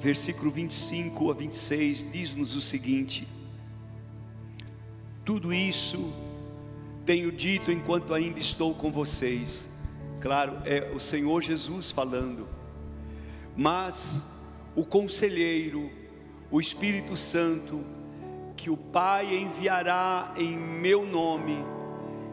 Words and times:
versículo 0.00 0.50
25 0.50 1.30
a 1.30 1.34
26, 1.34 2.10
diz-nos 2.10 2.56
o 2.56 2.60
seguinte: 2.60 3.28
Tudo 5.24 5.52
isso 5.52 6.12
tenho 7.04 7.30
dito 7.30 7.70
enquanto 7.70 8.14
ainda 8.14 8.38
estou 8.38 8.74
com 8.74 8.90
vocês. 8.90 9.68
Claro, 10.20 10.58
é 10.64 10.90
o 10.94 10.98
Senhor 10.98 11.42
Jesus 11.42 11.90
falando. 11.90 12.48
Mas 13.56 14.26
o 14.74 14.84
conselheiro, 14.84 15.90
o 16.50 16.60
Espírito 16.60 17.16
Santo, 17.16 17.84
que 18.56 18.70
o 18.70 18.76
Pai 18.76 19.36
enviará 19.36 20.32
em 20.36 20.56
meu 20.56 21.04
nome, 21.04 21.56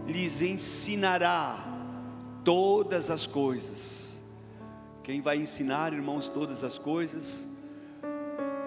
lhes 0.05 0.41
ensinará 0.41 1.65
todas 2.45 3.09
as 3.09 3.25
coisas. 3.25 4.21
Quem 5.03 5.21
vai 5.21 5.37
ensinar, 5.37 5.91
irmãos, 5.93 6.29
todas 6.29 6.63
as 6.63 6.77
coisas? 6.77 7.47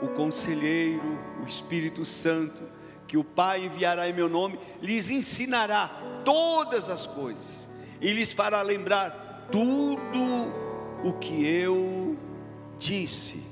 O 0.03 0.09
conselheiro, 0.09 1.19
o 1.43 1.47
Espírito 1.47 2.07
Santo, 2.07 2.69
que 3.07 3.17
o 3.17 3.25
Pai 3.25 3.65
enviará 3.65 4.09
em 4.09 4.13
meu 4.13 4.29
nome, 4.29 4.59
lhes 4.81 5.11
ensinará 5.11 6.23
todas 6.25 6.89
as 6.89 7.07
coisas 7.07 7.69
e 8.01 8.13
lhes 8.13 8.33
fará 8.33 8.63
lembrar 8.63 9.49
tudo 9.51 10.53
o 11.05 11.13
que 11.15 11.45
eu 11.45 12.17
disse. 12.79 13.43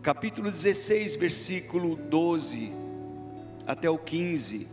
Capítulo 0.00 0.50
16, 0.50 1.16
versículo 1.16 1.96
12 1.96 2.72
até 3.66 3.90
o 3.90 3.98
15. 3.98 4.66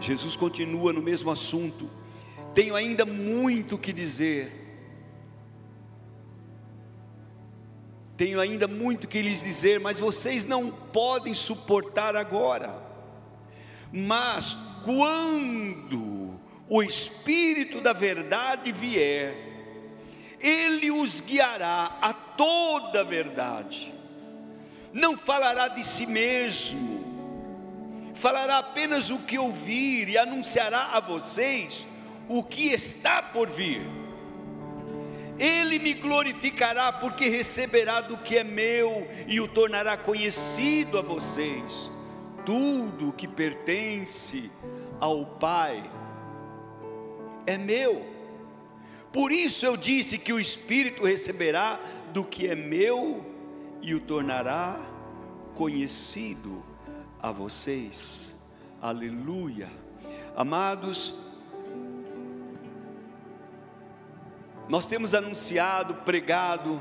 Jesus 0.00 0.34
continua 0.34 0.92
no 0.92 1.00
mesmo 1.00 1.30
assunto. 1.30 1.88
Tenho 2.52 2.74
ainda 2.74 3.04
muito 3.04 3.78
que 3.78 3.92
dizer 3.92 4.65
Tenho 8.16 8.40
ainda 8.40 8.66
muito 8.66 9.06
que 9.06 9.20
lhes 9.20 9.42
dizer, 9.42 9.78
mas 9.78 9.98
vocês 9.98 10.44
não 10.44 10.70
podem 10.70 11.34
suportar 11.34 12.16
agora. 12.16 12.74
Mas 13.92 14.56
quando 14.84 16.40
o 16.68 16.82
Espírito 16.82 17.80
da 17.80 17.92
Verdade 17.92 18.72
vier, 18.72 19.36
ele 20.40 20.90
os 20.90 21.20
guiará 21.20 21.98
a 22.00 22.12
toda 22.14 23.00
a 23.00 23.04
verdade. 23.04 23.92
Não 24.92 25.16
falará 25.18 25.68
de 25.68 25.84
si 25.84 26.06
mesmo, 26.06 27.04
falará 28.14 28.58
apenas 28.58 29.10
o 29.10 29.18
que 29.18 29.38
ouvir 29.38 30.08
e 30.08 30.16
anunciará 30.16 30.92
a 30.92 31.00
vocês 31.00 31.86
o 32.28 32.42
que 32.42 32.68
está 32.68 33.22
por 33.22 33.50
vir 33.50 34.05
ele 35.38 35.78
me 35.78 35.94
glorificará, 35.94 36.92
porque 36.92 37.28
receberá 37.28 38.00
do 38.00 38.16
que 38.16 38.38
é 38.38 38.44
meu 38.44 39.08
e 39.26 39.40
o 39.40 39.48
tornará 39.48 39.96
conhecido 39.96 40.98
a 40.98 41.02
vocês. 41.02 41.90
Tudo 42.44 43.12
que 43.12 43.26
pertence 43.26 44.50
ao 45.00 45.26
Pai 45.26 45.90
é 47.46 47.58
meu. 47.58 48.06
Por 49.12 49.32
isso 49.32 49.64
eu 49.64 49.76
disse 49.76 50.18
que 50.18 50.32
o 50.32 50.40
Espírito 50.40 51.04
receberá 51.04 51.80
do 52.12 52.24
que 52.24 52.46
é 52.46 52.54
meu 52.54 53.24
e 53.82 53.94
o 53.94 54.00
tornará 54.00 54.78
conhecido 55.54 56.62
a 57.20 57.30
vocês. 57.30 58.34
Aleluia. 58.80 59.68
Amados, 60.36 61.14
Nós 64.68 64.86
temos 64.86 65.14
anunciado, 65.14 65.94
pregado, 65.96 66.80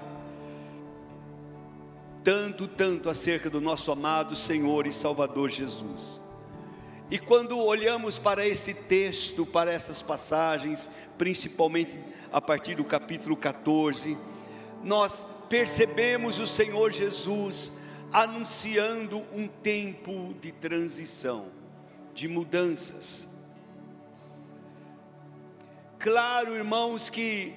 tanto, 2.24 2.68
tanto 2.68 3.08
acerca 3.08 3.50
do 3.50 3.62
nosso 3.62 3.92
amado 3.92 4.36
Senhor 4.36 4.88
e 4.88 4.92
Salvador 4.92 5.50
Jesus. 5.50 6.20
E 7.12 7.20
quando 7.20 7.60
olhamos 7.60 8.18
para 8.18 8.48
esse 8.48 8.74
texto, 8.74 9.46
para 9.46 9.72
essas 9.72 10.02
passagens, 10.02 10.90
principalmente 11.20 12.00
a 12.34 12.42
partir 12.42 12.74
do 12.74 12.84
capítulo 12.84 13.38
14, 13.38 14.18
nós 14.84 15.24
percebemos 15.48 16.40
o 16.40 16.48
Senhor 16.48 16.92
Jesus 16.92 17.78
anunciando 18.12 19.24
um 19.32 19.48
tempo 19.48 20.34
de 20.42 20.52
transição, 20.52 21.46
de 22.16 22.28
mudanças. 22.28 23.28
Claro, 26.00 26.56
irmãos, 26.56 27.08
que 27.08 27.54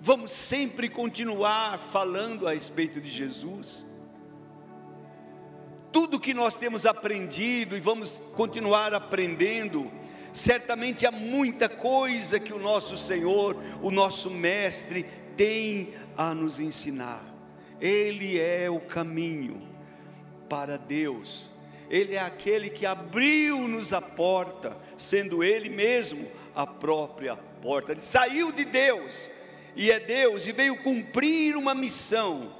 Vamos 0.00 0.30
sempre 0.30 0.88
continuar 0.88 1.78
falando 1.80 2.46
a 2.46 2.52
respeito 2.52 3.00
de 3.00 3.10
Jesus. 3.10 3.84
Tudo 5.90 6.20
que 6.20 6.32
nós 6.32 6.56
temos 6.56 6.86
aprendido 6.86 7.76
e 7.76 7.80
vamos 7.80 8.22
continuar 8.36 8.94
aprendendo, 8.94 9.90
certamente 10.32 11.04
há 11.04 11.10
muita 11.10 11.68
coisa 11.68 12.38
que 12.38 12.52
o 12.52 12.60
nosso 12.60 12.96
Senhor, 12.96 13.56
o 13.82 13.90
nosso 13.90 14.30
Mestre, 14.30 15.04
tem 15.36 15.94
a 16.16 16.32
nos 16.32 16.60
ensinar. 16.60 17.24
Ele 17.80 18.38
é 18.38 18.70
o 18.70 18.78
caminho 18.78 19.60
para 20.48 20.78
Deus. 20.78 21.50
Ele 21.90 22.14
é 22.14 22.20
aquele 22.20 22.70
que 22.70 22.86
abriu-nos 22.86 23.92
a 23.92 24.00
porta, 24.00 24.76
sendo 24.96 25.42
Ele 25.42 25.68
mesmo 25.68 26.28
a 26.54 26.64
própria 26.64 27.36
porta. 27.60 27.92
Ele 27.92 28.00
saiu 28.00 28.52
de 28.52 28.64
Deus 28.64 29.28
e 29.76 29.90
é 29.90 30.00
Deus 30.00 30.46
e 30.46 30.52
veio 30.52 30.82
cumprir 30.82 31.56
uma 31.56 31.74
missão 31.74 32.52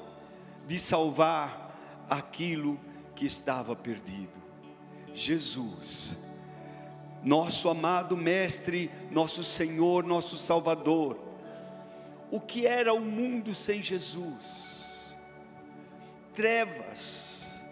de 0.67 0.79
salvar 0.79 2.07
aquilo 2.09 2.79
que 3.15 3.27
estava 3.27 3.75
perdido. 3.75 4.39
Jesus, 5.13 6.17
nosso 7.23 7.69
amado 7.69 8.17
Mestre, 8.17 8.91
nosso 9.11 9.43
Senhor, 9.43 10.05
nosso 10.05 10.37
Salvador. 10.37 11.19
O 12.31 12.41
que 12.41 12.67
era 12.67 12.93
o 12.93 13.01
mundo 13.01 13.55
sem 13.55 13.83
Jesus? 13.83 15.17
Trevas, 16.35 17.65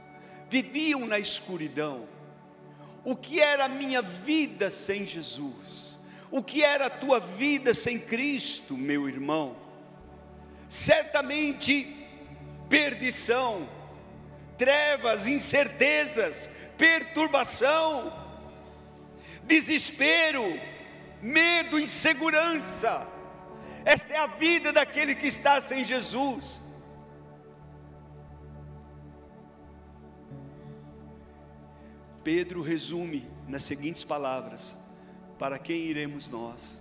viviam 0.48 1.06
na 1.06 1.18
escuridão. 1.18 2.08
O 3.04 3.14
que 3.14 3.40
era 3.40 3.66
a 3.66 3.68
minha 3.68 4.02
vida 4.02 4.68
sem 4.70 5.06
Jesus? 5.06 5.95
O 6.36 6.42
que 6.42 6.62
era 6.62 6.84
a 6.84 6.90
tua 6.90 7.18
vida 7.18 7.72
sem 7.72 7.98
Cristo, 7.98 8.76
meu 8.76 9.08
irmão? 9.08 9.56
Certamente 10.68 11.96
perdição, 12.68 13.66
trevas, 14.58 15.26
incertezas, 15.26 16.46
perturbação, 16.76 18.12
desespero, 19.44 20.60
medo, 21.22 21.80
insegurança. 21.80 23.08
Esta 23.82 24.12
é 24.12 24.18
a 24.18 24.26
vida 24.26 24.74
daquele 24.74 25.14
que 25.14 25.28
está 25.28 25.58
sem 25.58 25.82
Jesus. 25.84 26.60
Pedro 32.22 32.60
resume 32.60 33.26
nas 33.48 33.62
seguintes 33.62 34.04
palavras: 34.04 34.76
para 35.38 35.58
quem 35.58 35.76
iremos 35.76 36.28
nós? 36.28 36.80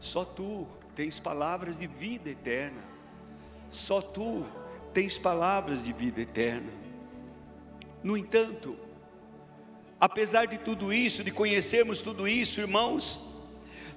Só 0.00 0.24
tu 0.24 0.66
tens 0.94 1.18
palavras 1.18 1.78
de 1.78 1.86
vida 1.86 2.30
eterna. 2.30 2.82
Só 3.68 4.00
tu 4.00 4.46
tens 4.94 5.18
palavras 5.18 5.84
de 5.84 5.92
vida 5.92 6.20
eterna. 6.20 6.72
No 8.02 8.16
entanto, 8.16 8.76
apesar 10.00 10.46
de 10.46 10.58
tudo 10.58 10.92
isso, 10.92 11.24
de 11.24 11.30
conhecermos 11.30 12.00
tudo 12.00 12.26
isso, 12.26 12.60
irmãos, 12.60 13.20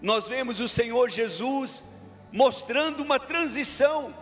nós 0.01 0.27
vemos 0.27 0.59
o 0.59 0.67
Senhor 0.67 1.09
Jesus 1.09 1.89
mostrando 2.31 3.01
uma 3.01 3.19
transição, 3.19 4.13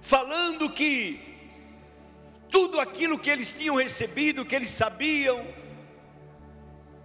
falando 0.00 0.70
que 0.70 1.20
tudo 2.50 2.80
aquilo 2.80 3.18
que 3.18 3.30
eles 3.30 3.52
tinham 3.52 3.76
recebido, 3.76 4.44
que 4.44 4.54
eles 4.54 4.70
sabiam, 4.70 5.44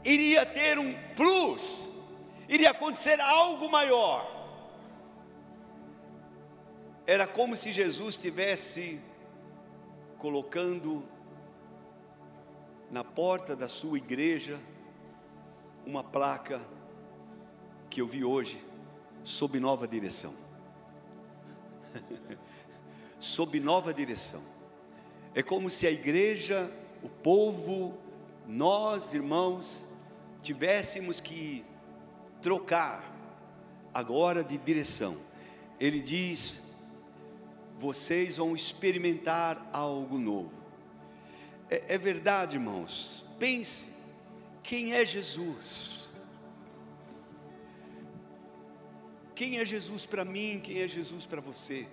iria 0.04 0.46
ter 0.46 0.78
um 0.78 0.94
plus, 1.16 1.90
iria 2.48 2.72
acontecer 2.72 3.20
algo 3.20 3.70
maior. 3.70 4.32
Era 7.06 7.28
como 7.28 7.56
se 7.56 7.72
Jesus 7.72 8.16
estivesse 8.16 9.00
colocando 10.18 11.04
na 12.90 13.04
porta 13.04 13.56
da 13.56 13.68
sua 13.68 13.98
igreja 13.98 14.60
uma 15.86 16.04
placa 16.04 16.62
que 17.90 18.02
eu 18.02 18.08
vi 18.08 18.24
hoje, 18.24 18.64
sob 19.24 19.60
nova 19.60 19.88
direção. 19.88 20.34
sob 23.20 23.60
nova 23.60 23.94
direção. 23.94 24.42
É 25.36 25.44
como 25.44 25.70
se 25.70 25.86
a 25.88 25.92
igreja, 25.92 26.72
o 27.02 27.10
povo, 27.10 27.98
nós, 28.48 29.14
irmãos, 29.14 29.88
tivéssemos 30.44 31.20
que 31.20 31.66
trocar 32.42 33.02
agora 33.94 34.44
de 34.44 34.58
direção. 34.58 35.18
Ele 35.80 36.00
diz: 36.00 36.62
vocês 37.80 38.38
vão 38.38 38.56
experimentar 38.56 39.70
algo 39.72 40.20
novo. 40.20 40.52
É, 41.70 41.96
é 41.96 41.98
verdade, 41.98 42.58
irmãos. 42.58 43.26
Pense, 43.40 43.88
quem 44.62 44.94
é 44.94 45.06
Jesus? 45.06 46.12
Quem 49.34 49.58
é 49.58 49.66
Jesus 49.66 50.06
para 50.06 50.24
mim? 50.24 50.62
Quem 50.64 50.82
é 50.82 50.88
Jesus 50.88 51.26
para 51.26 51.42
você? 51.42 51.88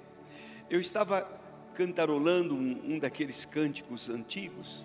Eu 0.69 0.81
estava 0.81 1.23
cantarolando 1.75 2.55
um, 2.55 2.95
um 2.95 2.99
daqueles 2.99 3.45
cânticos 3.45 4.11
antigos 4.11 4.85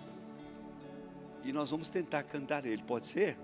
e 1.44 1.52
nós 1.52 1.70
vamos 1.70 1.90
tentar 1.90 2.24
cantar 2.24 2.66
ele, 2.66 2.82
pode 2.82 3.06
ser? 3.06 3.36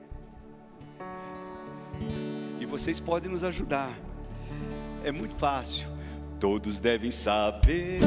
E 2.61 2.67
vocês 2.67 3.00
podem 3.00 3.31
nos 3.31 3.44
ajudar. 3.44 3.93
É 5.05 5.11
muito 5.11 5.35
fácil. 5.37 5.87
Todos 6.39 6.81
devem 6.81 7.11
saber, 7.11 8.00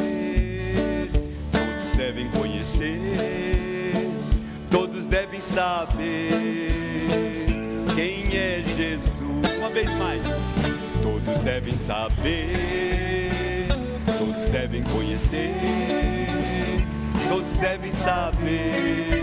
todos 1.52 1.94
devem 1.96 2.30
conhecer, 2.32 3.94
todos 4.70 5.08
devem 5.08 5.40
saber 5.40 6.30
quem 7.96 8.38
é 8.38 8.62
Jesus. 8.62 9.22
Uma 9.58 9.70
vez 9.70 9.90
mais, 9.96 10.26
todos 11.02 11.42
devem 11.42 11.78
saber, 11.78 13.68
todos 14.18 14.50
devem 14.50 14.84
conhecer, 14.84 15.56
todos 17.30 17.56
devem 17.56 17.92
saber 17.92 19.14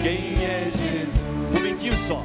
quem 0.00 0.44
é 0.44 0.70
Jesus. 0.70 1.24
Um 1.50 1.54
momentinho 1.54 1.96
só. 1.96 2.24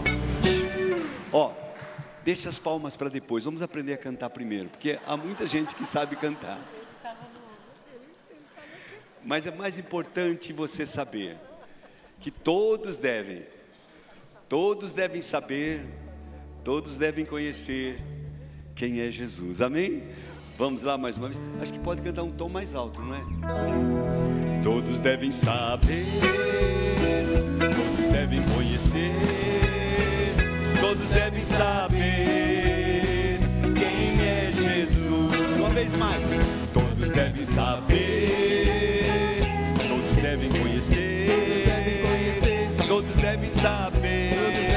Deixa 2.24 2.50
as 2.50 2.60
palmas 2.60 2.96
para 2.96 3.10
depois. 3.10 3.44
Vamos 3.44 3.62
aprender 3.62 3.94
a 3.94 3.98
cantar 3.98 4.30
primeiro, 4.30 4.70
porque 4.70 5.00
há 5.06 5.18
muita 5.18 5.46
gente 5.48 5.74
que 5.74 5.86
sabe 5.86 6.16
cantar. 6.16 6.60
Mas 9.24 9.46
é 9.46 9.52
mais 9.52 9.78
importante 9.78 10.52
você 10.52 10.86
saber 10.86 11.38
que 12.20 12.32
todos 12.32 12.98
devem, 12.98 13.44
todos 14.48 14.94
devem 14.94 15.22
saber, 15.22 15.86
todos 16.64 16.98
devem 16.98 17.26
conhecer 17.26 18.02
quem 18.76 19.00
é 19.00 19.12
Jesus. 19.12 19.62
Amém? 19.62 20.04
Vamos 20.58 20.84
lá 20.84 20.98
mais 20.98 21.18
uma 21.18 21.28
vez. 21.28 21.40
Acho 21.62 21.74
que 21.74 21.80
pode 21.80 22.02
cantar 22.02 22.24
um 22.24 22.32
tom 22.32 22.50
mais 22.50 22.76
alto, 22.76 23.02
não 23.02 23.16
é? 23.16 23.22
Todos 24.64 25.00
devem 25.00 25.32
saber, 25.32 26.06
todos 27.60 28.08
devem 28.12 28.42
conhecer, 28.56 29.12
todos 30.82 31.12
devem 31.12 31.46
saber 31.46 33.40
quem 33.62 34.20
é 34.20 34.52
Jesus. 34.52 35.58
Uma 35.58 35.70
vez 35.70 35.96
mais. 35.96 36.22
Todos 36.74 37.12
devem 37.12 37.44
saber, 37.44 37.94
todos 39.88 40.18
devem 40.18 40.50
conhecer, 40.50 41.28
todos 42.88 43.16
devem 43.18 43.50
saber 43.52 44.71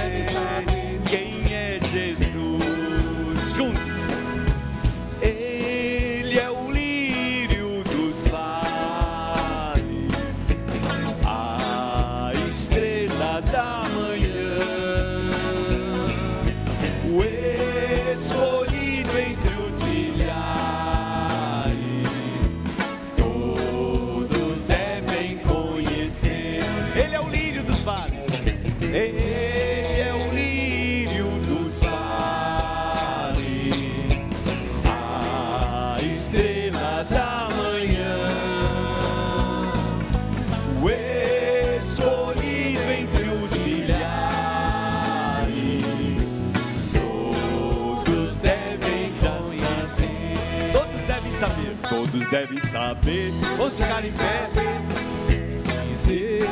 todos 51.94 52.26
devem 52.26 52.60
saber, 52.60 53.30
vamos 53.56 53.74
ficar 53.74 54.04
em 54.04 54.12
pé, 54.12 54.48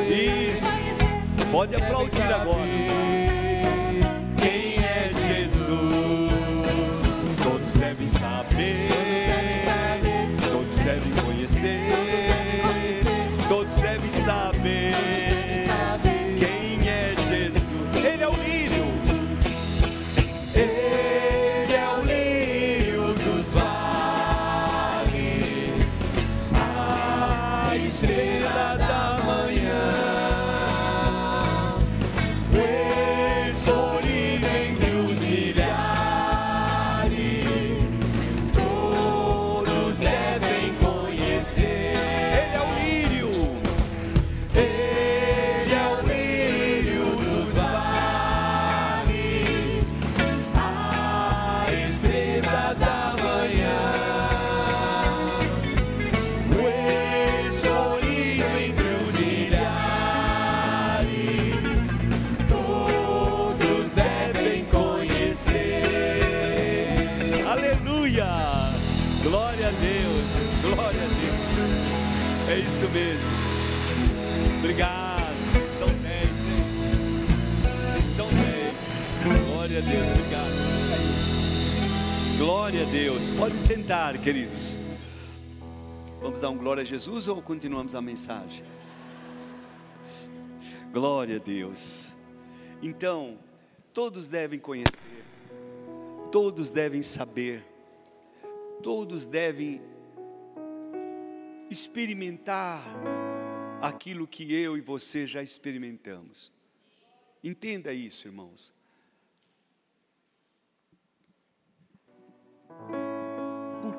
isso, 0.09 0.67
pode 1.51 1.75
aplaudir 1.75 2.23
agora. 2.23 2.59
Quem 4.39 4.79
é 4.85 5.11
Jesus? 5.11 6.31
Todos 7.43 7.73
devem 7.73 8.09
saber, 8.09 8.89
todos 10.53 10.81
devem 10.81 11.13
conhecer, 11.25 11.81
todos 13.49 13.79
devem 13.81 14.11
saber. 14.13 15.22
Pode 83.43 83.59
sentar, 83.59 84.17
queridos. 84.23 84.77
Vamos 86.21 86.39
dar 86.39 86.49
um 86.51 86.57
glória 86.57 86.83
a 86.83 86.85
Jesus 86.85 87.27
ou 87.27 87.43
continuamos 87.43 87.93
a 87.97 88.01
mensagem? 88.01 88.65
Glória 90.93 91.39
a 91.39 91.39
Deus. 91.41 92.13
Então, 92.81 93.37
todos 93.93 94.29
devem 94.29 94.61
conhecer, 94.61 95.25
todos 96.31 96.71
devem 96.71 97.03
saber, 97.03 97.65
todos 98.81 99.27
devem 99.27 99.83
experimentar 101.69 102.85
aquilo 103.81 104.25
que 104.25 104.55
eu 104.55 104.79
e 104.79 104.81
você 104.81 105.27
já 105.27 105.43
experimentamos. 105.43 106.53
Entenda 107.43 107.93
isso, 107.93 108.29
irmãos. 108.29 108.73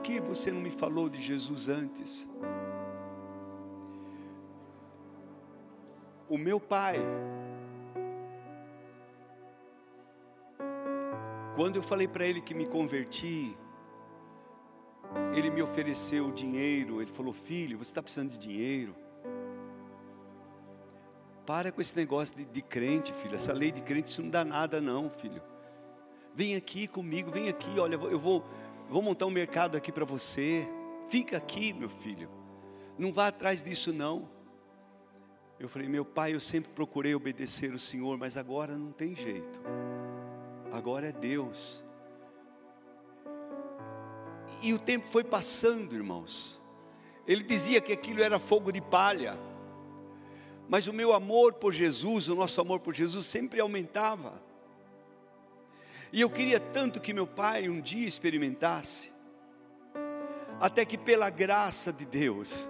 Que 0.04 0.20
você 0.20 0.52
não 0.52 0.62
me 0.62 0.70
falou 0.70 1.10
de 1.10 1.20
Jesus 1.20 1.70
antes? 1.70 2.30
O 6.30 6.38
meu 6.38 6.60
pai, 6.60 6.98
quando 11.56 11.78
eu 11.78 11.84
falei 11.84 12.08
para 12.08 12.26
ele 12.26 12.42
que 12.42 12.54
me 12.54 12.66
converti, 12.66 13.58
ele 15.36 15.50
me 15.50 15.62
ofereceu 15.62 16.32
dinheiro. 16.32 17.02
Ele 17.02 17.12
falou: 17.12 17.34
Filho, 17.34 17.78
você 17.78 17.92
está 17.92 18.02
precisando 18.02 18.32
de 18.32 18.38
dinheiro? 18.38 18.96
Para 21.46 21.72
com 21.72 21.82
esse 21.82 21.96
negócio 21.96 22.36
de, 22.36 22.46
de 22.46 22.62
crente, 22.62 23.14
filho. 23.14 23.36
Essa 23.36 23.54
lei 23.54 23.72
de 23.72 23.82
crente, 23.82 24.10
isso 24.10 24.22
não 24.22 24.30
dá 24.30 24.44
nada, 24.44 24.82
não, 24.82 25.10
filho. 25.10 25.42
Vem 26.34 26.56
aqui 26.56 26.88
comigo, 26.88 27.32
vem 27.32 27.48
aqui. 27.48 27.80
Olha, 27.80 27.96
eu 27.96 28.20
vou, 28.20 28.44
vou 28.94 29.02
montar 29.02 29.26
um 29.26 29.32
mercado 29.32 29.76
aqui 29.76 29.92
para 29.92 30.06
você. 30.06 30.70
Fica 31.10 31.36
aqui, 31.36 31.74
meu 31.74 31.90
filho. 31.90 32.30
Não 32.96 33.12
vá 33.12 33.28
atrás 33.28 33.64
disso 33.64 33.92
não. 33.92 34.30
Eu 35.60 35.68
falei, 35.68 35.88
meu 35.88 36.06
pai, 36.06 36.36
eu 36.36 36.40
sempre 36.40 36.72
procurei 36.74 37.16
obedecer 37.16 37.74
o 37.74 37.80
Senhor, 37.80 38.20
mas 38.20 38.38
agora 38.38 38.78
não 38.78 38.92
tem 38.92 39.16
jeito. 39.16 39.60
Agora 40.72 41.08
é 41.08 41.12
Deus. 41.12 41.84
E 44.62 44.72
o 44.74 44.78
tempo 44.78 45.08
foi 45.08 45.24
passando, 45.24 45.96
irmãos. 45.96 46.62
Ele 47.28 47.44
dizia 47.44 47.82
que 47.82 47.94
aquilo 47.94 48.22
era 48.22 48.38
fogo 48.38 48.72
de 48.72 48.80
palha. 48.80 49.40
Mas 50.70 50.86
o 50.86 50.94
meu 50.94 51.14
amor 51.14 51.54
por 51.54 51.74
Jesus, 51.74 52.30
o 52.30 52.36
nosso 52.36 52.62
amor 52.62 52.80
por 52.80 52.94
Jesus 52.94 53.26
sempre 53.26 53.60
aumentava. 53.60 54.40
E 56.14 56.22
eu 56.22 56.30
queria 56.30 56.60
tanto 56.60 57.02
que 57.02 57.12
meu 57.12 57.26
pai 57.26 57.68
um 57.68 57.82
dia 57.82 58.08
experimentasse, 58.08 59.12
até 60.60 60.86
que 60.86 60.96
pela 60.96 61.28
graça 61.32 61.92
de 61.92 62.06
Deus, 62.06 62.70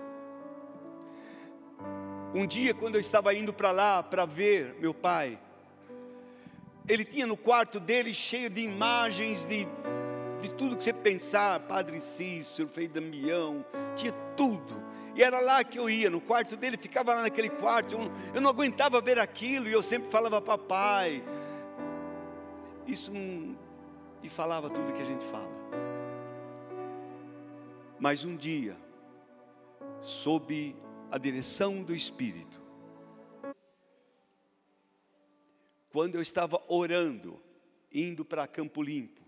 um 2.34 2.48
dia 2.48 2.74
quando 2.74 2.96
eu 2.96 3.02
estava 3.02 3.34
indo 3.34 3.52
para 3.52 3.72
lá 3.72 4.02
para 4.02 4.26
ver 4.26 4.78
meu 4.80 4.94
pai, 4.94 5.38
ele 6.88 7.04
tinha 7.04 7.28
no 7.28 7.36
quarto 7.36 7.82
dele 7.82 8.14
cheio 8.14 8.50
de 8.50 8.62
imagens 8.62 9.46
de, 9.46 9.68
de 10.42 10.50
tudo 10.52 10.78
que 10.78 10.84
você 10.86 10.94
pensar, 10.94 11.60
Padre 11.60 12.00
Cícero, 12.00 12.70
Frei 12.70 12.88
Damião, 12.88 13.66
tinha 13.94 14.14
tudo. 14.38 14.82
E 15.16 15.22
era 15.22 15.42
lá 15.42 15.66
que 15.66 15.78
eu 15.78 15.90
ia, 15.90 16.10
no 16.10 16.22
quarto 16.22 16.56
dele, 16.56 16.78
ficava 16.78 17.14
lá 17.14 17.24
naquele 17.24 17.50
quarto. 17.50 17.94
Eu, 17.94 18.12
eu 18.36 18.42
não 18.42 18.50
aguentava 18.50 19.02
ver 19.02 19.20
aquilo, 19.20 19.68
e 19.68 19.74
eu 19.74 19.84
sempre 19.84 20.10
falava, 20.10 20.42
papai, 20.42 21.22
isso 22.88 23.12
não. 23.12 23.58
E 24.22 24.30
falava 24.30 24.70
tudo 24.70 24.94
que 24.94 25.02
a 25.02 25.06
gente 25.06 25.24
fala. 25.26 25.52
Mas 28.00 28.24
um 28.24 28.36
dia, 28.36 28.76
sob 30.02 30.76
a 31.12 31.18
direção 31.18 31.84
do 31.84 31.96
Espírito, 31.96 32.62
quando 35.92 36.16
eu 36.16 36.22
estava 36.22 36.62
orando, 36.68 37.40
indo 37.94 38.26
para 38.26 38.48
Campo 38.48 38.82
Limpo, 38.82 39.22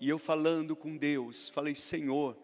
e 0.00 0.08
eu 0.08 0.18
falando 0.18 0.76
com 0.76 0.96
Deus, 0.96 1.48
falei: 1.48 1.74
Senhor, 1.74 2.36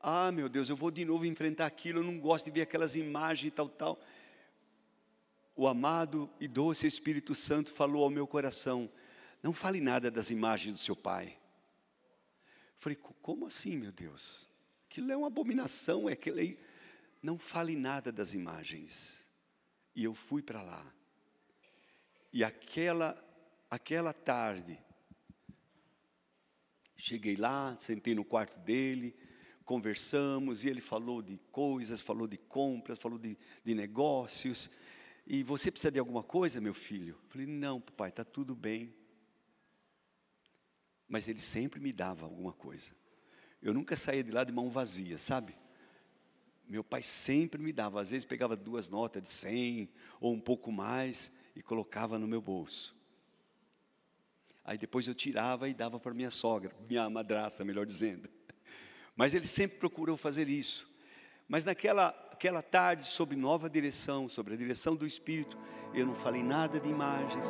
ah 0.00 0.32
meu 0.32 0.48
Deus, 0.48 0.68
eu 0.68 0.76
vou 0.76 0.90
de 0.90 1.04
novo 1.04 1.26
enfrentar 1.26 1.66
aquilo, 1.66 2.00
eu 2.00 2.04
não 2.04 2.18
gosto 2.18 2.46
de 2.46 2.50
ver 2.50 2.62
aquelas 2.62 2.96
imagens 2.96 3.48
e 3.48 3.50
tal, 3.50 3.68
tal. 3.68 3.98
O 5.56 5.68
amado 5.68 6.28
e 6.40 6.48
doce 6.48 6.86
Espírito 6.86 7.34
Santo 7.34 7.70
falou 7.70 8.02
ao 8.02 8.10
meu 8.10 8.26
coração: 8.26 8.90
não 9.42 9.52
fale 9.52 9.80
nada 9.80 10.10
das 10.10 10.30
imagens 10.30 10.74
do 10.74 10.80
seu 10.80 10.96
pai. 10.96 11.38
Falei, 12.78 12.98
como 13.22 13.46
assim, 13.46 13.76
meu 13.76 13.92
Deus? 13.92 14.48
Aquilo 14.86 15.12
é 15.12 15.16
uma 15.16 15.28
abominação, 15.28 16.08
é 16.08 16.12
aquele. 16.12 16.58
Não 17.22 17.38
fale 17.38 17.76
nada 17.76 18.12
das 18.12 18.34
imagens. 18.34 19.28
E 19.94 20.04
eu 20.04 20.14
fui 20.14 20.42
para 20.42 20.60
lá. 20.60 20.92
E 22.32 22.42
aquela, 22.42 23.16
aquela 23.70 24.12
tarde, 24.12 24.78
cheguei 26.96 27.36
lá, 27.36 27.76
sentei 27.78 28.14
no 28.14 28.24
quarto 28.24 28.58
dele, 28.58 29.16
conversamos, 29.64 30.64
e 30.64 30.68
ele 30.68 30.80
falou 30.80 31.22
de 31.22 31.38
coisas, 31.52 32.00
falou 32.00 32.26
de 32.26 32.36
compras, 32.36 32.98
falou 32.98 33.18
de, 33.18 33.38
de 33.64 33.74
negócios. 33.74 34.68
E 35.26 35.42
você 35.42 35.70
precisa 35.70 35.90
de 35.90 35.98
alguma 35.98 36.22
coisa, 36.22 36.60
meu 36.60 36.74
filho? 36.74 37.18
falei, 37.28 37.46
não, 37.46 37.80
papai, 37.80 38.10
está 38.10 38.24
tudo 38.24 38.54
bem 38.54 38.94
mas 41.08 41.28
ele 41.28 41.40
sempre 41.40 41.80
me 41.80 41.92
dava 41.92 42.26
alguma 42.26 42.52
coisa. 42.52 42.92
Eu 43.62 43.72
nunca 43.72 43.96
saía 43.96 44.22
de 44.22 44.30
lá 44.30 44.44
de 44.44 44.52
mão 44.52 44.68
vazia, 44.68 45.18
sabe? 45.18 45.54
Meu 46.66 46.82
pai 46.82 47.02
sempre 47.02 47.60
me 47.62 47.72
dava, 47.72 48.00
às 48.00 48.10
vezes 48.10 48.24
pegava 48.24 48.56
duas 48.56 48.88
notas 48.88 49.22
de 49.22 49.28
cem 49.28 49.88
ou 50.20 50.32
um 50.32 50.40
pouco 50.40 50.72
mais 50.72 51.30
e 51.54 51.62
colocava 51.62 52.18
no 52.18 52.26
meu 52.26 52.40
bolso. 52.40 52.96
Aí 54.64 54.78
depois 54.78 55.06
eu 55.06 55.14
tirava 55.14 55.68
e 55.68 55.74
dava 55.74 56.00
para 56.00 56.14
minha 56.14 56.30
sogra, 56.30 56.74
minha 56.88 57.08
madrasta, 57.10 57.64
melhor 57.64 57.84
dizendo. 57.84 58.28
Mas 59.14 59.34
ele 59.34 59.46
sempre 59.46 59.78
procurou 59.78 60.16
fazer 60.16 60.48
isso. 60.48 60.90
Mas 61.46 61.64
naquela 61.64 62.10
aquela 62.44 62.60
tarde, 62.60 63.04
sob 63.04 63.34
nova 63.34 63.70
direção, 63.70 64.28
sobre 64.28 64.52
a 64.52 64.56
direção 64.58 64.94
do 64.94 65.06
Espírito, 65.06 65.56
eu 65.94 66.04
não 66.04 66.14
falei 66.14 66.42
nada 66.42 66.78
de 66.78 66.90
imagens, 66.90 67.48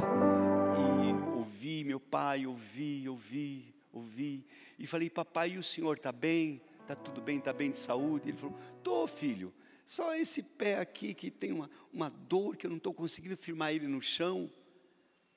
ouvi, 1.36 1.82
meu 1.82 1.98
pai, 1.98 2.46
ouvi, 2.46 3.08
ouvi, 3.08 3.74
ouvi. 3.92 4.46
E 4.78 4.86
falei, 4.86 5.10
papai, 5.10 5.54
e 5.54 5.58
o 5.58 5.64
senhor 5.64 5.96
está 5.96 6.12
bem? 6.12 6.62
Está 6.80 6.94
tudo 6.94 7.20
bem? 7.20 7.38
Está 7.38 7.52
bem 7.52 7.72
de 7.72 7.76
saúde? 7.76 8.28
Ele 8.28 8.38
falou, 8.38 8.56
estou, 8.76 9.08
filho. 9.08 9.52
Só 9.84 10.14
esse 10.14 10.44
pé 10.44 10.78
aqui 10.78 11.12
que 11.12 11.28
tem 11.28 11.50
uma, 11.50 11.68
uma 11.92 12.08
dor 12.08 12.56
que 12.56 12.64
eu 12.64 12.70
não 12.70 12.76
estou 12.76 12.94
conseguindo 12.94 13.36
firmar 13.36 13.72
ele 13.72 13.88
no 13.88 14.00
chão. 14.00 14.48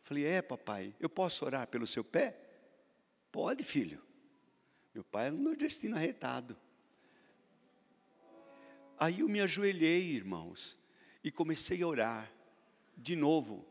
Falei, 0.03 0.23
é, 0.23 0.39
papai, 0.39 0.93
eu 0.99 1.09
posso 1.09 1.43
orar 1.43 1.65
pelo 1.65 1.87
seu 1.87 2.03
pé? 2.03 2.39
Pode, 3.31 3.63
filho. 3.63 3.99
Meu 4.93 5.03
pai 5.03 5.25
era 5.25 5.35
um 5.35 5.41
nordestino 5.41 5.95
arretado. 5.95 6.55
Aí 8.97 9.19
eu 9.19 9.29
me 9.29 9.39
ajoelhei, 9.39 10.01
irmãos, 10.01 10.77
e 11.23 11.31
comecei 11.31 11.83
a 11.83 11.87
orar 11.87 12.31
de 12.97 13.15
novo 13.15 13.65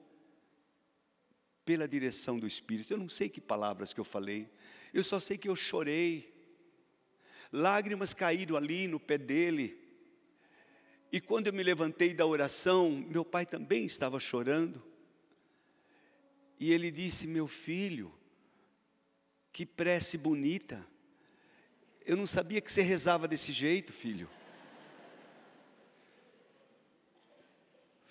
pela 1.64 1.88
direção 1.88 2.38
do 2.38 2.46
Espírito. 2.46 2.92
Eu 2.92 2.98
não 2.98 3.08
sei 3.08 3.28
que 3.28 3.40
palavras 3.40 3.92
que 3.92 3.98
eu 3.98 4.04
falei, 4.04 4.48
eu 4.94 5.02
só 5.02 5.18
sei 5.18 5.36
que 5.36 5.48
eu 5.48 5.56
chorei. 5.56 6.32
Lágrimas 7.52 8.14
caíram 8.14 8.56
ali 8.56 8.86
no 8.86 9.00
pé 9.00 9.18
dele. 9.18 9.76
E 11.10 11.20
quando 11.20 11.48
eu 11.48 11.52
me 11.52 11.62
levantei 11.62 12.14
da 12.14 12.24
oração, 12.24 12.90
meu 12.90 13.24
pai 13.24 13.44
também 13.44 13.84
estava 13.84 14.20
chorando. 14.20 14.82
E 16.58 16.72
ele 16.72 16.90
disse: 16.90 17.26
Meu 17.26 17.46
filho, 17.46 18.12
que 19.52 19.66
prece 19.66 20.16
bonita. 20.16 20.86
Eu 22.04 22.16
não 22.16 22.26
sabia 22.26 22.60
que 22.60 22.72
você 22.72 22.82
rezava 22.82 23.26
desse 23.26 23.52
jeito, 23.52 23.92
filho. 23.92 24.28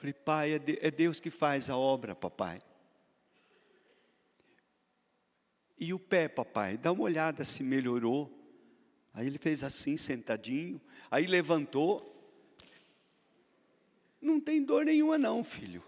Falei, 0.05 0.13
pai, 0.13 0.53
é, 0.53 0.87
é 0.87 0.91
Deus 0.91 1.19
que 1.19 1.31
faz 1.31 1.67
a 1.67 1.75
obra, 1.75 2.13
papai. 2.13 2.61
E 5.79 5.91
o 5.95 5.97
pé, 5.97 6.27
papai, 6.27 6.77
dá 6.77 6.91
uma 6.91 7.01
olhada 7.01 7.43
se 7.43 7.63
melhorou. 7.63 8.31
Aí 9.11 9.25
ele 9.25 9.39
fez 9.39 9.63
assim, 9.63 9.97
sentadinho. 9.97 10.79
Aí 11.09 11.25
levantou. 11.25 12.11
Não 14.21 14.39
tem 14.39 14.63
dor 14.63 14.85
nenhuma, 14.85 15.17
não, 15.17 15.43
filho. 15.43 15.83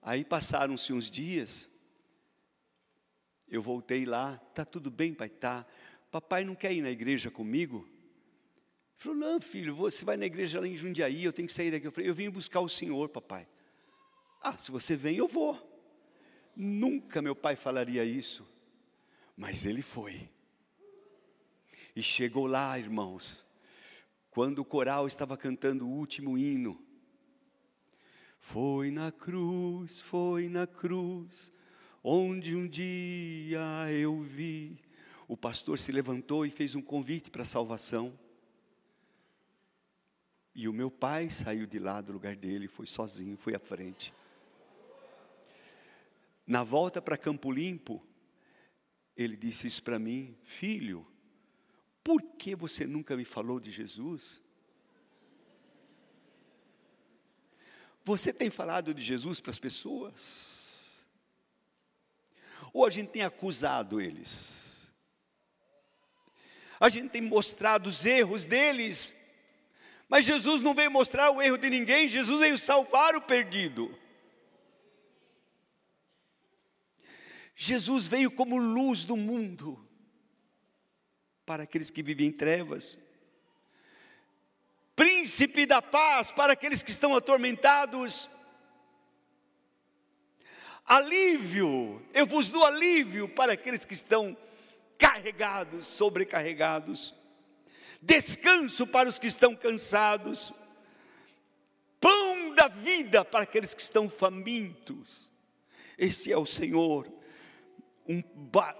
Aí 0.00 0.24
passaram-se 0.24 0.94
uns 0.94 1.10
dias. 1.10 1.68
Eu 3.46 3.60
voltei 3.60 4.06
lá. 4.06 4.38
Tá 4.54 4.64
tudo 4.64 4.90
bem, 4.90 5.12
pai? 5.12 5.28
Tá. 5.28 5.66
Papai 6.10 6.42
não 6.42 6.54
quer 6.54 6.72
ir 6.72 6.80
na 6.80 6.90
igreja 6.90 7.30
comigo? 7.30 7.86
Ele 8.96 9.02
falou: 9.02 9.18
Não, 9.18 9.40
filho, 9.40 9.74
você 9.74 10.04
vai 10.04 10.16
na 10.16 10.26
igreja 10.26 10.60
lá 10.60 10.66
em 10.66 10.74
Jundiaí. 10.74 11.24
Eu 11.24 11.32
tenho 11.32 11.46
que 11.46 11.54
sair 11.54 11.70
daqui. 11.70 11.86
Eu 11.86 11.92
falei: 11.92 12.08
Eu 12.08 12.14
vim 12.14 12.30
buscar 12.30 12.60
o 12.60 12.68
senhor, 12.68 13.08
papai. 13.08 13.46
Ah, 14.42 14.56
se 14.56 14.70
você 14.70 14.96
vem, 14.96 15.16
eu 15.16 15.28
vou. 15.28 15.60
Nunca 16.54 17.20
meu 17.20 17.36
pai 17.36 17.54
falaria 17.54 18.04
isso, 18.04 18.46
mas 19.36 19.66
ele 19.66 19.82
foi. 19.82 20.30
E 21.94 22.02
chegou 22.02 22.46
lá, 22.46 22.78
irmãos, 22.78 23.44
quando 24.30 24.60
o 24.60 24.64
coral 24.64 25.06
estava 25.06 25.36
cantando 25.36 25.86
o 25.86 25.90
último 25.90 26.38
hino. 26.38 26.82
Foi 28.38 28.90
na 28.90 29.10
cruz, 29.10 30.00
foi 30.00 30.48
na 30.48 30.66
cruz, 30.66 31.52
onde 32.02 32.54
um 32.54 32.66
dia 32.66 33.90
eu 33.92 34.20
vi. 34.20 34.78
O 35.26 35.36
pastor 35.36 35.78
se 35.78 35.90
levantou 35.90 36.46
e 36.46 36.50
fez 36.50 36.74
um 36.74 36.82
convite 36.82 37.30
para 37.30 37.42
a 37.42 37.46
salvação. 37.46 38.16
E 40.58 40.66
o 40.66 40.72
meu 40.72 40.90
pai 40.90 41.28
saiu 41.28 41.66
de 41.66 41.78
lá 41.78 42.00
do 42.00 42.14
lugar 42.14 42.34
dele, 42.34 42.66
foi 42.66 42.86
sozinho, 42.86 43.36
foi 43.36 43.54
à 43.54 43.58
frente. 43.58 44.14
Na 46.46 46.64
volta 46.64 47.02
para 47.02 47.18
Campo 47.18 47.52
Limpo, 47.52 48.02
ele 49.14 49.36
disse 49.36 49.66
isso 49.66 49.82
para 49.82 49.98
mim: 49.98 50.34
Filho, 50.42 51.06
por 52.02 52.22
que 52.22 52.56
você 52.56 52.86
nunca 52.86 53.14
me 53.18 53.24
falou 53.26 53.60
de 53.60 53.70
Jesus? 53.70 54.40
Você 58.02 58.32
tem 58.32 58.48
falado 58.48 58.94
de 58.94 59.02
Jesus 59.02 59.40
para 59.40 59.50
as 59.50 59.58
pessoas? 59.58 61.04
Ou 62.72 62.86
a 62.86 62.90
gente 62.90 63.10
tem 63.10 63.22
acusado 63.22 64.00
eles? 64.00 64.88
A 66.78 66.88
gente 66.88 67.10
tem 67.10 67.20
mostrado 67.20 67.88
os 67.88 68.06
erros 68.06 68.44
deles, 68.44 69.15
mas 70.08 70.24
Jesus 70.24 70.60
não 70.60 70.74
veio 70.74 70.90
mostrar 70.90 71.30
o 71.30 71.42
erro 71.42 71.58
de 71.58 71.68
ninguém, 71.68 72.08
Jesus 72.08 72.40
veio 72.40 72.56
salvar 72.56 73.16
o 73.16 73.20
perdido. 73.20 73.96
Jesus 77.54 78.06
veio 78.06 78.30
como 78.30 78.58
luz 78.58 79.04
do 79.04 79.16
mundo. 79.16 79.82
para 81.46 81.62
aqueles 81.62 81.90
que 81.90 82.02
vivem 82.02 82.26
em 82.26 82.32
trevas. 82.32 82.98
Príncipe 84.96 85.64
da 85.64 85.80
paz 85.80 86.32
para 86.32 86.54
aqueles 86.54 86.82
que 86.82 86.90
estão 86.90 87.14
atormentados. 87.14 88.28
Alívio, 90.84 92.04
eu 92.12 92.26
vos 92.26 92.50
dou 92.50 92.64
alívio 92.64 93.28
para 93.28 93.52
aqueles 93.52 93.84
que 93.84 93.94
estão 93.94 94.36
carregados, 94.98 95.86
sobrecarregados. 95.86 97.14
Descanso 98.02 98.86
para 98.86 99.08
os 99.08 99.18
que 99.18 99.26
estão 99.26 99.54
cansados. 99.54 100.52
Pão 102.00 102.54
da 102.54 102.68
vida 102.68 103.24
para 103.24 103.42
aqueles 103.42 103.74
que 103.74 103.82
estão 103.82 104.08
famintos. 104.08 105.30
Esse 105.98 106.30
é 106.30 106.36
o 106.36 106.44
Senhor, 106.44 107.10
um, 108.06 108.22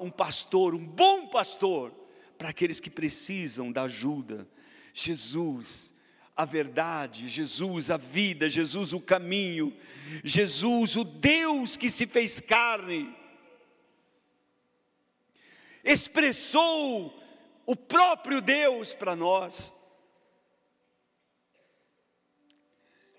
um 0.00 0.10
pastor, 0.10 0.74
um 0.74 0.86
bom 0.86 1.28
pastor, 1.28 1.92
para 2.36 2.50
aqueles 2.50 2.78
que 2.78 2.90
precisam 2.90 3.72
da 3.72 3.84
ajuda. 3.84 4.46
Jesus, 4.92 5.94
a 6.36 6.44
verdade, 6.44 7.28
Jesus, 7.28 7.90
a 7.90 7.96
vida, 7.96 8.48
Jesus, 8.48 8.92
o 8.92 9.00
caminho, 9.00 9.74
Jesus, 10.22 10.96
o 10.96 11.04
Deus 11.04 11.76
que 11.76 11.90
se 11.90 12.06
fez 12.06 12.40
carne, 12.40 13.14
expressou 15.82 17.22
o 17.66 17.74
próprio 17.74 18.40
Deus 18.40 18.94
para 18.94 19.16
nós. 19.16 19.72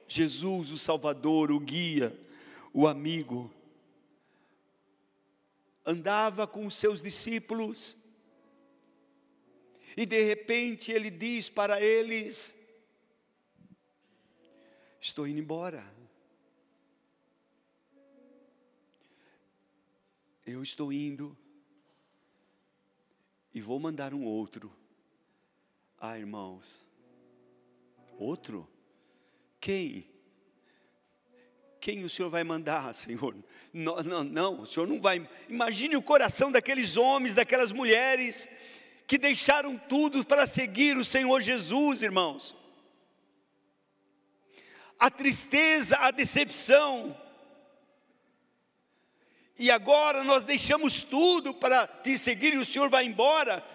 Jesus, 0.08 0.72
o 0.72 0.78
Salvador, 0.78 1.52
o 1.52 1.60
guia, 1.60 2.18
o 2.74 2.88
amigo, 2.88 3.54
andava 5.86 6.48
com 6.48 6.66
os 6.66 6.76
seus 6.76 7.04
discípulos, 7.04 7.98
e 9.98 10.06
de 10.06 10.24
repente 10.24 10.94
ele 10.94 11.10
diz 11.10 11.50
para 11.50 11.82
eles: 11.82 12.56
Estou 15.02 15.28
indo 15.28 15.40
embora. 15.40 15.86
Eu 20.46 20.64
estou 20.64 20.94
indo 20.94 21.38
e 23.58 23.62
vou 23.62 23.80
mandar 23.80 24.14
um 24.14 24.24
outro. 24.24 24.72
Ah, 26.00 26.16
irmãos, 26.16 26.86
outro? 28.20 28.70
Quem? 29.60 30.08
Quem 31.82 32.06
o 32.06 32.10
Senhor 32.10 32.30
vai 32.30 32.44
mandar, 32.44 32.94
Senhor? 32.94 33.36
Não, 33.74 33.96
não, 34.04 34.24
não, 34.24 34.62
o 34.62 34.68
Senhor 34.68 34.88
não 34.88 35.02
vai. 35.02 35.28
Imagine 35.50 35.96
o 35.98 36.04
coração 36.04 36.52
daqueles 36.52 36.98
homens, 36.98 37.34
daquelas 37.34 37.72
mulheres, 37.72 38.48
que 39.08 39.18
deixaram 39.18 39.76
tudo 39.76 40.24
para 40.24 40.46
seguir 40.46 40.96
o 40.96 41.04
Senhor 41.04 41.42
Jesus, 41.42 42.04
irmãos. 42.04 42.56
A 45.00 45.10
tristeza, 45.10 45.98
a 45.98 46.12
decepção. 46.12 47.20
E 49.58 49.72
agora 49.72 50.24
nós 50.24 50.44
deixamos 50.44 51.04
tudo 51.04 51.54
para 51.54 51.88
te 51.88 52.18
seguir 52.18 52.54
e 52.54 52.58
o 52.58 52.66
Senhor 52.66 52.90
vai 52.90 53.06
embora. 53.06 53.66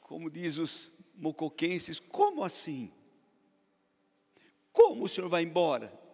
Como 0.00 0.30
diz 0.30 0.58
os 0.58 0.92
mocoquenses, 1.16 1.98
como 1.98 2.44
assim? 2.44 2.92
Como 4.72 5.04
o 5.04 5.08
Senhor 5.08 5.28
vai 5.28 5.42
embora? 5.42 6.06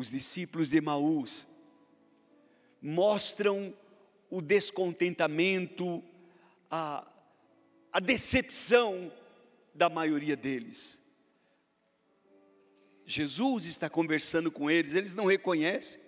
os 0.00 0.10
discípulos 0.10 0.70
de 0.70 0.80
Maús 0.80 1.46
mostram 2.80 3.76
o 4.30 4.40
descontentamento, 4.40 6.02
a, 6.70 7.06
a 7.92 8.00
decepção 8.00 9.12
da 9.74 9.90
maioria 9.90 10.34
deles. 10.34 10.98
Jesus 13.04 13.66
está 13.66 13.90
conversando 13.90 14.50
com 14.50 14.70
eles, 14.70 14.94
eles 14.94 15.14
não 15.14 15.26
reconhecem, 15.26 16.00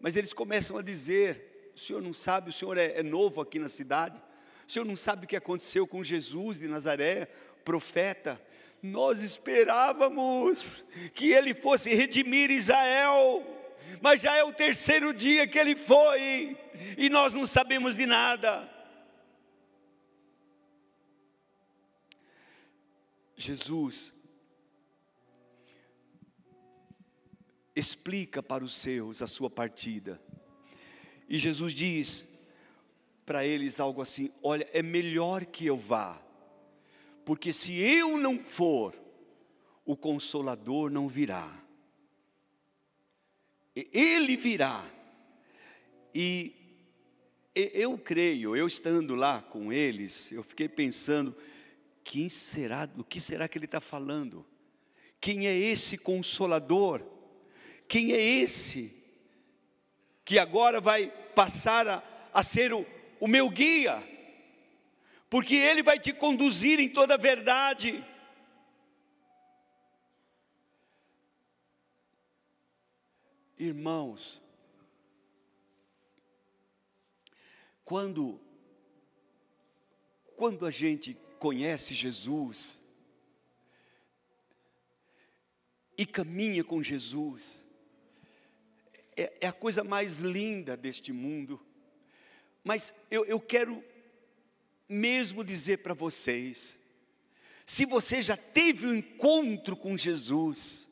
mas 0.00 0.16
eles 0.16 0.32
começam 0.32 0.78
a 0.78 0.82
dizer: 0.82 1.72
o 1.74 1.78
senhor 1.78 2.02
não 2.02 2.14
sabe, 2.14 2.50
o 2.50 2.52
senhor 2.52 2.76
é, 2.78 2.98
é 2.98 3.02
novo 3.02 3.40
aqui 3.40 3.58
na 3.58 3.68
cidade, 3.68 4.20
o 4.66 4.72
senhor 4.72 4.84
não 4.84 4.96
sabe 4.96 5.24
o 5.24 5.28
que 5.28 5.36
aconteceu 5.36 5.86
com 5.86 6.02
Jesus 6.02 6.58
de 6.58 6.66
Nazaré, 6.66 7.26
profeta, 7.64 8.40
nós 8.82 9.20
esperávamos 9.20 10.84
que 11.14 11.30
ele 11.32 11.54
fosse 11.54 11.94
redimir 11.94 12.50
Israel, 12.50 13.44
mas 14.00 14.22
já 14.22 14.34
é 14.34 14.42
o 14.42 14.52
terceiro 14.52 15.12
dia 15.12 15.46
que 15.46 15.58
ele 15.58 15.76
foi, 15.76 16.56
e 16.96 17.10
nós 17.10 17.34
não 17.34 17.46
sabemos 17.46 17.96
de 17.96 18.06
nada. 18.06 18.68
Jesus 23.36 24.12
explica 27.74 28.42
para 28.42 28.64
os 28.64 28.76
seus 28.76 29.22
a 29.22 29.26
sua 29.26 29.50
partida, 29.50 30.20
e 31.28 31.38
Jesus 31.38 31.72
diz 31.72 32.26
para 33.24 33.44
eles 33.44 33.78
algo 33.78 34.02
assim: 34.02 34.30
Olha, 34.42 34.68
é 34.72 34.82
melhor 34.82 35.44
que 35.46 35.66
eu 35.66 35.76
vá 35.76 36.20
porque 37.30 37.52
se 37.52 37.74
eu 37.74 38.18
não 38.18 38.40
for, 38.40 38.92
o 39.84 39.96
consolador 39.96 40.90
não 40.90 41.06
virá. 41.06 41.62
Ele 43.72 44.36
virá. 44.36 44.84
E 46.12 46.52
eu 47.54 47.96
creio, 47.96 48.56
eu 48.56 48.66
estando 48.66 49.14
lá 49.14 49.40
com 49.40 49.72
eles, 49.72 50.32
eu 50.32 50.42
fiquei 50.42 50.68
pensando, 50.68 51.36
quem 52.02 52.28
será, 52.28 52.84
do 52.84 53.04
que 53.04 53.20
será 53.20 53.46
que 53.46 53.56
ele 53.58 53.66
está 53.66 53.80
falando? 53.80 54.44
Quem 55.20 55.46
é 55.46 55.56
esse 55.56 55.96
consolador? 55.96 57.00
Quem 57.90 58.12
é 58.12 58.20
esse 58.20 58.82
que 60.24 60.38
agora 60.38 60.80
vai 60.80 61.08
passar 61.34 61.86
a, 61.86 62.02
a 62.32 62.42
ser 62.42 62.72
o, 62.72 62.86
o 63.18 63.26
meu 63.28 63.50
guia? 63.50 64.10
porque 65.30 65.54
Ele 65.54 65.80
vai 65.80 65.98
te 65.98 66.12
conduzir 66.12 66.80
em 66.80 66.88
toda 66.88 67.14
a 67.14 67.16
verdade. 67.16 68.04
Irmãos, 73.56 74.42
quando, 77.84 78.40
quando 80.36 80.66
a 80.66 80.70
gente 80.70 81.16
conhece 81.38 81.94
Jesus 81.94 82.76
e 85.96 86.04
caminha 86.04 86.64
com 86.64 86.82
Jesus, 86.82 87.59
é, 89.22 89.32
é 89.42 89.46
a 89.46 89.52
coisa 89.52 89.84
mais 89.84 90.18
linda 90.18 90.76
deste 90.76 91.12
mundo. 91.12 91.60
Mas 92.64 92.94
eu, 93.10 93.24
eu 93.24 93.40
quero 93.40 93.82
mesmo 94.88 95.44
dizer 95.44 95.78
para 95.78 95.94
vocês: 95.94 96.78
se 97.66 97.84
você 97.84 98.22
já 98.22 98.36
teve 98.36 98.86
um 98.86 98.94
encontro 98.94 99.76
com 99.76 99.96
Jesus, 99.96 100.88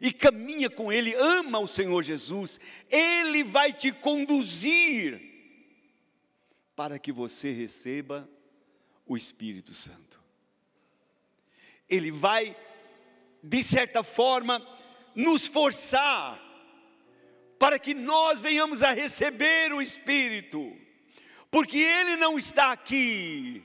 e 0.00 0.12
caminha 0.12 0.70
com 0.70 0.92
Ele, 0.92 1.14
ama 1.14 1.58
o 1.58 1.66
Senhor 1.66 2.02
Jesus, 2.02 2.60
Ele 2.88 3.42
vai 3.42 3.72
te 3.72 3.92
conduzir 3.92 5.20
para 6.76 6.98
que 6.98 7.10
você 7.10 7.50
receba 7.52 8.28
o 9.04 9.16
Espírito 9.16 9.74
Santo. 9.74 10.20
Ele 11.88 12.10
vai, 12.10 12.56
de 13.42 13.62
certa 13.62 14.02
forma, 14.02 14.64
nos 15.14 15.46
forçar 15.46 16.47
para 17.58 17.78
que 17.78 17.94
nós 17.94 18.40
venhamos 18.40 18.82
a 18.82 18.92
receber 18.92 19.72
o 19.72 19.82
Espírito 19.82 20.76
porque 21.50 21.78
Ele 21.78 22.16
não 22.16 22.38
está 22.38 22.72
aqui, 22.72 23.62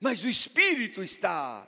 mas 0.00 0.24
o 0.24 0.28
Espírito 0.28 1.02
está. 1.02 1.66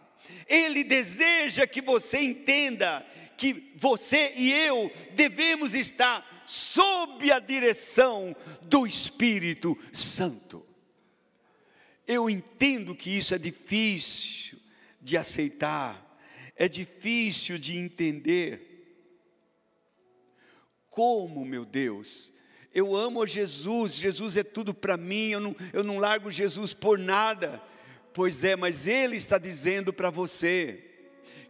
Ele 0.49 0.85
deseja 0.85 1.67
que 1.67 1.81
você 1.81 2.21
entenda 2.21 3.05
que 3.37 3.73
você 3.77 4.33
e 4.37 4.53
eu 4.53 4.91
devemos 5.13 5.75
estar 5.75 6.45
sob 6.47 7.31
a 7.33 7.41
direção 7.41 8.35
do 8.63 8.87
Espírito 8.87 9.77
Santo. 9.93 10.65
Eu 12.07 12.31
entendo 12.31 12.95
que 12.95 13.11
isso 13.11 13.35
é 13.35 13.39
difícil 13.39 14.59
de 15.01 15.17
aceitar, 15.17 16.21
é 16.57 16.69
difícil 16.69 17.59
de 17.59 17.77
entender. 17.77 18.72
Como, 20.93 21.43
meu 21.43 21.65
Deus, 21.65 22.31
eu 22.75 22.95
amo 22.95 23.27
Jesus, 23.27 23.95
Jesus 23.95 24.37
é 24.37 24.45
tudo 24.45 24.75
para 24.75 24.95
mim, 24.99 25.31
eu 25.31 25.41
não, 25.41 25.57
eu 25.73 25.83
não 25.83 25.99
largo 25.99 26.31
Jesus 26.31 26.75
por 26.75 26.99
nada. 26.99 27.63
Pois 28.13 28.45
é, 28.45 28.55
mas 28.55 28.87
Ele 28.87 29.17
está 29.17 29.39
dizendo 29.39 29.91
para 29.91 30.11
você, 30.11 30.85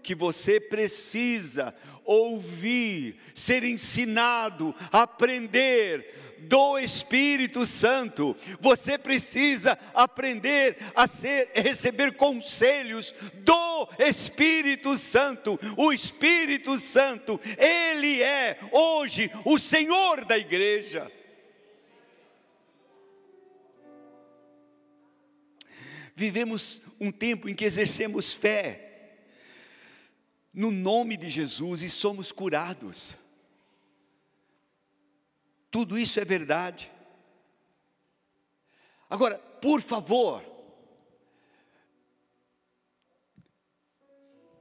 que 0.00 0.14
você 0.14 0.60
precisa 0.60 1.74
ouvir, 2.04 3.16
ser 3.34 3.64
ensinado, 3.64 4.72
aprender 4.92 6.31
do 6.42 6.78
Espírito 6.78 7.64
Santo. 7.64 8.36
Você 8.60 8.98
precisa 8.98 9.78
aprender 9.94 10.76
a 10.94 11.06
ser, 11.06 11.50
receber 11.54 12.16
conselhos 12.16 13.14
do 13.34 13.88
Espírito 13.98 14.96
Santo. 14.96 15.58
O 15.76 15.92
Espírito 15.92 16.76
Santo, 16.78 17.40
ele 17.56 18.22
é 18.22 18.58
hoje 18.70 19.30
o 19.44 19.58
Senhor 19.58 20.24
da 20.24 20.36
igreja. 20.38 21.10
Vivemos 26.14 26.82
um 27.00 27.10
tempo 27.10 27.48
em 27.48 27.54
que 27.54 27.64
exercemos 27.64 28.32
fé 28.32 28.90
no 30.52 30.70
nome 30.70 31.16
de 31.16 31.30
Jesus 31.30 31.82
e 31.82 31.88
somos 31.88 32.30
curados. 32.30 33.16
Tudo 35.72 35.98
isso 35.98 36.20
é 36.20 36.24
verdade. 36.24 36.92
Agora, 39.08 39.38
por 39.38 39.80
favor, 39.80 40.44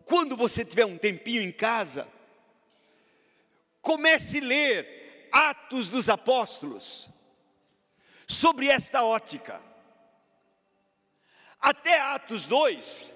quando 0.06 0.38
você 0.38 0.64
tiver 0.64 0.86
um 0.86 0.98
tempinho 0.98 1.42
em 1.42 1.52
casa, 1.52 2.08
comece 3.82 4.38
a 4.40 4.42
ler 4.42 5.30
Atos 5.34 5.90
dos 5.90 6.08
Apóstolos 6.08 7.10
sobre 8.26 8.68
esta 8.68 9.04
ótica. 9.04 9.62
Até 11.60 12.00
Atos 12.00 12.48
2, 12.48 13.14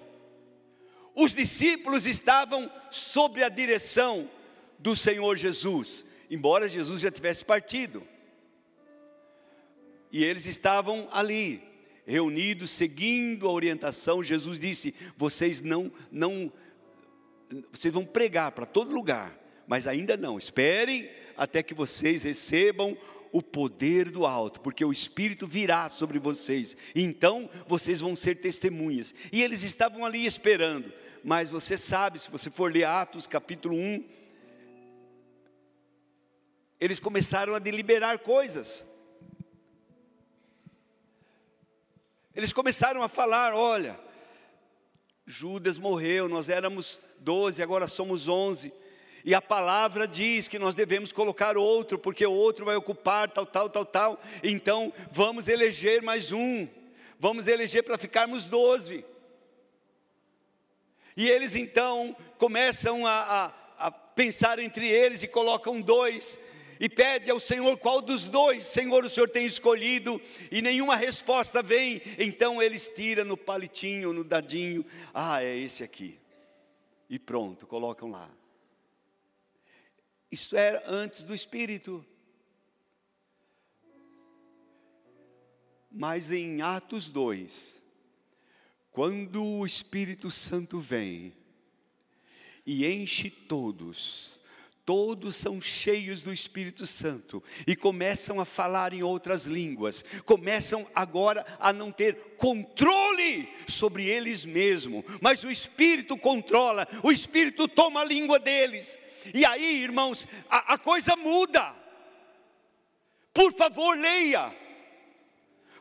os 1.16 1.34
discípulos 1.34 2.06
estavam 2.06 2.70
sob 2.92 3.42
a 3.42 3.48
direção 3.48 4.30
do 4.78 4.98
Senhor 4.98 5.38
Jesus, 5.38 6.04
embora 6.30 6.70
Jesus 6.70 7.02
já 7.02 7.12
tivesse 7.12 7.44
partido. 7.44 8.04
E 10.12 10.24
eles 10.24 10.46
estavam 10.46 11.08
ali, 11.12 11.62
reunidos, 12.06 12.72
seguindo 12.72 13.48
a 13.48 13.52
orientação. 13.52 14.24
Jesus 14.24 14.60
disse: 14.60 14.96
"Vocês 15.18 15.62
não 15.62 15.92
não 16.12 16.52
vocês 17.72 17.94
vão 17.94 18.06
pregar 18.06 18.52
para 18.52 18.66
todo 18.66 18.94
lugar, 18.94 19.38
mas 19.68 19.88
ainda 19.88 20.18
não. 20.18 20.38
Esperem 20.38 21.10
até 21.38 21.62
que 21.62 21.74
vocês 21.74 22.24
recebam 22.24 22.98
o 23.32 23.42
poder 23.42 24.10
do 24.10 24.26
alto, 24.26 24.62
porque 24.62 24.86
o 24.86 24.94
Espírito 24.94 25.46
virá 25.46 25.90
sobre 25.90 26.18
vocês, 26.18 26.78
então 26.96 27.50
vocês 27.68 28.00
vão 28.00 28.16
ser 28.16 28.38
testemunhas. 28.38 29.14
E 29.30 29.44
eles 29.44 29.62
estavam 29.64 30.06
ali 30.06 30.26
esperando, 30.26 30.90
mas 31.22 31.50
você 31.50 31.78
sabe, 31.78 32.18
se 32.18 32.32
você 32.32 32.50
for 32.50 32.72
ler 32.72 32.86
Atos 32.86 33.28
capítulo 33.28 33.76
1, 33.76 34.06
eles 36.86 37.00
começaram 37.00 37.54
a 37.56 37.60
deliberar 37.60 38.20
coisas. 38.20 38.86
Eles 42.34 42.54
começaram 42.54 43.04
a 43.04 43.10
falar: 43.10 43.54
olha, 43.54 44.00
Judas 45.26 45.78
morreu, 45.78 46.30
nós 46.30 46.50
éramos 46.50 47.02
doze, 47.20 47.62
agora 47.62 47.88
somos 47.88 48.28
onze 48.28 48.72
e 49.26 49.34
a 49.34 49.42
palavra 49.42 50.08
diz 50.08 50.48
que 50.48 50.60
nós 50.60 50.76
devemos 50.76 51.12
colocar 51.12 51.58
outro, 51.58 51.98
porque 51.98 52.24
o 52.24 52.32
outro 52.32 52.64
vai 52.64 52.76
ocupar 52.76 53.28
tal, 53.28 53.44
tal, 53.44 53.68
tal, 53.68 53.84
tal. 53.84 54.22
Então, 54.44 54.94
vamos 55.12 55.48
eleger 55.48 56.04
mais 56.04 56.32
um, 56.32 56.68
vamos 57.20 57.48
eleger 57.48 57.82
para 57.82 57.98
ficarmos 57.98 58.46
doze. 58.46 59.04
E 61.18 61.28
eles 61.28 61.56
então 61.56 62.16
começam 62.38 63.08
a, 63.08 63.52
a, 63.80 63.88
a 63.88 63.92
pensar 63.92 64.60
entre 64.60 64.88
eles 64.88 65.24
e 65.24 65.28
colocam 65.28 65.82
dois 65.82 66.40
e 66.80 66.90
pede 66.90 67.30
ao 67.30 67.40
Senhor 67.40 67.78
qual 67.78 68.02
dos 68.02 68.28
dois, 68.28 68.66
Senhor, 68.66 69.04
o 69.06 69.10
Senhor 69.10 69.30
tem 69.30 69.46
escolhido, 69.46 70.22
e 70.52 70.62
nenhuma 70.62 70.96
resposta 70.96 71.62
vem, 71.62 72.02
então 72.18 72.62
eles 72.62 72.90
tiram 72.90 73.26
no 73.26 73.38
palitinho, 73.38 74.14
no 74.14 74.24
dadinho, 74.24 74.86
ah, 75.14 75.44
é 75.44 75.58
esse 75.58 75.84
aqui, 75.84 76.20
e 77.10 77.18
pronto, 77.20 77.66
colocam 77.66 78.10
lá. 78.10 78.30
Isto 80.32 80.58
era 80.58 80.84
antes 80.88 81.24
do 81.24 81.34
Espírito. 81.34 82.06
Mas 85.90 86.30
em 86.30 86.62
Atos 86.62 87.08
2, 87.08 87.82
quando 88.92 89.42
o 89.42 89.66
Espírito 89.66 90.30
Santo 90.30 90.78
vem 90.78 91.34
e 92.66 92.86
enche 92.86 93.30
todos, 93.30 94.42
todos 94.86 95.36
são 95.36 95.60
cheios 95.60 96.22
do 96.22 96.32
Espírito 96.32 96.86
Santo 96.86 97.44
e 97.66 97.76
começam 97.76 98.40
a 98.40 98.46
falar 98.46 98.94
em 98.94 99.02
outras 99.02 99.46
línguas, 99.46 100.06
começam 100.24 100.88
agora 100.94 101.46
a 101.60 101.74
não 101.74 101.92
ter 101.92 102.36
controle 102.38 103.50
sobre 103.68 104.06
eles 104.06 104.46
mesmos, 104.46 105.04
mas 105.20 105.44
o 105.44 105.50
Espírito 105.50 106.16
controla, 106.16 106.88
o 107.02 107.12
Espírito 107.12 107.68
toma 107.68 108.02
a 108.02 108.06
língua 108.06 108.38
deles, 108.38 108.98
e 109.34 109.46
aí, 109.46 109.82
irmãos, 109.82 110.28
a, 110.50 110.76
a 110.76 110.78
coisa 110.78 111.16
muda. 111.16 111.74
Por 113.34 113.54
favor, 113.54 113.98
leia. 113.98 114.56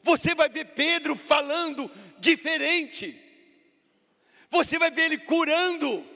Você 0.02 0.34
vai 0.34 0.48
ver 0.48 0.66
Pedro 0.66 1.14
falando 1.14 1.90
diferente. 2.18 3.20
Você 4.50 4.78
vai 4.78 4.90
ver 4.90 5.06
ele 5.06 5.18
curando. 5.18 6.13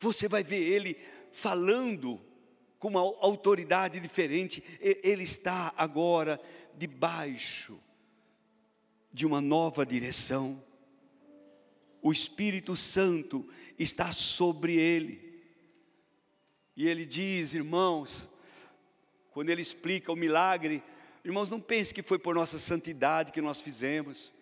Você 0.00 0.26
vai 0.26 0.42
ver 0.42 0.62
ele 0.62 0.96
falando 1.30 2.20
com 2.78 2.88
uma 2.88 3.00
autoridade 3.00 4.00
diferente. 4.00 4.64
Ele 4.80 5.22
está 5.22 5.72
agora 5.76 6.40
debaixo 6.76 7.78
de 9.12 9.26
uma 9.26 9.40
nova 9.40 9.84
direção. 9.84 10.62
O 12.00 12.10
Espírito 12.10 12.74
Santo 12.74 13.46
está 13.78 14.10
sobre 14.10 14.74
ele. 14.74 15.30
E 16.74 16.88
ele 16.88 17.04
diz, 17.04 17.52
irmãos, 17.52 18.26
quando 19.32 19.50
ele 19.50 19.60
explica 19.60 20.10
o 20.10 20.16
milagre, 20.16 20.82
irmãos, 21.22 21.50
não 21.50 21.60
pense 21.60 21.92
que 21.92 22.02
foi 22.02 22.18
por 22.18 22.34
nossa 22.34 22.58
santidade 22.58 23.32
que 23.32 23.42
nós 23.42 23.60
fizemos. 23.60 24.32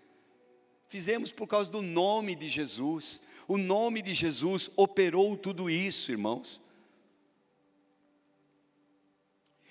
Fizemos 0.87 1.33
por 1.33 1.49
causa 1.49 1.69
do 1.69 1.83
nome 1.83 2.37
de 2.37 2.49
Jesus. 2.49 3.21
O 3.49 3.57
nome 3.57 4.03
de 4.03 4.13
Jesus 4.13 4.71
operou 4.77 5.35
tudo 5.35 5.71
isso, 5.71 6.13
irmãos. 6.13 6.61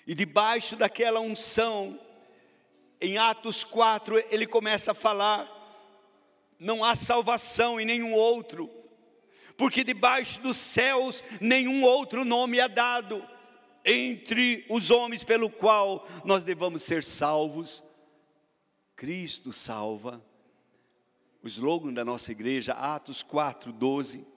E 0.08 0.16
debaixo 0.16 0.76
daquela 0.76 1.20
unção, 1.20 2.00
em 3.00 3.20
Atos 3.20 3.64
4, 3.64 4.18
ele 4.32 4.48
começa 4.48 4.94
a 4.94 4.96
falar: 4.96 5.48
não 6.60 6.84
há 6.84 6.96
salvação 6.96 7.80
em 7.80 7.86
nenhum 7.86 8.16
outro, 8.16 8.68
porque 9.56 9.84
debaixo 9.84 10.42
dos 10.42 10.58
céus 10.58 11.24
nenhum 11.40 11.84
outro 11.84 12.26
nome 12.26 12.58
é 12.58 12.68
dado 12.68 13.24
entre 13.86 14.66
os 14.70 14.90
homens 14.90 15.24
pelo 15.24 15.52
qual 15.52 16.08
nós 16.26 16.44
devamos 16.44 16.82
ser 16.82 17.04
salvos. 17.04 17.84
Cristo 18.96 19.54
salva. 19.54 20.20
O 21.44 21.48
slogan 21.48 21.94
da 21.94 22.04
nossa 22.04 22.32
igreja, 22.32 22.74
Atos 22.74 23.24
4, 23.24 23.72
12. 23.72 24.28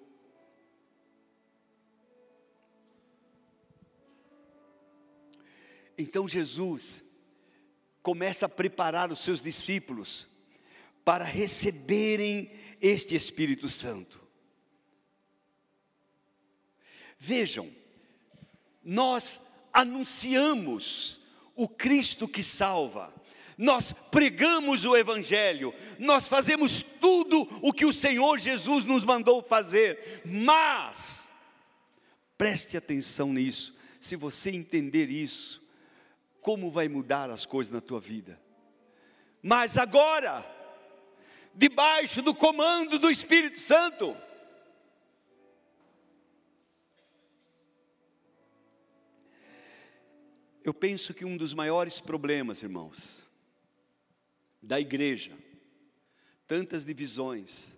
Então 5.96 6.26
Jesus 6.26 7.02
começa 8.02 8.46
a 8.46 8.48
preparar 8.48 9.12
os 9.12 9.20
seus 9.20 9.42
discípulos 9.42 10.26
para 11.04 11.24
receberem 11.24 12.50
este 12.80 13.14
Espírito 13.14 13.68
Santo. 13.68 14.20
Vejam, 17.18 17.70
nós 18.82 19.40
anunciamos 19.72 21.20
o 21.54 21.68
Cristo 21.68 22.26
que 22.26 22.42
salva, 22.42 23.14
nós 23.60 23.92
pregamos 24.10 24.86
o 24.86 24.96
Evangelho, 24.96 25.74
nós 25.98 26.26
fazemos 26.26 26.82
tudo 26.82 27.46
o 27.60 27.74
que 27.74 27.84
o 27.84 27.92
Senhor 27.92 28.38
Jesus 28.38 28.86
nos 28.86 29.04
mandou 29.04 29.42
fazer, 29.42 30.22
mas, 30.24 31.28
preste 32.38 32.74
atenção 32.74 33.34
nisso, 33.34 33.74
se 34.00 34.16
você 34.16 34.50
entender 34.50 35.10
isso, 35.10 35.62
como 36.40 36.70
vai 36.70 36.88
mudar 36.88 37.28
as 37.28 37.44
coisas 37.44 37.70
na 37.70 37.82
tua 37.82 38.00
vida. 38.00 38.40
Mas 39.42 39.76
agora, 39.76 40.42
debaixo 41.54 42.22
do 42.22 42.34
comando 42.34 42.98
do 42.98 43.10
Espírito 43.10 43.60
Santo, 43.60 44.16
Eu 50.62 50.74
penso 50.74 51.14
que 51.14 51.24
um 51.24 51.38
dos 51.38 51.54
maiores 51.54 52.00
problemas, 52.00 52.62
irmãos, 52.62 53.26
da 54.62 54.78
igreja, 54.78 55.32
tantas 56.46 56.84
divisões, 56.84 57.74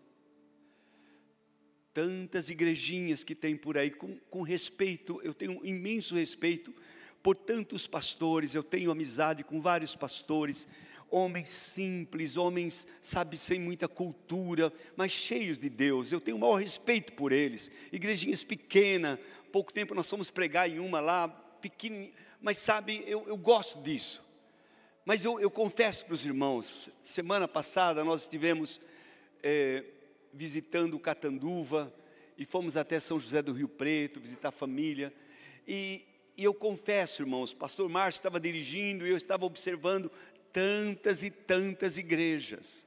tantas 1.93 2.49
igrejinhas 2.51 3.23
que 3.23 3.35
tem 3.35 3.57
por 3.57 3.77
aí, 3.77 3.91
com, 3.91 4.19
com 4.31 4.43
respeito, 4.43 5.21
eu 5.23 5.35
tenho 5.35 5.61
um 5.61 5.65
imenso 5.65 6.15
respeito 6.15 6.75
por 7.23 7.37
tantos 7.37 7.87
pastores, 7.87 8.55
eu 8.55 8.63
tenho 8.63 8.91
amizade 8.91 9.45
com 9.45 9.61
vários 9.61 9.95
pastores, 9.95 10.67
homens 11.11 11.51
simples, 11.51 12.37
homens, 12.37 12.87
sabe, 13.03 13.37
sem 13.37 13.61
muita 13.61 13.87
cultura, 13.87 14.73
mas 14.97 15.13
cheios 15.13 15.59
de 15.59 15.69
Deus. 15.69 16.11
Eu 16.11 16.21
tenho 16.21 16.39
o 16.39 16.41
maior 16.41 16.57
respeito 16.57 17.13
por 17.13 17.31
eles. 17.33 17.71
Igrejinhas 17.93 18.43
pequenas, 18.43 19.19
pouco 19.53 19.73
tempo 19.73 19.95
nós 19.95 20.09
fomos 20.09 20.31
pregar 20.31 20.69
em 20.69 20.79
uma 20.79 21.01
lá, 21.01 21.29
pequenininha, 21.29 22.13
mas 22.41 22.57
sabe, 22.57 23.05
eu, 23.07 23.29
eu 23.29 23.37
gosto 23.37 23.81
disso. 23.83 24.25
Mas 25.05 25.25
eu, 25.25 25.41
eu 25.41 25.51
confesso 25.51 26.05
para 26.05 26.15
os 26.15 26.25
irmãos, 26.25 26.89
semana 27.03 27.49
passada 27.49 28.05
nós 28.05 28.23
estivemos 28.23 28.81
é, 29.43 29.83
visitando 30.33 30.99
Catanduva 30.99 31.93
e 32.39 32.47
fomos 32.47 32.77
até 32.77 33.01
São 33.01 33.19
José 33.19 33.43
do 33.43 33.53
Rio 33.53 33.67
Preto 33.67 34.21
visitar 34.21 34.51
a 34.51 34.53
família. 34.53 35.13
E, 35.67 36.05
e 36.37 36.45
eu 36.45 36.55
confesso, 36.55 37.23
irmãos, 37.23 37.53
pastor 37.53 37.89
Márcio 37.89 38.21
estava 38.21 38.39
dirigindo 38.39 39.05
e 39.05 39.11
eu 39.11 39.17
estava 39.17 39.45
observando 39.45 40.09
tantas 40.53 41.25
e 41.25 41.31
tantas 41.31 41.99
igrejas. 41.99 42.87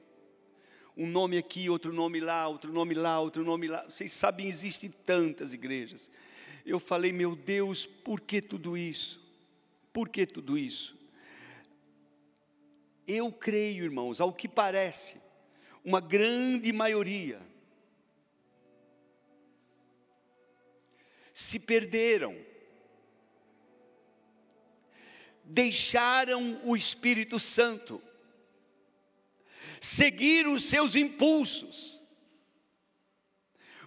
Um 0.95 1.07
nome 1.07 1.37
aqui, 1.37 1.69
outro 1.69 1.91
nome 1.91 2.21
lá, 2.21 2.47
outro 2.47 2.71
nome 2.71 2.93
lá, 2.93 3.19
outro 3.19 3.43
nome 3.43 3.67
lá. 3.67 3.83
Vocês 3.89 4.13
sabem, 4.13 4.47
existem 4.47 4.89
tantas 4.89 5.53
igrejas. 5.53 6.09
Eu 6.65 6.79
falei, 6.79 7.11
meu 7.11 7.35
Deus, 7.35 7.85
por 7.85 8.21
que 8.21 8.41
tudo 8.41 8.77
isso? 8.77 9.21
Por 9.91 10.07
que 10.07 10.25
tudo 10.25 10.57
isso? 10.57 10.94
Eu 13.07 13.31
creio, 13.31 13.83
irmãos, 13.83 14.19
ao 14.19 14.33
que 14.33 14.47
parece, 14.47 15.21
uma 15.83 16.01
grande 16.01 16.71
maioria 16.73 17.41
se 21.33 21.59
perderam 21.59 22.35
deixaram 25.45 26.59
o 26.63 26.75
Espírito 26.75 27.39
Santo, 27.39 28.01
seguiram 29.79 30.53
os 30.53 30.63
seus 30.63 30.95
impulsos. 30.95 32.01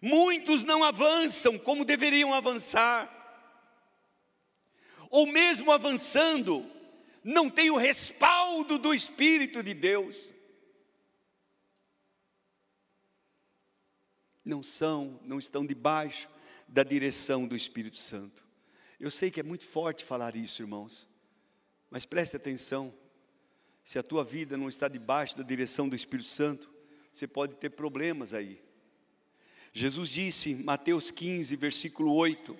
Muitos 0.00 0.62
não 0.62 0.84
avançam 0.84 1.58
como 1.58 1.84
deveriam 1.84 2.32
avançar, 2.32 3.14
ou 5.10 5.26
mesmo 5.26 5.72
avançando, 5.72 6.70
não 7.28 7.50
tem 7.50 7.70
o 7.70 7.76
respaldo 7.76 8.78
do 8.78 8.94
Espírito 8.94 9.62
de 9.62 9.74
Deus. 9.74 10.32
Não 14.42 14.62
são, 14.62 15.20
não 15.24 15.38
estão 15.38 15.66
debaixo 15.66 16.26
da 16.66 16.82
direção 16.82 17.46
do 17.46 17.54
Espírito 17.54 17.98
Santo. 17.98 18.42
Eu 18.98 19.10
sei 19.10 19.30
que 19.30 19.40
é 19.40 19.42
muito 19.42 19.66
forte 19.66 20.06
falar 20.06 20.36
isso, 20.36 20.62
irmãos. 20.62 21.06
Mas 21.90 22.06
preste 22.06 22.34
atenção: 22.34 22.94
se 23.84 23.98
a 23.98 24.02
tua 24.02 24.24
vida 24.24 24.56
não 24.56 24.68
está 24.68 24.88
debaixo 24.88 25.36
da 25.36 25.42
direção 25.42 25.86
do 25.86 25.94
Espírito 25.94 26.30
Santo, 26.30 26.72
você 27.12 27.26
pode 27.26 27.56
ter 27.56 27.68
problemas 27.68 28.32
aí. 28.32 28.58
Jesus 29.70 30.08
disse, 30.08 30.54
Mateus 30.54 31.10
15, 31.10 31.54
versículo 31.56 32.14
8: 32.14 32.58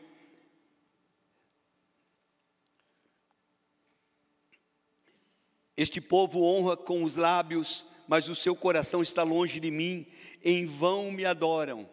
Este 5.78 6.00
povo 6.00 6.42
honra 6.42 6.76
com 6.76 7.04
os 7.04 7.16
lábios, 7.16 7.84
mas 8.08 8.28
o 8.28 8.34
seu 8.34 8.56
coração 8.56 9.00
está 9.00 9.22
longe 9.22 9.60
de 9.60 9.70
mim, 9.70 10.08
em 10.42 10.66
vão 10.66 11.12
me 11.12 11.24
adoram. 11.24 11.88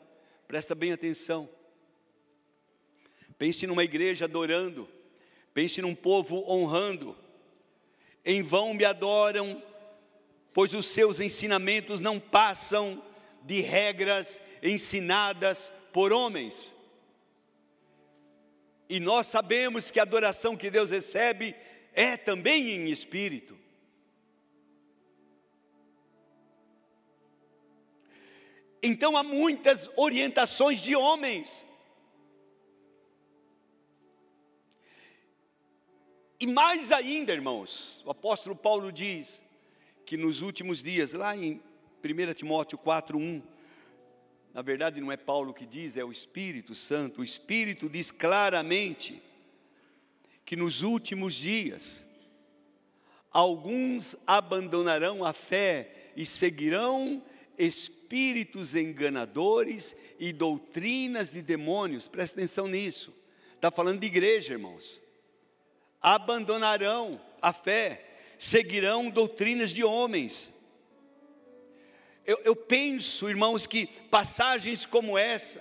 Presta 0.47 0.73
bem 0.73 0.91
atenção. 0.91 1.47
Pense 3.37 3.67
numa 3.67 3.83
igreja 3.83 4.25
adorando, 4.25 4.89
pense 5.53 5.83
num 5.83 5.93
povo 5.93 6.43
honrando, 6.51 7.15
em 8.25 8.41
vão 8.41 8.73
me 8.73 8.83
adoram, 8.83 9.61
pois 10.51 10.73
os 10.73 10.87
seus 10.87 11.19
ensinamentos 11.19 11.99
não 11.99 12.19
passam 12.19 13.03
de 13.43 13.61
regras 13.61 14.41
ensinadas 14.63 15.71
por 15.93 16.11
homens. 16.11 16.71
E 18.89 18.99
nós 18.99 19.27
sabemos 19.27 19.91
que 19.91 19.99
a 19.99 20.03
adoração 20.03 20.57
que 20.57 20.71
Deus 20.71 20.89
recebe 20.89 21.55
é 21.93 22.17
também 22.17 22.71
em 22.71 22.89
espírito. 22.89 23.63
Então 28.85 29.17
há 29.17 29.23
muitas 29.23 29.89
orientações 29.95 30.81
de 30.81 30.95
homens 30.95 31.65
E 36.37 36.45
mais 36.45 36.91
ainda, 36.91 37.33
irmãos, 37.33 38.03
o 38.05 38.11
apóstolo 38.11 38.55
Paulo 38.55 38.91
diz 38.91 39.43
que 40.05 40.17
nos 40.17 40.41
últimos 40.41 40.83
dias, 40.83 41.13
lá 41.13 41.35
em 41.35 41.61
1 42.03 42.33
Timóteo 42.33 42.77
4:1, 42.77 43.41
na 44.53 44.61
verdade 44.61 44.99
não 44.99 45.11
é 45.11 45.17
Paulo 45.17 45.53
que 45.53 45.65
diz, 45.65 45.95
é 45.95 46.03
o 46.03 46.11
Espírito 46.11 46.75
Santo. 46.75 47.21
O 47.21 47.23
Espírito 47.23 47.89
diz 47.89 48.11
claramente 48.11 49.21
que 50.45 50.55
nos 50.57 50.83
últimos 50.83 51.33
dias 51.33 52.05
alguns 53.31 54.15
abandonarão 54.27 55.23
a 55.23 55.31
fé 55.31 56.11
e 56.17 56.25
seguirão 56.25 57.23
espíritos 58.05 58.75
enganadores 58.75 59.95
e 60.19 60.31
doutrinas 60.31 61.31
de 61.31 61.41
demônios. 61.41 62.07
Presta 62.07 62.39
atenção 62.39 62.67
nisso. 62.67 63.13
Está 63.55 63.71
falando 63.71 63.99
de 63.99 64.07
igreja, 64.07 64.53
irmãos 64.53 65.03
abandonarão 66.05 67.19
a 67.41 67.51
fé, 67.51 68.05
seguirão 68.37 69.09
doutrinas 69.09 69.71
de 69.71 69.83
homens. 69.83 70.53
Eu, 72.23 72.39
eu 72.43 72.55
penso, 72.55 73.27
irmãos, 73.27 73.65
que 73.65 73.87
passagens 73.87 74.85
como 74.85 75.17
essa 75.17 75.59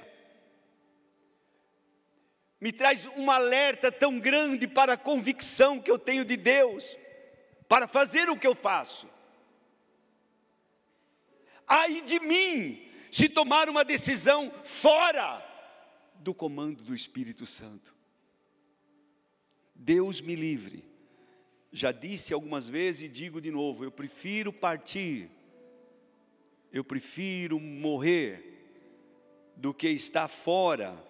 me 2.60 2.72
traz 2.72 3.06
um 3.16 3.30
alerta 3.30 3.90
tão 3.90 4.18
grande 4.18 4.68
para 4.68 4.92
a 4.92 4.98
convicção 4.98 5.80
que 5.80 5.90
eu 5.90 5.98
tenho 5.98 6.26
de 6.26 6.36
Deus, 6.36 6.94
para 7.66 7.88
fazer 7.88 8.28
o 8.28 8.38
que 8.38 8.46
eu 8.46 8.54
faço. 8.54 9.08
Ai 11.66 12.02
de 12.02 12.20
mim, 12.20 12.86
se 13.10 13.28
tomar 13.28 13.68
uma 13.68 13.84
decisão 13.84 14.52
fora 14.64 15.42
do 16.16 16.34
comando 16.34 16.82
do 16.82 16.94
Espírito 16.94 17.46
Santo. 17.46 17.94
Deus 19.74 20.20
me 20.20 20.34
livre. 20.34 20.84
Já 21.70 21.92
disse 21.92 22.32
algumas 22.32 22.68
vezes 22.68 23.02
e 23.02 23.08
digo 23.08 23.40
de 23.40 23.50
novo: 23.50 23.84
eu 23.84 23.90
prefiro 23.90 24.52
partir, 24.52 25.28
eu 26.72 26.84
prefiro 26.84 27.58
morrer, 27.58 28.54
do 29.56 29.72
que 29.72 29.88
estar 29.88 30.28
fora 30.28 31.02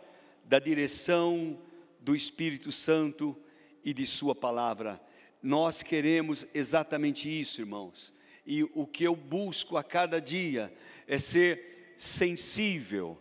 da 0.45 0.59
direção 0.59 1.59
do 2.01 2.15
Espírito 2.15 2.71
Santo 2.71 3.37
e 3.85 3.95
de 3.95 4.07
Sua 4.07 4.35
palavra. 4.35 5.01
Nós 5.43 5.83
queremos 5.83 6.47
exatamente 6.55 7.29
isso, 7.29 7.61
irmãos. 7.61 8.13
E 8.47 8.63
o 8.63 8.87
que 8.87 9.05
eu 9.05 9.17
busco 9.17 9.77
a 9.77 9.83
cada 9.83 10.21
dia 10.21 10.73
é 11.07 11.19
ser 11.19 11.95
sensível 11.97 13.19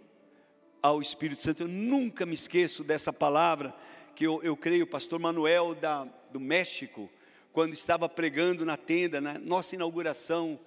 ao 0.82 1.02
Espírito 1.02 1.44
Santo. 1.44 1.64
Eu 1.64 1.68
nunca 1.68 2.26
me 2.26 2.34
esqueço 2.34 2.84
dessa 2.84 3.14
palavra 3.14 3.74
que 4.16 4.26
eu, 4.26 4.44
eu 4.44 4.56
creio, 4.56 4.84
o 4.84 4.88
pastor 4.88 5.20
Manuel 5.20 5.74
da, 5.74 6.04
do 6.32 6.40
México, 6.40 7.10
quando 7.52 7.74
estava 7.74 8.10
pregando 8.10 8.66
na 8.66 8.76
tenda, 8.76 9.22
na 9.22 9.40
nossa 9.40 9.76
inauguração, 9.76 10.60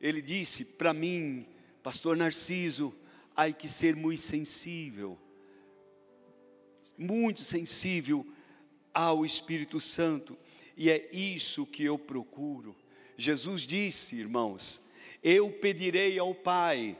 ele 0.00 0.20
disse 0.20 0.64
para 0.64 0.92
mim, 0.92 1.46
pastor 1.82 2.16
Narciso, 2.16 2.94
há 3.34 3.50
que 3.50 3.68
ser 3.68 3.96
muito 3.96 4.22
sensível, 4.22 5.18
muito 6.98 7.42
sensível 7.42 8.26
ao 8.92 9.24
Espírito 9.24 9.80
Santo, 9.80 10.36
e 10.76 10.90
é 10.90 11.08
isso 11.12 11.66
que 11.66 11.84
eu 11.84 11.98
procuro. 11.98 12.76
Jesus 13.22 13.66
disse, 13.66 14.16
irmãos, 14.16 14.80
eu 15.22 15.48
pedirei 15.48 16.18
ao 16.18 16.34
Pai, 16.34 16.96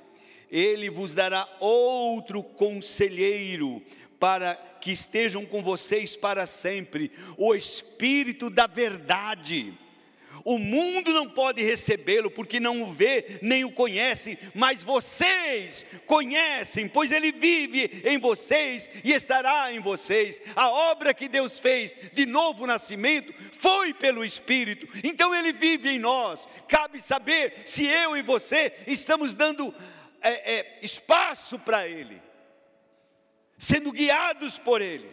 ele 0.50 0.88
vos 0.88 1.14
dará 1.14 1.48
outro 1.58 2.42
conselheiro 2.42 3.82
para 4.20 4.54
que 4.80 4.92
estejam 4.92 5.44
com 5.44 5.62
vocês 5.62 6.14
para 6.14 6.46
sempre, 6.46 7.11
o 7.37 7.54
Espírito 7.54 8.48
da 8.48 8.68
verdade. 8.68 9.76
O 10.44 10.59
mundo 10.59 11.12
não 11.12 11.28
pode 11.28 11.62
recebê-lo 11.62 12.31
porque 12.31 12.59
não 12.59 12.83
o 12.83 12.92
vê 12.92 13.38
nem 13.42 13.64
o 13.64 13.72
conhece, 13.72 14.38
mas 14.55 14.83
vocês 14.83 15.87
conhecem, 16.07 16.88
pois 16.88 17.12
ele 17.12 17.33
vive 17.33 18.02
em 18.05 18.18
vocês 18.18 18.90
e 19.05 19.12
estará 19.12 19.72
em 19.72 19.81
vocês. 19.81 20.42
A 20.55 20.68
obra 20.68 21.14
que 21.14 21.28
Deus 21.28 21.59
fez 21.59 21.96
de 22.12 22.26
novo 22.26 22.66
nascimento 22.66 23.33
foi 23.52 23.94
pelo 23.94 24.24
Espírito, 24.24 24.88
então 25.05 25.35
ele 25.35 25.52
vive 25.52 25.90
em 25.90 25.98
nós. 25.98 26.48
Cabe 26.68 27.00
saber 27.00 27.62
se 27.64 27.85
eu 27.85 28.16
e 28.16 28.22
você 28.22 28.72
estamos 28.87 29.35
dando 29.35 29.74
é, 30.20 30.55
é, 30.55 30.78
espaço 30.83 31.59
para 31.59 31.87
ele 31.87 32.20
sendo 33.62 33.92
guiados 33.92 34.59
por 34.59 34.83
Ele. 34.83 35.09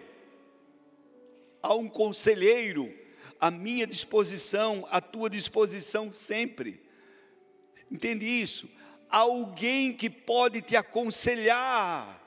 há 1.62 1.76
um 1.76 1.88
conselheiro 1.88 2.92
à 3.40 3.50
minha 3.50 3.88
disposição, 3.88 4.86
à 4.90 5.00
tua 5.00 5.30
disposição 5.30 6.12
sempre. 6.12 6.84
Entende 7.90 8.26
isso? 8.26 8.70
Alguém 9.10 9.94
que 9.94 10.10
pode 10.10 10.62
te 10.62 10.76
aconselhar, 10.76 12.22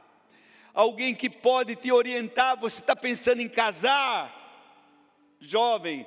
alguém 0.73 1.15
que 1.15 1.29
pode 1.29 1.77
te 1.77 1.93
orientar. 1.93 2.59
Você 2.59 2.81
está 2.81 2.97
pensando 2.97 3.41
em 3.41 3.49
casar, 3.49 5.37
jovem? 5.39 6.07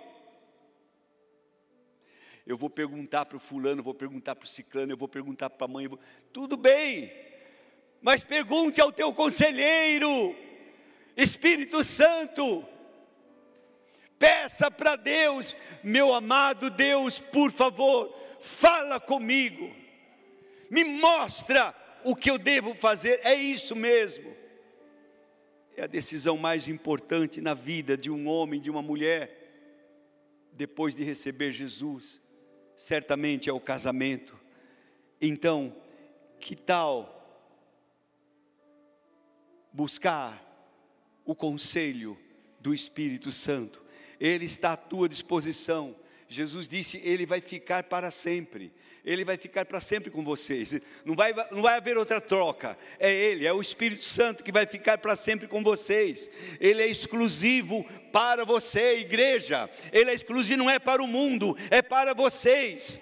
Eu 2.46 2.58
vou 2.58 2.70
perguntar 2.70 3.26
para 3.26 3.38
o 3.38 3.40
fulano, 3.40 3.82
vou 3.82 3.94
perguntar 3.94 4.36
para 4.36 4.46
o 4.46 4.50
ciclano, 4.50 4.92
eu 4.92 4.98
vou 4.98 5.08
perguntar 5.08 5.50
para 5.50 5.66
a 5.66 5.68
mãe. 5.68 5.88
Vou... 5.88 6.00
Tudo 6.34 6.58
bem, 6.58 7.12
mas 8.02 8.24
pergunte 8.24 8.82
ao 8.82 8.92
teu 8.92 9.14
conselheiro, 9.14 10.36
Espírito 11.16 11.84
Santo. 11.84 12.75
Peça 14.18 14.72
para 14.72 14.96
Deus, 14.96 15.58
meu 15.84 16.14
amado 16.14 16.70
Deus, 16.70 17.20
por 17.20 17.52
favor, 17.52 18.16
fala 18.40 19.00
comigo, 19.00 19.74
me 20.70 20.84
mostra 20.84 21.76
o 22.04 22.16
que 22.16 22.30
eu 22.30 22.38
devo 22.38 22.74
fazer, 22.76 23.20
é 23.24 23.34
isso 23.34 23.76
mesmo. 23.76 24.36
É 25.76 25.84
a 25.84 25.88
decisão 25.88 26.38
mais 26.38 26.68
importante 26.68 27.42
na 27.42 27.54
vida 27.54 27.98
de 27.98 28.10
um 28.10 28.28
homem, 28.28 28.62
de 28.62 28.70
uma 28.72 28.82
mulher, 28.82 29.46
depois 30.54 30.96
de 30.96 31.04
receber 31.04 31.52
Jesus, 31.52 32.22
certamente 32.78 33.50
é 33.50 33.54
o 33.54 33.60
casamento. 33.60 34.40
Então, 35.20 35.76
que 36.40 36.56
tal 36.56 37.12
buscar 39.74 40.42
o 41.26 41.36
conselho 41.36 42.18
do 42.62 42.74
Espírito 42.74 43.32
Santo? 43.32 43.85
Ele 44.20 44.46
está 44.46 44.74
à 44.74 44.78
tua 44.78 45.10
disposição. 45.10 45.96
Jesus 46.28 46.68
disse: 46.68 47.02
Ele 47.04 47.26
vai 47.26 47.42
ficar 47.42 47.84
para 47.84 48.12
sempre. 48.12 48.72
Ele 49.04 49.24
vai 49.24 49.38
ficar 49.38 49.66
para 49.66 49.80
sempre 49.80 50.10
com 50.10 50.24
vocês. 50.24 50.82
Não 51.06 51.16
vai, 51.16 51.32
não 51.52 51.62
vai 51.62 51.76
haver 51.76 51.96
outra 51.96 52.20
troca. 52.20 52.76
É 53.00 53.14
Ele, 53.14 53.46
é 53.46 53.54
o 53.54 53.62
Espírito 53.62 54.04
Santo 54.04 54.44
que 54.44 54.52
vai 54.52 54.66
ficar 54.66 54.98
para 54.98 55.16
sempre 55.16 55.48
com 55.48 55.62
vocês. 55.62 56.30
Ele 56.60 56.82
é 56.82 56.88
exclusivo 56.88 57.86
para 58.12 58.44
você, 58.44 58.98
igreja. 59.00 59.70
Ele 59.92 60.10
é 60.10 60.14
exclusivo, 60.14 60.58
não 60.58 60.70
é 60.70 60.80
para 60.80 61.04
o 61.04 61.08
mundo, 61.08 61.56
é 61.70 61.84
para 61.84 62.16
vocês. 62.16 63.00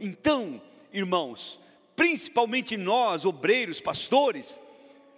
Então, 0.00 0.62
irmãos, 0.90 1.60
principalmente 1.94 2.74
nós, 2.78 3.26
obreiros, 3.26 3.82
pastores, 3.82 4.58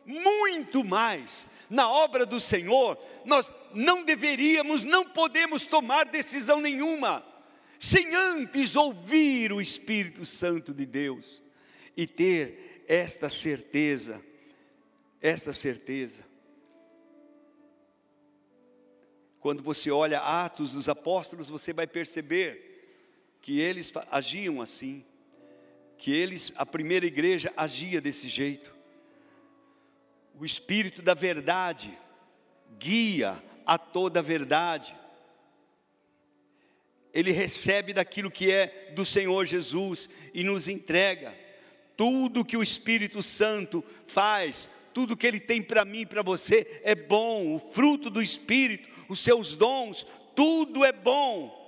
muito 0.04 0.82
mais 0.82 1.48
na 1.72 1.90
obra 1.90 2.26
do 2.26 2.38
Senhor, 2.38 2.98
nós 3.24 3.52
não 3.72 4.04
deveríamos, 4.04 4.82
não 4.82 5.08
podemos 5.08 5.64
tomar 5.64 6.04
decisão 6.04 6.60
nenhuma, 6.60 7.24
sem 7.78 8.14
antes 8.14 8.76
ouvir 8.76 9.54
o 9.54 9.60
Espírito 9.60 10.22
Santo 10.26 10.74
de 10.74 10.84
Deus 10.84 11.42
e 11.96 12.06
ter 12.06 12.84
esta 12.86 13.30
certeza, 13.30 14.22
esta 15.18 15.50
certeza. 15.54 16.22
Quando 19.40 19.62
você 19.62 19.90
olha 19.90 20.20
Atos 20.20 20.72
dos 20.72 20.90
Apóstolos, 20.90 21.48
você 21.48 21.72
vai 21.72 21.86
perceber 21.86 23.40
que 23.40 23.58
eles 23.58 23.90
agiam 24.10 24.60
assim, 24.60 25.02
que 25.96 26.12
eles, 26.12 26.52
a 26.54 26.66
primeira 26.66 27.06
igreja 27.06 27.50
agia 27.56 27.98
desse 27.98 28.28
jeito 28.28 28.71
o 30.38 30.44
Espírito 30.44 31.02
da 31.02 31.14
verdade 31.14 31.96
guia 32.78 33.42
a 33.64 33.78
toda 33.78 34.20
a 34.20 34.22
verdade. 34.22 34.94
Ele 37.12 37.30
recebe 37.30 37.92
daquilo 37.92 38.30
que 38.30 38.50
é 38.50 38.92
do 38.94 39.04
Senhor 39.04 39.44
Jesus 39.44 40.08
e 40.32 40.42
nos 40.42 40.68
entrega. 40.68 41.34
Tudo 41.96 42.44
que 42.44 42.56
o 42.56 42.62
Espírito 42.62 43.22
Santo 43.22 43.84
faz, 44.06 44.68
tudo 44.94 45.16
que 45.16 45.26
ele 45.26 45.38
tem 45.38 45.62
para 45.62 45.84
mim 45.84 46.00
e 46.00 46.06
para 46.06 46.22
você 46.22 46.80
é 46.82 46.94
bom. 46.94 47.54
O 47.54 47.58
fruto 47.58 48.08
do 48.08 48.22
Espírito, 48.22 48.88
os 49.08 49.20
seus 49.20 49.54
dons, 49.54 50.06
tudo 50.34 50.84
é 50.84 50.92
bom. 50.92 51.60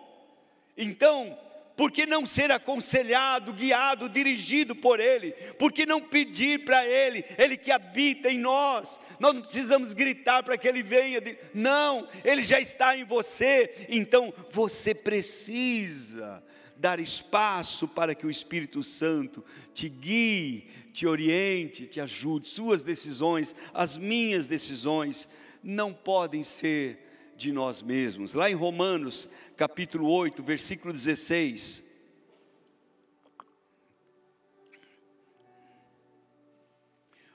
Então, 0.76 1.38
por 1.76 1.90
que 1.90 2.06
não 2.06 2.24
ser 2.24 2.52
aconselhado, 2.52 3.52
guiado, 3.52 4.08
dirigido 4.08 4.76
por 4.76 5.00
Ele? 5.00 5.32
Por 5.58 5.72
que 5.72 5.84
não 5.84 6.00
pedir 6.00 6.64
para 6.64 6.86
Ele, 6.86 7.24
Ele 7.36 7.56
que 7.56 7.72
habita 7.72 8.30
em 8.30 8.38
nós? 8.38 9.00
Nós 9.18 9.34
não 9.34 9.42
precisamos 9.42 9.92
gritar 9.92 10.42
para 10.44 10.56
que 10.56 10.68
Ele 10.68 10.82
venha, 10.82 11.20
não, 11.52 12.08
Ele 12.24 12.42
já 12.42 12.60
está 12.60 12.96
em 12.96 13.04
você, 13.04 13.86
então 13.88 14.32
você 14.50 14.94
precisa 14.94 16.42
dar 16.76 17.00
espaço 17.00 17.88
para 17.88 18.14
que 18.14 18.26
o 18.26 18.30
Espírito 18.30 18.82
Santo 18.82 19.44
te 19.72 19.88
guie, 19.88 20.68
te 20.92 21.06
oriente, 21.06 21.86
te 21.86 22.00
ajude. 22.00 22.46
Suas 22.48 22.84
decisões, 22.84 23.54
as 23.72 23.96
minhas 23.96 24.46
decisões, 24.46 25.28
não 25.62 25.92
podem 25.92 26.42
ser 26.42 27.03
de 27.36 27.52
nós 27.52 27.82
mesmos. 27.82 28.34
Lá 28.34 28.50
em 28.50 28.54
Romanos, 28.54 29.28
capítulo 29.56 30.08
8, 30.10 30.42
versículo 30.42 30.92
16. 30.92 31.82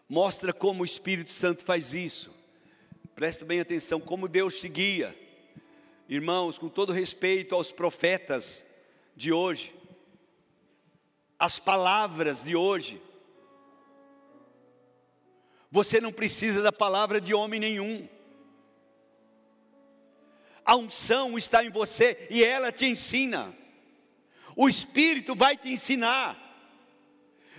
Mostra 0.07 0.51
como 0.51 0.81
o 0.81 0.85
Espírito 0.85 1.31
Santo 1.31 1.63
faz 1.63 1.93
isso. 1.93 2.31
Presta 3.13 3.45
bem 3.45 3.59
atenção, 3.59 3.99
como 3.99 4.27
Deus 4.27 4.59
te 4.59 4.67
guia. 4.67 5.15
Irmãos, 6.07 6.57
com 6.57 6.67
todo 6.67 6.91
respeito 6.91 7.53
aos 7.53 7.71
profetas 7.71 8.65
de 9.15 9.31
hoje, 9.31 9.75
as 11.37 11.59
palavras 11.59 12.43
de 12.43 12.55
hoje, 12.55 13.01
você 15.71 16.01
não 16.01 16.11
precisa 16.11 16.61
da 16.61 16.71
palavra 16.71 17.21
de 17.21 17.33
homem 17.33 17.59
nenhum 17.59 18.09
a 20.69 20.75
unção 20.75 21.35
está 21.35 21.65
em 21.65 21.71
você 21.71 22.27
e 22.29 22.43
ela 22.43 22.71
te 22.71 22.85
ensina. 22.85 23.51
O 24.55 24.69
Espírito 24.69 25.33
vai 25.33 25.57
te 25.57 25.67
ensinar. 25.67 26.37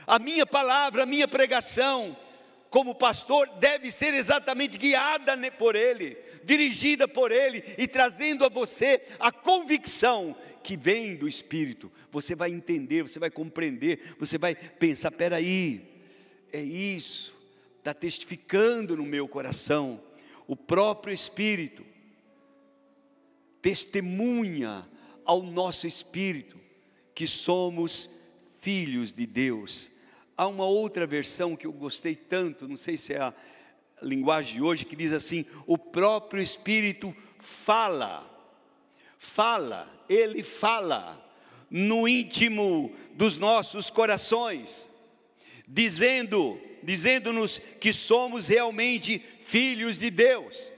A 0.06 0.16
minha 0.20 0.46
palavra, 0.46 1.02
a 1.02 1.06
minha 1.06 1.26
pregação, 1.26 2.16
como 2.70 2.94
pastor, 2.94 3.48
deve 3.58 3.90
ser 3.90 4.14
exatamente 4.14 4.78
guiada 4.78 5.36
por 5.50 5.74
Ele, 5.74 6.16
dirigida 6.44 7.08
por 7.08 7.32
Ele 7.32 7.64
e 7.76 7.88
trazendo 7.88 8.44
a 8.44 8.48
você 8.48 9.02
a 9.18 9.32
convicção 9.32 10.36
que 10.62 10.76
vem 10.76 11.16
do 11.16 11.26
Espírito. 11.26 11.90
Você 12.12 12.36
vai 12.36 12.52
entender, 12.52 13.02
você 13.02 13.18
vai 13.18 13.28
compreender, 13.28 14.14
você 14.20 14.38
vai 14.38 14.54
pensar: 14.54 15.10
peraí, 15.10 15.82
é 16.52 16.62
isso, 16.62 17.36
está 17.76 17.92
testificando 17.92 18.96
no 18.96 19.02
meu 19.02 19.26
coração. 19.26 20.00
O 20.46 20.54
próprio 20.54 21.12
Espírito 21.12 21.90
testemunha 23.62 24.88
ao 25.24 25.42
nosso 25.42 25.86
espírito 25.86 26.58
que 27.14 27.26
somos 27.26 28.10
filhos 28.60 29.12
de 29.12 29.26
Deus. 29.26 29.90
Há 30.36 30.46
uma 30.46 30.64
outra 30.64 31.06
versão 31.06 31.54
que 31.54 31.66
eu 31.66 31.72
gostei 31.72 32.14
tanto, 32.14 32.66
não 32.66 32.76
sei 32.76 32.96
se 32.96 33.12
é 33.12 33.20
a 33.20 33.34
linguagem 34.02 34.54
de 34.54 34.62
hoje, 34.62 34.84
que 34.84 34.96
diz 34.96 35.12
assim: 35.12 35.44
o 35.66 35.76
próprio 35.76 36.42
Espírito 36.42 37.14
fala, 37.38 38.26
fala, 39.18 39.90
ele 40.08 40.42
fala 40.42 41.22
no 41.70 42.08
íntimo 42.08 42.92
dos 43.14 43.36
nossos 43.36 43.90
corações, 43.90 44.90
dizendo, 45.68 46.60
dizendo-nos 46.82 47.60
que 47.78 47.92
somos 47.92 48.48
realmente 48.48 49.22
filhos 49.42 49.98
de 49.98 50.10
Deus. 50.10 50.70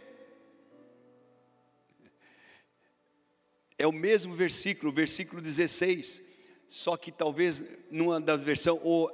É 3.82 3.86
o 3.86 3.90
mesmo 3.90 4.32
versículo, 4.32 4.92
versículo 4.92 5.42
16, 5.42 6.22
só 6.68 6.96
que 6.96 7.10
talvez 7.10 7.64
numa 7.90 8.20
da 8.20 8.36
versão 8.36 8.80
ou 8.80 9.10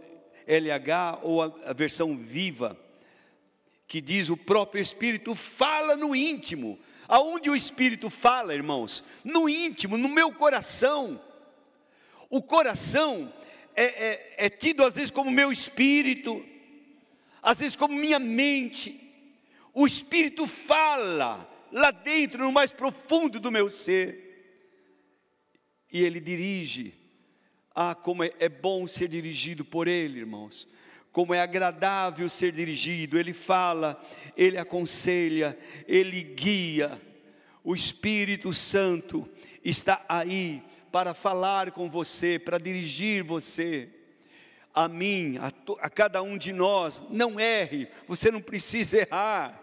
LH 0.47 1.21
ou 1.23 1.43
a, 1.43 1.73
versão 1.73 2.15
viva, 2.15 2.79
que 3.87 4.03
diz 4.03 4.29
o 4.29 4.37
próprio 4.37 4.83
Espírito 4.83 5.35
fala 5.35 5.97
no 5.97 6.15
íntimo. 6.15 6.79
Aonde 7.09 7.49
o 7.49 7.57
Espírito 7.57 8.11
fala, 8.11 8.55
irmãos? 8.55 9.03
No 9.25 9.49
íntimo, 9.49 9.97
no 9.97 10.07
meu 10.07 10.31
coração. 10.35 11.19
O 12.29 12.43
coração 12.43 13.33
é, 13.75 13.85
é, 13.85 14.35
é 14.37 14.51
tido 14.51 14.85
às 14.85 14.97
vezes 14.97 15.11
como 15.11 15.31
meu 15.31 15.51
espírito, 15.51 16.45
às 17.43 17.59
vezes 17.59 17.75
como 17.75 17.95
minha 17.95 18.19
mente. 18.19 19.01
O 19.73 19.87
Espírito 19.87 20.47
fala 20.47 21.49
lá 21.73 21.91
dentro, 21.91 22.45
no 22.45 22.53
mais 22.53 22.71
profundo 22.71 23.41
do 23.41 23.51
meu 23.51 23.71
ser 23.71 24.28
e 25.93 26.03
Ele 26.03 26.21
dirige. 26.21 26.95
Ah, 27.75 27.95
como 27.95 28.25
é, 28.25 28.33
é 28.41 28.49
bom 28.49 28.87
ser 28.87 29.09
dirigido 29.09 29.65
por 29.65 29.87
Ele, 29.89 30.19
irmãos. 30.21 30.67
como 31.13 31.35
é 31.35 31.41
agradável 31.41 32.29
ser 32.29 32.53
dirigido, 32.53 33.19
ele 33.19 33.33
fala, 33.33 34.01
ele 34.37 34.57
aconselha, 34.57 35.59
ele 35.87 36.23
guia. 36.23 37.01
O 37.65 37.75
Espírito 37.75 38.53
Santo 38.53 39.29
está 39.65 40.05
aí 40.09 40.63
para 40.93 41.15
falar 41.15 41.73
com 41.73 41.91
você, 41.91 42.39
para 42.39 42.57
dirigir 42.57 43.25
você. 43.25 43.89
A 44.73 44.87
mim, 44.87 45.39
a, 45.41 45.51
to, 45.51 45.77
a 45.81 45.91
cada 45.91 46.23
um 46.23 46.39
de 46.39 46.53
nós, 46.53 47.03
não 47.11 47.41
erre, 47.41 47.89
você 48.07 48.31
não 48.31 48.41
precisa 48.41 48.99
errar. 48.99 49.61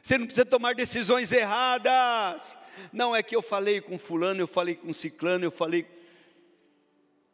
Você 0.00 0.16
não 0.16 0.26
precisa 0.26 0.46
tomar 0.46 0.76
decisões 0.76 1.32
erradas. 1.32 2.56
Não 2.92 3.14
é 3.14 3.22
que 3.22 3.34
eu 3.34 3.42
falei 3.42 3.80
com 3.80 3.98
fulano, 3.98 4.40
eu 4.40 4.46
falei 4.46 4.74
com 4.74 4.92
ciclano, 4.92 5.44
eu 5.44 5.50
falei. 5.50 5.86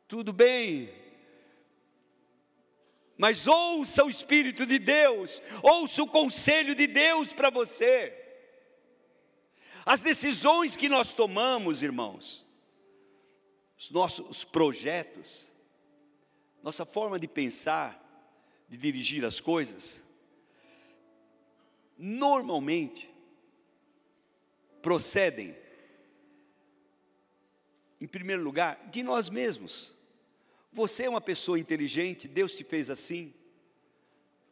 Tudo 0.09 0.33
bem, 0.33 0.93
mas 3.23 3.47
ouça 3.47 4.05
o 4.05 4.09
Espírito 4.09 4.67
de 4.67 4.81
Deus, 4.81 5.41
ouça 5.63 6.03
o 6.03 6.09
conselho 6.09 6.75
de 6.75 6.89
Deus 6.89 7.33
para 7.33 7.51
você. 7.51 8.13
As 9.87 10.01
decisões 10.01 10.75
que 10.75 10.89
nós 10.89 11.13
tomamos, 11.13 11.85
irmãos, 11.85 12.45
os 13.79 13.93
nossos 13.93 14.43
projetos, 14.43 15.49
nossa 16.65 16.85
forma 16.85 17.17
de 17.17 17.29
pensar, 17.29 17.97
de 18.69 18.77
dirigir 18.77 19.25
as 19.25 19.39
coisas, 19.39 20.01
normalmente 21.97 23.09
procedem, 24.83 25.57
em 28.01 28.07
primeiro 28.07 28.43
lugar, 28.43 28.91
de 28.91 29.03
nós 29.03 29.31
mesmos. 29.31 29.97
Você 30.73 31.05
é 31.05 31.09
uma 31.09 31.21
pessoa 31.21 31.59
inteligente, 31.59 32.27
Deus 32.27 32.57
te 32.57 32.65
fez 32.65 32.91
assim. 32.91 33.33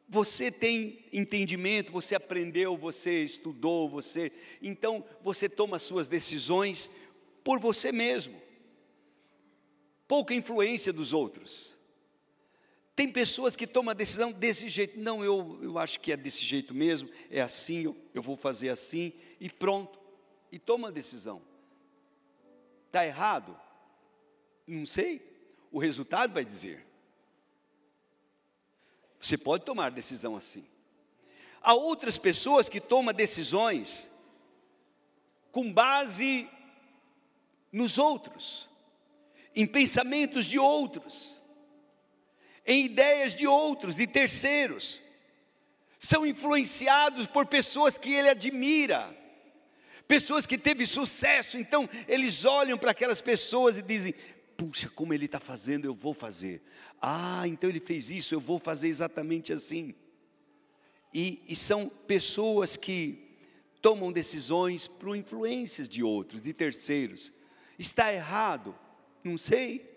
Você 0.09 0.51
tem 0.51 1.05
entendimento, 1.13 1.93
você 1.93 2.15
aprendeu, 2.15 2.77
você 2.77 3.23
estudou, 3.23 3.89
você. 3.89 4.33
Então, 4.61 5.05
você 5.23 5.49
toma 5.49 5.79
suas 5.79 6.09
decisões 6.09 6.91
por 7.45 7.59
você 7.59 7.93
mesmo. 7.93 8.41
Pouca 10.09 10.35
influência 10.35 10.93
dos 10.93 11.13
outros. 11.13 11.79
Tem 12.97 13.09
pessoas 13.09 13.55
que 13.55 13.67
tomam 13.67 13.93
a 13.93 13.95
decisão 13.95 14.33
desse 14.33 14.69
jeito. 14.69 14.99
Não, 14.99 15.25
eu, 15.25 15.59
eu 15.63 15.79
acho 15.79 16.01
que 16.01 16.13
é 16.13 16.17
desse 16.17 16.45
jeito 16.45 16.75
mesmo, 16.75 17.09
é 17.31 17.41
assim, 17.41 17.85
eu, 17.85 17.97
eu 18.13 18.21
vou 18.21 18.37
fazer 18.37 18.69
assim, 18.69 19.13
e 19.41 19.49
pronto. 19.49 20.00
E 20.51 20.59
toma 20.59 20.89
a 20.89 20.91
decisão. 20.91 21.43
Está 22.87 23.07
errado? 23.07 23.59
Não 24.67 24.87
sei 24.87 25.31
o 25.71 25.79
resultado 25.79 26.33
vai 26.33 26.45
dizer. 26.45 26.85
Você 29.21 29.37
pode 29.37 29.65
tomar 29.65 29.91
decisão 29.91 30.37
assim. 30.37 30.67
Há 31.61 31.75
outras 31.75 32.19
pessoas 32.19 32.69
que 32.69 32.81
tomam 32.81 33.15
decisões 33.15 34.11
com 35.53 35.73
base 35.73 36.49
nos 37.71 37.99
outros, 37.99 38.69
em 39.55 39.67
pensamentos 39.67 40.47
de 40.47 40.59
outros, 40.59 41.41
em 42.67 42.87
ideias 42.87 43.35
de 43.35 43.47
outros, 43.47 43.97
de 43.97 44.07
terceiros. 44.07 45.01
São 45.99 46.27
influenciados 46.27 47.27
por 47.27 47.47
pessoas 47.47 47.99
que 47.99 48.13
ele 48.13 48.31
admira, 48.31 49.17
pessoas 50.11 50.45
que 50.45 50.59
teve 50.59 50.85
sucesso, 50.87 51.57
então 51.57 51.89
eles 52.09 52.45
olham 52.45 52.77
para 52.77 52.91
aquelas 52.91 53.21
pessoas 53.21 53.79
e 53.79 53.83
dizem: 53.83 54.13
puxa, 54.57 54.91
como 54.91 55.15
ele 55.15 55.27
está 55.27 55.39
fazendo, 55.39 55.85
eu 55.85 55.95
vou 55.95 56.13
fazer. 56.13 56.61
Ah, 57.01 57.47
então 57.47 57.71
ele 57.71 57.79
fez 57.79 58.11
isso, 58.11 58.35
eu 58.35 58.41
vou 58.41 58.59
fazer 58.59 58.89
exatamente 58.89 59.53
assim. 59.53 59.95
E, 61.15 61.41
e 61.47 61.55
são 61.55 61.89
pessoas 61.89 62.77
que 62.77 63.37
tomam 63.81 64.11
decisões 64.11 64.89
por 64.89 65.15
influências 65.15 65.89
de 65.89 66.03
outros, 66.03 66.41
de 66.41 66.53
terceiros. 66.53 67.33
Está 67.79 68.13
errado? 68.13 68.77
Não 69.23 69.39
sei. 69.39 69.89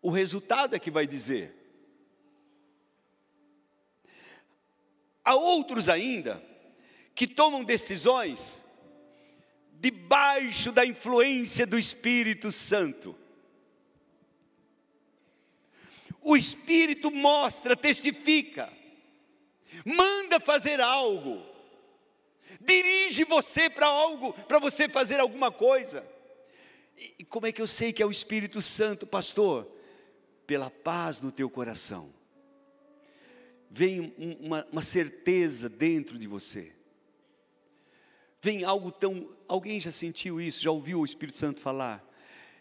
O 0.00 0.08
resultado 0.08 0.74
é 0.74 0.78
que 0.78 0.90
vai 0.90 1.06
dizer. 1.06 1.54
Há 5.22 5.34
outros 5.34 5.90
ainda 5.90 6.55
que 7.16 7.26
tomam 7.26 7.64
decisões 7.64 8.62
debaixo 9.72 10.70
da 10.70 10.84
influência 10.84 11.66
do 11.66 11.78
Espírito 11.78 12.52
Santo. 12.52 13.16
O 16.20 16.36
Espírito 16.36 17.10
mostra, 17.10 17.74
testifica, 17.74 18.70
manda 19.82 20.38
fazer 20.38 20.78
algo, 20.78 21.42
dirige 22.60 23.24
você 23.24 23.70
para 23.70 23.86
algo, 23.86 24.34
para 24.44 24.58
você 24.58 24.86
fazer 24.86 25.18
alguma 25.18 25.50
coisa. 25.50 26.06
E 27.18 27.24
como 27.24 27.46
é 27.46 27.52
que 27.52 27.62
eu 27.62 27.66
sei 27.66 27.94
que 27.94 28.02
é 28.02 28.06
o 28.06 28.10
Espírito 28.10 28.60
Santo, 28.60 29.06
pastor? 29.06 29.66
Pela 30.46 30.70
paz 30.70 31.20
no 31.20 31.32
teu 31.32 31.48
coração. 31.48 32.14
Vem 33.70 34.14
uma, 34.40 34.66
uma 34.70 34.82
certeza 34.82 35.68
dentro 35.68 36.18
de 36.18 36.26
você 36.26 36.75
vem 38.46 38.62
algo 38.62 38.92
tão. 38.92 39.28
Alguém 39.48 39.80
já 39.80 39.90
sentiu 39.90 40.40
isso? 40.40 40.62
Já 40.62 40.70
ouviu 40.70 41.00
o 41.00 41.04
Espírito 41.04 41.36
Santo 41.36 41.60
falar? 41.60 42.04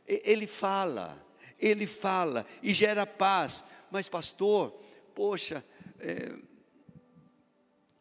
Ele 0.08 0.48
fala, 0.48 1.24
ele 1.60 1.86
fala 1.86 2.44
e 2.64 2.74
gera 2.74 3.06
paz. 3.06 3.64
Mas, 3.92 4.10
pastor, 4.10 4.72
poxa, 5.14 5.64
é, 6.00 6.36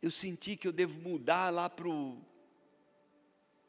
eu 0.01 0.11
senti 0.11 0.57
que 0.57 0.67
eu 0.67 0.73
devo 0.73 0.99
mudar 0.99 1.51
lá 1.51 1.69
para 1.69 1.87
o 1.87 2.17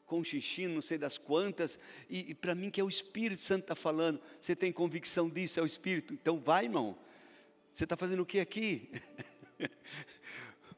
Conchichino, 0.06 0.76
não 0.76 0.82
sei 0.82 0.96
das 0.96 1.18
quantas, 1.18 1.78
e, 2.08 2.30
e 2.30 2.34
para 2.34 2.54
mim 2.54 2.70
que 2.70 2.80
é 2.80 2.84
o 2.84 2.88
Espírito 2.88 3.44
Santo 3.44 3.62
está 3.62 3.74
falando, 3.74 4.18
você 4.40 4.56
tem 4.56 4.72
convicção 4.72 5.28
disso, 5.28 5.60
é 5.60 5.62
o 5.62 5.66
Espírito, 5.66 6.14
então 6.14 6.40
vai, 6.40 6.64
irmão. 6.64 6.96
Você 7.70 7.84
está 7.84 7.98
fazendo 7.98 8.22
o 8.22 8.26
que 8.26 8.40
aqui? 8.40 8.90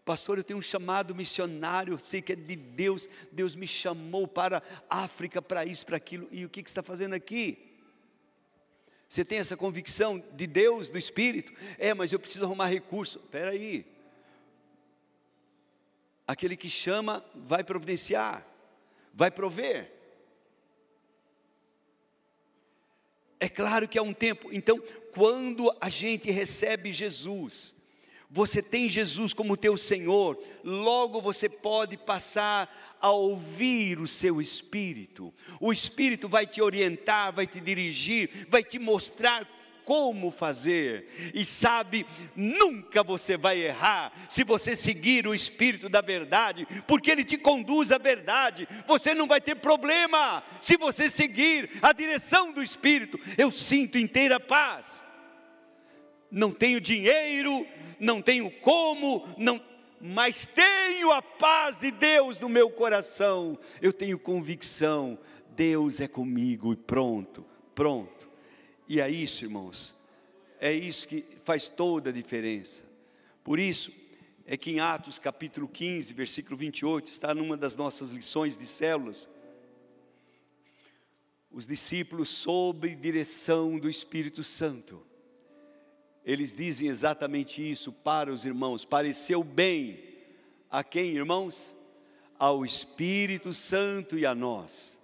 Pastor, 0.09 0.38
eu 0.38 0.42
tenho 0.42 0.59
um 0.59 0.62
chamado 0.62 1.14
missionário, 1.14 1.98
sei 1.98 2.22
que 2.22 2.32
é 2.32 2.34
de 2.34 2.56
Deus, 2.56 3.06
Deus 3.30 3.54
me 3.54 3.66
chamou 3.66 4.26
para 4.26 4.62
África, 4.88 5.42
para 5.42 5.66
isso, 5.66 5.84
para 5.84 5.98
aquilo, 5.98 6.26
e 6.32 6.46
o 6.46 6.48
que, 6.48 6.62
que 6.62 6.70
você 6.70 6.72
está 6.72 6.82
fazendo 6.82 7.12
aqui? 7.12 7.76
Você 9.06 9.22
tem 9.22 9.38
essa 9.38 9.54
convicção 9.54 10.24
de 10.32 10.46
Deus, 10.46 10.88
do 10.88 10.96
Espírito? 10.96 11.52
É, 11.76 11.92
mas 11.92 12.11
eu 12.11 12.18
preciso 12.18 12.46
arrumar 12.46 12.68
recurso. 12.68 13.18
Espera 13.18 13.50
aí. 13.50 13.84
Aquele 16.26 16.56
que 16.56 16.70
chama 16.70 17.22
vai 17.34 17.62
providenciar, 17.62 18.46
vai 19.12 19.30
prover. 19.30 19.92
É 23.38 23.50
claro 23.50 23.86
que 23.86 23.98
há 23.98 24.02
um 24.02 24.14
tempo. 24.14 24.48
Então, 24.54 24.82
quando 25.12 25.70
a 25.82 25.90
gente 25.90 26.30
recebe 26.30 26.92
Jesus, 26.92 27.76
você 28.31 28.62
tem 28.62 28.89
Jesus 28.89 29.33
como 29.33 29.57
teu 29.57 29.76
Senhor, 29.76 30.39
logo 30.62 31.20
você 31.20 31.49
pode 31.49 31.97
passar 31.97 32.97
a 33.01 33.11
ouvir 33.11 33.99
o 33.99 34.09
seu 34.09 34.41
Espírito. 34.41 35.33
O 35.61 35.72
Espírito 35.72 36.29
vai 36.29 36.47
te 36.47 36.61
orientar, 36.61 37.33
vai 37.33 37.47
te 37.47 37.61
dirigir, 37.61 38.47
vai 38.51 38.62
te 38.62 38.79
mostrar 38.79 39.49
como 39.89 40.31
fazer. 40.31 41.33
E 41.33 41.47
sabe, 41.47 42.05
nunca 42.37 43.03
você 43.03 43.39
vai 43.39 43.59
errar 43.59 44.12
se 44.29 44.45
você 44.45 44.76
seguir 44.76 45.26
o 45.26 45.35
Espírito 45.35 45.89
da 45.89 46.03
verdade, 46.03 46.68
porque 46.87 47.11
ele 47.11 47.24
te 47.24 47.39
conduz 47.39 47.91
à 47.91 47.97
verdade. 47.97 48.68
Você 48.87 49.14
não 49.14 49.26
vai 49.26 49.41
ter 49.41 49.55
problema 49.55 50.45
se 50.61 50.76
você 50.76 51.09
seguir 51.09 51.70
a 51.81 51.95
direção 51.95 52.53
do 52.53 52.62
Espírito. 52.62 53.18
Eu 53.39 53.51
sinto 53.51 53.97
inteira 53.97 54.39
paz. 54.39 55.07
Não 56.31 56.53
tenho 56.53 56.81
dinheiro, 56.81 57.66
não 57.99 58.20
tenho 58.20 58.51
como, 58.61 59.26
não, 59.37 59.61
mas 60.01 60.45
tenho 60.45 61.11
a 61.11 61.20
paz 61.20 61.76
de 61.76 61.91
Deus 61.91 62.39
no 62.39 62.49
meu 62.49 62.70
coração. 62.70 63.59
Eu 63.81 63.93
tenho 63.93 64.18
convicção, 64.18 65.18
Deus 65.51 66.01
é 66.01 66.09
comigo 66.09 66.72
e 66.72 66.76
pronto, 66.76 67.45
pronto. 67.74 68.29
E 68.89 69.01
é 69.01 69.11
isso, 69.11 69.45
irmãos. 69.45 69.97
É 70.61 70.72
isso 70.72 71.07
que 71.07 71.24
faz 71.43 71.68
toda 71.68 72.11
a 72.11 72.12
diferença. 72.12 72.85
Por 73.43 73.59
isso 73.59 73.93
é 74.47 74.57
que 74.57 74.70
em 74.70 74.81
Atos 74.81 75.18
capítulo 75.18 75.68
15, 75.68 76.14
versículo 76.14 76.57
28, 76.57 77.11
está 77.11 77.35
numa 77.35 77.57
das 77.57 77.76
nossas 77.76 78.11
lições 78.11 78.57
de 78.57 78.66
células. 78.66 79.29
Os 81.51 81.66
discípulos 81.66 82.29
sob 82.29 82.95
direção 82.97 83.79
do 83.79 83.89
Espírito 83.89 84.43
Santo 84.45 85.07
eles 86.29 86.53
dizem 86.53 86.89
exatamente 86.89 87.59
isso 87.70 87.91
para 87.91 88.31
os 88.31 88.45
irmãos. 88.45 88.85
Pareceu 88.85 89.43
bem 89.43 89.99
a 90.70 90.85
quem, 90.85 91.16
irmãos? 91.16 91.74
Ao 92.39 92.66
Espírito 92.66 93.55
Santo 93.55 94.18
e 94.18 94.26
a 94.26 94.35
nós. 94.35 94.99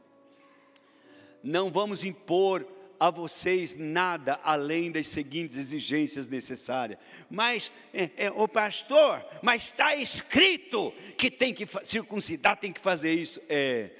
Não 1.42 1.72
vamos 1.72 2.04
impor 2.04 2.68
a 3.00 3.10
vocês 3.10 3.74
nada 3.74 4.38
além 4.44 4.92
das 4.92 5.06
seguintes 5.06 5.56
exigências 5.56 6.28
necessárias. 6.28 6.98
Mas, 7.30 7.72
é, 7.94 8.10
é, 8.18 8.30
o 8.30 8.46
pastor, 8.46 9.24
mas 9.42 9.62
está 9.62 9.96
escrito 9.96 10.92
que 11.16 11.30
tem 11.30 11.54
que 11.54 11.66
circuncidar, 11.84 12.60
tem 12.60 12.70
que 12.70 12.80
fazer 12.80 13.14
isso. 13.14 13.40
É, 13.48 13.92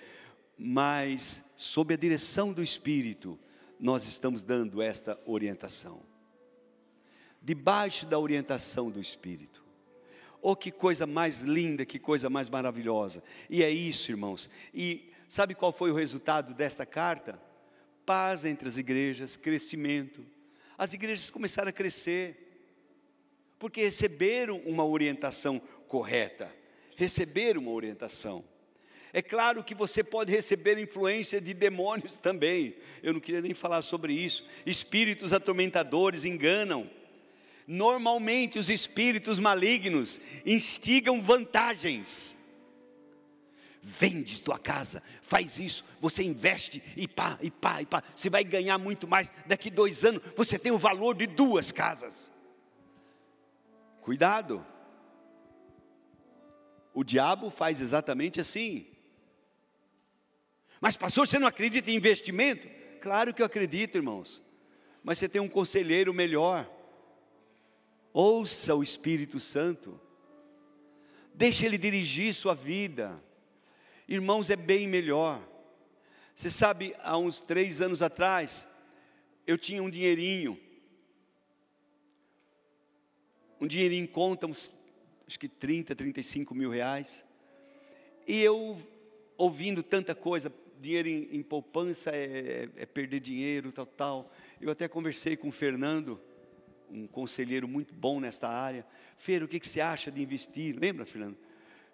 mas, 0.59 1.43
sob 1.57 1.95
a 1.95 1.97
direção 1.97 2.53
do 2.53 2.63
Espírito, 2.63 3.39
nós 3.81 4.07
estamos 4.07 4.43
dando 4.43 4.83
esta 4.83 5.19
orientação. 5.25 6.13
Debaixo 7.45 8.07
da 8.07 8.19
orientação 8.19 8.91
do 8.91 9.01
Espírito. 9.01 9.63
Oh, 10.43 10.57
que 10.57 10.73
coisa 10.73 11.07
mais 11.07 11.43
linda, 11.43 11.87
que 11.87 11.99
coisa 11.99 12.29
mais 12.29 12.49
maravilhosa. 12.49 13.23
E 13.49 13.63
é 13.63 13.71
isso, 13.71 14.11
irmãos. 14.11 14.51
E 14.75 15.13
sabe 15.29 15.55
qual 15.55 15.73
foi 15.73 15.93
o 15.93 15.95
resultado 15.95 16.53
desta 16.55 16.85
carta? 16.85 17.41
paz 18.05 18.45
entre 18.45 18.69
as 18.69 18.77
igrejas, 18.77 19.37
crescimento. 19.37 20.25
As 20.77 20.93
igrejas 20.93 21.31
começaram 21.31 21.69
a 21.69 21.73
crescer, 21.73 22.37
porque 23.59 23.83
receberam 23.83 24.59
uma 24.67 24.85
orientação 24.85 25.61
correta, 25.89 26.51
receberam 26.97 27.63
uma 27.63 27.71
orientação. 27.71 28.45
É 29.13 29.23
claro 29.23 29.63
que 29.63 29.75
você 29.75 30.03
pode 30.03 30.33
receber 30.33 30.77
influência 30.79 31.41
de 31.41 31.55
demônios 31.55 32.19
também, 32.19 32.77
eu 33.03 33.13
não 33.13 33.21
queria 33.21 33.41
nem 33.41 33.55
falar 33.55 33.83
sobre 33.83 34.13
isso. 34.13 34.45
Espíritos 34.67 35.33
atormentadores 35.33 36.25
enganam. 36.25 36.91
Normalmente, 37.67 38.59
os 38.59 38.69
espíritos 38.69 39.39
malignos 39.39 40.21
instigam 40.45 41.21
vantagens 41.23 42.37
vende 43.87 44.41
tua 44.41 44.59
casa, 44.59 45.03
faz 45.21 45.59
isso, 45.59 45.85
você 46.01 46.25
investe 46.25 46.83
e 46.97 47.07
pá, 47.07 47.39
e 47.43 47.51
pá, 47.51 47.83
e 47.83 47.87
pá, 47.87 48.03
você 48.15 48.31
vai 48.31 48.43
ganhar 48.43 48.79
muito 48.79 49.07
mais. 49.07 49.31
Daqui 49.45 49.71
dois 49.71 50.03
anos 50.05 50.23
você 50.35 50.59
tem 50.59 50.73
o 50.73 50.79
valor 50.79 51.15
de 51.15 51.27
duas 51.27 51.71
casas. 51.71 52.33
Cuidado, 54.01 54.65
o 56.95 57.05
diabo 57.05 57.51
faz 57.51 57.83
exatamente 57.83 58.41
assim. 58.41 58.87
Mas, 60.81 60.97
pastor, 60.97 61.27
você 61.27 61.39
não 61.39 61.47
acredita 61.47 61.91
em 61.91 61.95
investimento? 61.95 62.67
Claro 63.01 63.35
que 63.35 63.43
eu 63.43 63.47
acredito, 63.47 63.97
irmãos. 63.97 64.43
Mas 65.03 65.19
você 65.19 65.29
tem 65.29 65.41
um 65.41 65.49
conselheiro 65.49 66.13
melhor. 66.15 66.71
Ouça 68.17 68.77
o 68.77 68.83
Espírito 68.85 69.41
Santo. 69.41 70.01
Deixe 71.35 71.67
ele 71.67 71.77
dirigir 71.77 72.33
sua 72.33 72.55
vida. 72.55 73.21
Irmãos, 74.07 74.51
é 74.51 74.55
bem 74.55 74.87
melhor. 74.87 75.43
Você 76.33 76.49
sabe, 76.49 76.95
há 77.01 77.19
uns 77.19 77.41
três 77.41 77.81
anos 77.81 78.03
atrás, 78.03 78.69
eu 79.45 79.59
tinha 79.59 79.83
um 79.83 79.91
dinheirinho, 79.91 80.57
um 83.61 83.67
dinheirinho 83.67 84.05
em 84.05 84.07
conta, 84.07 84.47
uns, 84.47 84.73
acho 85.27 85.39
que 85.39 85.49
30, 85.49 85.97
35 85.97 86.55
mil 86.55 86.71
reais, 86.71 87.25
e 88.29 88.41
eu, 88.41 88.81
ouvindo 89.37 89.83
tanta 89.83 90.15
coisa, 90.15 90.53
dinheiro 90.81 91.09
em, 91.09 91.29
em 91.33 91.43
poupança 91.43 92.11
é, 92.11 92.69
é, 92.77 92.83
é 92.83 92.87
perder 92.87 93.19
dinheiro, 93.19 93.73
tal, 93.73 93.87
tal, 93.87 94.33
eu 94.61 94.71
até 94.71 94.87
conversei 94.87 95.37
com 95.37 95.49
o 95.49 95.53
Fernando, 95.53 96.21
um 96.91 97.07
conselheiro 97.07 97.67
muito 97.67 97.95
bom 97.95 98.21
nesta 98.21 98.49
área, 98.49 98.87
Feiro, 99.17 99.47
o 99.47 99.49
que, 99.49 99.61
que 99.61 99.69
você 99.69 99.81
acha 99.81 100.11
de 100.11 100.21
investir? 100.23 100.77
Lembra, 100.79 101.07
Fernando? 101.07 101.37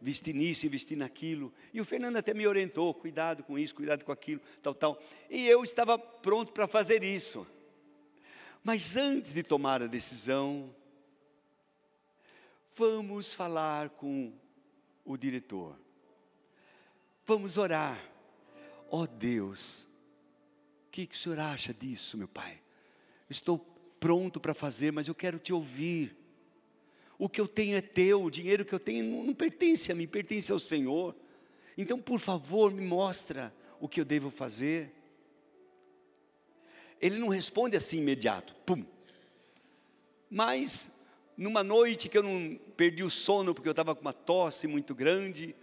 investir 0.00 0.34
nisso, 0.34 0.66
investir 0.66 0.96
naquilo. 0.96 1.52
E 1.72 1.80
o 1.80 1.84
Fernando 1.84 2.16
até 2.16 2.32
me 2.32 2.46
orientou: 2.46 2.92
cuidado 2.94 3.42
com 3.42 3.58
isso, 3.58 3.74
cuidado 3.74 4.04
com 4.04 4.12
aquilo, 4.12 4.40
tal, 4.62 4.74
tal. 4.74 5.02
E 5.28 5.46
eu 5.46 5.62
estava 5.62 5.98
pronto 5.98 6.52
para 6.52 6.66
fazer 6.66 7.04
isso. 7.04 7.46
Mas 8.62 8.96
antes 8.96 9.32
de 9.32 9.42
tomar 9.42 9.82
a 9.82 9.86
decisão, 9.86 10.74
vamos 12.74 13.32
falar 13.32 13.90
com 13.90 14.32
o 15.04 15.16
diretor. 15.16 15.76
Vamos 17.26 17.56
orar. 17.56 18.02
Ó 18.90 19.02
oh 19.02 19.06
Deus, 19.06 19.86
o 20.86 20.90
que, 20.90 21.06
que 21.06 21.14
o 21.14 21.18
senhor 21.18 21.38
acha 21.38 21.72
disso, 21.72 22.18
meu 22.18 22.26
pai? 22.26 22.60
Estou 23.28 23.58
pronto 24.00 24.40
para 24.40 24.54
fazer, 24.54 24.90
mas 24.90 25.06
eu 25.06 25.14
quero 25.14 25.38
te 25.38 25.52
ouvir 25.52 26.16
o 27.20 27.28
que 27.28 27.38
eu 27.38 27.46
tenho 27.46 27.76
é 27.76 27.82
teu, 27.82 28.24
o 28.24 28.30
dinheiro 28.30 28.64
que 28.64 28.72
eu 28.72 28.80
tenho 28.80 29.04
não, 29.04 29.24
não 29.24 29.34
pertence 29.34 29.92
a 29.92 29.94
mim, 29.94 30.06
pertence 30.06 30.50
ao 30.50 30.58
Senhor. 30.58 31.14
Então, 31.76 32.00
por 32.00 32.18
favor, 32.18 32.72
me 32.72 32.80
mostra 32.80 33.54
o 33.78 33.86
que 33.86 34.00
eu 34.00 34.06
devo 34.06 34.30
fazer. 34.30 34.90
Ele 36.98 37.18
não 37.18 37.28
responde 37.28 37.76
assim 37.76 37.98
imediato, 37.98 38.54
pum. 38.64 38.82
Mas, 40.30 40.90
numa 41.36 41.62
noite 41.62 42.08
que 42.08 42.16
eu 42.16 42.22
não 42.22 42.58
perdi 42.74 43.02
o 43.02 43.10
sono, 43.10 43.54
porque 43.54 43.68
eu 43.68 43.72
estava 43.72 43.94
com 43.94 44.00
uma 44.00 44.14
tosse 44.14 44.66
muito 44.66 44.94
grande, 44.94 45.54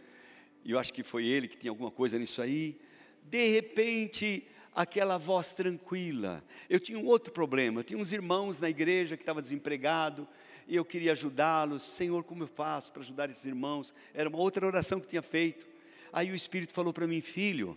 e 0.63 0.71
eu 0.71 0.77
acho 0.77 0.93
que 0.93 1.01
foi 1.01 1.25
ele 1.25 1.47
que 1.47 1.57
tinha 1.57 1.71
alguma 1.71 1.89
coisa 1.89 2.19
nisso 2.19 2.39
aí, 2.39 2.79
de 3.23 3.49
repente, 3.49 4.47
aquela 4.77 5.17
voz 5.17 5.53
tranquila. 5.53 6.43
Eu 6.69 6.79
tinha 6.79 6.99
um 6.99 7.05
outro 7.07 7.33
problema, 7.33 7.79
eu 7.79 7.83
tinha 7.83 7.97
uns 7.97 8.13
irmãos 8.13 8.59
na 8.59 8.69
igreja 8.69 9.17
que 9.17 9.23
estavam 9.23 9.41
desempregados, 9.41 10.27
e 10.67 10.75
eu 10.75 10.85
queria 10.85 11.13
ajudá-los. 11.13 11.81
Senhor, 11.81 12.23
como 12.23 12.43
eu 12.43 12.47
faço 12.47 12.91
para 12.91 13.01
ajudar 13.01 13.27
esses 13.27 13.43
irmãos? 13.43 13.91
Era 14.13 14.29
uma 14.29 14.37
outra 14.37 14.67
oração 14.67 14.99
que 14.99 15.07
tinha 15.07 15.23
feito. 15.23 15.67
Aí 16.13 16.31
o 16.31 16.35
Espírito 16.35 16.75
falou 16.75 16.93
para 16.93 17.07
mim, 17.07 17.21
filho, 17.21 17.75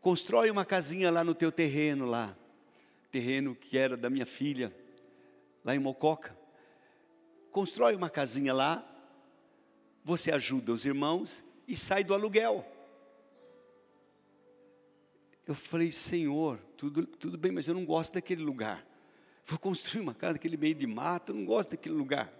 constrói 0.00 0.50
uma 0.50 0.64
casinha 0.64 1.12
lá 1.12 1.22
no 1.22 1.32
teu 1.32 1.52
terreno 1.52 2.06
lá, 2.06 2.36
terreno 3.12 3.54
que 3.54 3.78
era 3.78 3.96
da 3.96 4.10
minha 4.10 4.26
filha, 4.26 4.74
lá 5.64 5.76
em 5.76 5.78
Mococa. 5.78 6.36
Constrói 7.52 7.94
uma 7.94 8.10
casinha 8.10 8.52
lá, 8.52 8.84
você 10.04 10.32
ajuda 10.32 10.72
os 10.72 10.84
irmãos 10.84 11.44
e 11.68 11.76
sai 11.76 12.02
do 12.02 12.14
aluguel. 12.14 12.66
Eu 15.50 15.54
falei, 15.56 15.90
Senhor, 15.90 16.60
tudo, 16.76 17.04
tudo 17.04 17.36
bem, 17.36 17.50
mas 17.50 17.66
eu 17.66 17.74
não 17.74 17.84
gosto 17.84 18.14
daquele 18.14 18.40
lugar. 18.40 18.86
Vou 19.44 19.58
construir 19.58 20.00
uma 20.00 20.14
casa 20.14 20.34
naquele 20.34 20.56
meio 20.56 20.76
de 20.76 20.86
mato, 20.86 21.32
eu 21.32 21.34
não 21.34 21.44
gosto 21.44 21.70
daquele 21.70 21.96
lugar. 21.96 22.32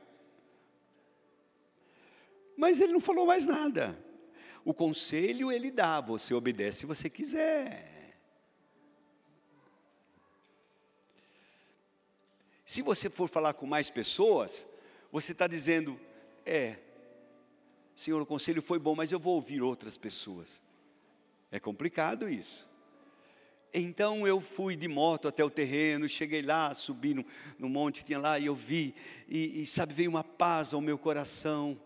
Mas 2.57 2.81
ele 2.81 2.93
não 2.93 3.01
falou 3.01 3.27
mais 3.27 3.45
nada. 3.45 3.99
O 4.65 4.73
conselho 4.73 5.51
ele 5.51 5.73
dá, 5.73 6.01
você 6.01 6.33
obedece 6.33 6.79
se 6.79 6.87
você 6.87 7.11
quiser. 7.11 8.15
Se 12.65 12.81
você 12.81 13.11
for 13.11 13.29
falar 13.29 13.55
com 13.55 13.67
mais 13.67 13.91
pessoas, 13.91 14.69
você 15.11 15.33
está 15.33 15.49
dizendo, 15.49 15.99
é, 16.47 16.77
Senhor, 17.97 18.23
o 18.23 18.27
conselho 18.27 18.63
foi 18.63 18.79
bom, 18.79 18.95
mas 18.95 19.11
eu 19.11 19.19
vou 19.19 19.35
ouvir 19.35 19.63
outras 19.63 19.97
pessoas. 19.97 20.63
É 21.51 21.59
complicado 21.59 22.29
isso. 22.29 22.70
Então 23.73 24.27
eu 24.27 24.41
fui 24.41 24.75
de 24.75 24.89
moto 24.89 25.29
até 25.29 25.45
o 25.45 25.51
terreno, 25.51 26.09
cheguei 26.09 26.43
lá, 26.43 26.75
subi 26.75 27.14
no, 27.14 27.25
no 27.59 27.68
monte, 27.68 28.05
tinha 28.05 28.18
lá, 28.18 28.39
e 28.39 28.47
eu 28.47 28.55
vi, 28.55 28.95
e, 29.29 29.62
e 29.62 29.66
sabe, 29.66 29.95
veio 29.95 30.11
uma 30.11 30.25
paz 30.25 30.75
ao 30.75 30.81
meu 30.81 30.99
coração. 30.99 31.81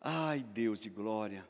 Ai, 0.00 0.40
Deus 0.40 0.80
de 0.80 0.88
glória. 0.88 1.46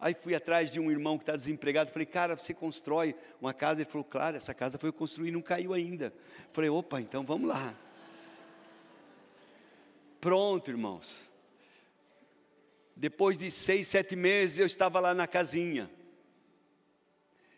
Aí 0.00 0.14
fui 0.14 0.34
atrás 0.34 0.68
de 0.68 0.80
um 0.80 0.90
irmão 0.90 1.16
que 1.16 1.22
está 1.22 1.36
desempregado, 1.36 1.92
falei, 1.92 2.06
cara, 2.06 2.36
você 2.36 2.52
constrói 2.52 3.14
uma 3.40 3.54
casa? 3.54 3.82
Ele 3.82 3.90
falou, 3.90 4.04
claro, 4.04 4.36
essa 4.36 4.52
casa 4.52 4.76
foi 4.76 4.90
construída 4.90 5.28
e 5.28 5.32
não 5.32 5.42
caiu 5.42 5.72
ainda. 5.72 6.12
Falei, 6.52 6.68
opa, 6.68 7.00
então 7.00 7.24
vamos 7.24 7.48
lá. 7.48 7.72
Pronto, 10.20 10.70
irmãos. 10.70 11.24
Depois 12.96 13.38
de 13.38 13.48
seis, 13.48 13.86
sete 13.86 14.16
meses, 14.16 14.58
eu 14.58 14.66
estava 14.66 14.98
lá 14.98 15.14
na 15.14 15.28
casinha. 15.28 15.88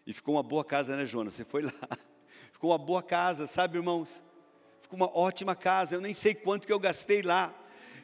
E 0.07 0.13
ficou 0.13 0.35
uma 0.35 0.43
boa 0.43 0.65
casa, 0.65 0.97
né, 0.97 1.07
Jonas? 1.07 1.35
Você 1.35 1.45
foi 1.45 1.63
lá. 1.63 1.73
Ficou 2.53 2.71
uma 2.71 2.79
boa 2.79 3.03
casa, 3.03 3.47
sabe, 3.47 3.79
irmãos? 3.79 4.23
Ficou 4.83 4.97
uma 4.99 5.19
ótima 5.19 5.57
casa. 5.57 5.95
Eu 5.95 6.01
nem 6.01 6.15
sei 6.15 6.35
quanto 6.35 6.67
que 6.67 6.73
eu 6.73 6.79
gastei 6.79 7.23
lá. 7.23 7.53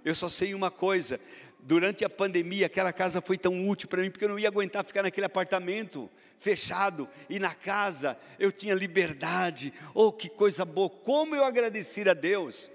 Eu 0.05 0.15
só 0.15 0.29
sei 0.29 0.55
uma 0.55 0.71
coisa: 0.71 1.21
durante 1.61 2.05
a 2.05 2.11
pandemia, 2.11 2.67
aquela 2.67 2.93
casa 2.93 3.21
foi 3.21 3.37
tão 3.37 3.69
útil 3.69 3.89
para 3.89 4.03
mim, 4.03 4.11
porque 4.11 4.25
eu 4.25 4.29
não 4.29 4.39
ia 4.39 4.49
aguentar 4.49 4.85
ficar 4.85 5.03
naquele 5.03 5.27
apartamento 5.27 6.11
fechado, 6.39 7.07
e 7.29 7.39
na 7.39 7.55
casa 7.55 8.19
eu 8.39 8.51
tinha 8.51 8.75
liberdade. 8.75 9.73
Oh, 9.95 10.11
que 10.11 10.29
coisa 10.29 10.65
boa! 10.65 10.89
Como 10.89 11.35
eu 11.35 11.45
agradeci 11.45 12.09
a 12.09 12.15
Deus. 12.15 12.71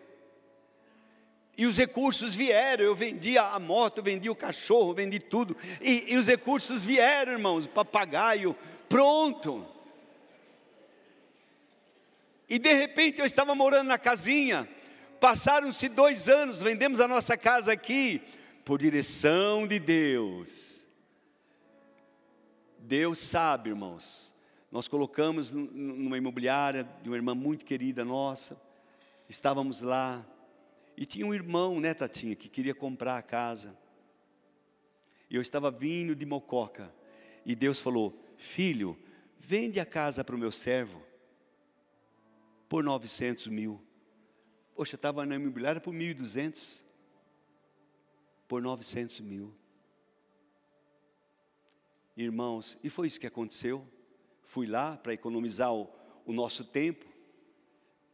E 1.57 1.65
os 1.65 1.77
recursos 1.77 2.35
vieram, 2.35 2.83
eu 2.83 2.93
vendia 2.93 3.41
a 3.41 3.57
moto, 3.59 4.03
vendi 4.03 4.29
o 4.29 4.35
cachorro, 4.35 4.93
vendi 4.93 5.19
tudo. 5.19 5.55
E, 5.81 6.13
e 6.13 6.17
os 6.17 6.27
recursos 6.27 6.83
vieram, 6.83 7.31
irmãos, 7.31 7.65
papagaio, 7.65 8.55
pronto. 8.89 9.65
E 12.47 12.59
de 12.59 12.73
repente 12.73 13.19
eu 13.19 13.25
estava 13.25 13.55
morando 13.55 13.87
na 13.87 13.97
casinha, 13.97 14.69
passaram-se 15.19 15.89
dois 15.89 16.29
anos, 16.29 16.61
vendemos 16.61 16.99
a 16.99 17.07
nossa 17.07 17.35
casa 17.37 17.71
aqui, 17.71 18.21
por 18.63 18.79
direção 18.79 19.67
de 19.67 19.79
Deus. 19.79 20.87
Deus 22.79 23.17
sabe, 23.17 23.71
irmãos, 23.71 24.33
nós 24.71 24.87
colocamos 24.87 25.51
numa 25.51 26.17
imobiliária 26.17 26.87
de 27.01 27.09
uma 27.09 27.15
irmã 27.15 27.33
muito 27.33 27.65
querida 27.65 28.05
nossa. 28.05 28.61
Estávamos 29.27 29.81
lá. 29.81 30.23
E 30.95 31.05
tinha 31.05 31.25
um 31.25 31.33
irmão, 31.33 31.79
né, 31.79 31.93
Tatinha, 31.93 32.35
que 32.35 32.47
queria 32.47 32.75
comprar 32.75 33.17
a 33.17 33.21
casa. 33.21 33.75
E 35.29 35.35
eu 35.35 35.41
estava 35.41 35.71
vindo 35.71 36.15
de 36.15 36.25
Mococa. 36.25 36.93
E 37.45 37.55
Deus 37.55 37.79
falou: 37.79 38.17
Filho, 38.37 38.97
vende 39.37 39.79
a 39.79 39.85
casa 39.85 40.23
para 40.23 40.35
o 40.35 40.39
meu 40.39 40.51
servo 40.51 41.01
por 42.67 42.83
900 42.83 43.47
mil. 43.47 43.81
Poxa, 44.75 44.95
estava 44.95 45.25
na 45.25 45.35
imobiliária 45.35 45.79
por 45.79 45.93
1.200. 45.93 46.81
Por 48.47 48.61
900 48.61 49.19
mil. 49.21 49.53
Irmãos, 52.17 52.77
e 52.83 52.89
foi 52.89 53.07
isso 53.07 53.19
que 53.19 53.27
aconteceu 53.27 53.87
fui 54.45 54.67
lá 54.67 54.95
para 54.95 55.13
economizar 55.13 55.73
o, 55.73 55.89
o 56.25 56.31
nosso 56.31 56.63
tempo. 56.63 57.05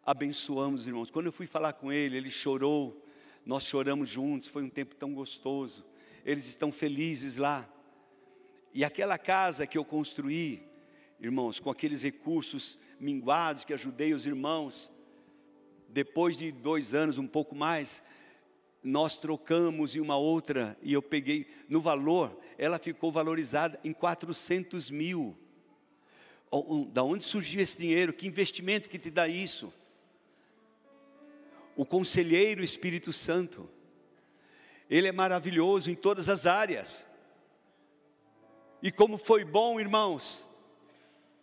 Abençoamos 0.04 0.82
os 0.82 0.88
irmãos. 0.88 1.12
Quando 1.12 1.28
eu 1.28 1.32
fui 1.32 1.46
falar 1.46 1.74
com 1.74 1.92
ele, 1.92 2.18
ele 2.18 2.32
chorou. 2.32 3.06
Nós 3.46 3.64
choramos 3.64 4.10
juntos. 4.10 4.48
Foi 4.48 4.64
um 4.64 4.70
tempo 4.70 4.96
tão 4.96 5.14
gostoso. 5.14 5.86
Eles 6.26 6.48
estão 6.48 6.72
felizes 6.72 7.38
lá. 7.38 7.71
E 8.74 8.84
aquela 8.84 9.18
casa 9.18 9.68
que 9.68 9.78
eu 9.78 9.84
construí, 9.84 10.64
irmãos, 11.20 11.60
com 11.60 11.70
aqueles 11.70 12.04
recursos 12.04 12.80
minguados 13.00 13.66
que 13.66 13.74
ajudei 13.74 14.14
os 14.14 14.26
irmãos, 14.26 14.90
depois 15.90 16.38
de 16.38 16.52
dois 16.52 16.94
anos, 16.94 17.18
um 17.18 17.28
pouco 17.28 17.56
mais, 17.56 18.02
nós 18.84 19.18
trocamos 19.18 19.96
em 19.96 20.00
uma 20.00 20.18
outra 20.18 20.78
e 20.82 20.94
eu 20.94 21.02
peguei 21.02 21.48
no 21.68 21.82
valor, 21.82 22.40
ela 22.58 22.80
ficou 22.80 23.12
valorizada 23.12 23.80
em 23.84 23.94
400 23.94 24.90
mil 24.90 25.38
da 26.92 27.02
onde 27.04 27.24
surgiu 27.24 27.62
esse 27.62 27.78
dinheiro? 27.78 28.12
Que 28.12 28.28
investimento 28.28 28.90
que 28.90 29.00
te 29.00 29.10
dá 29.10 29.28
isso? 29.28 29.74
O 31.76 31.86
conselheiro 31.86 32.62
Espírito 32.62 33.14
Santo, 33.14 33.70
ele 34.90 35.08
é 35.08 35.12
maravilhoso 35.14 35.90
em 35.90 35.96
todas 35.96 36.28
as 36.28 36.46
áreas. 36.46 37.06
E 38.82 38.92
como 38.92 39.18
foi 39.18 39.44
bom, 39.44 39.80
irmãos, 39.80 40.48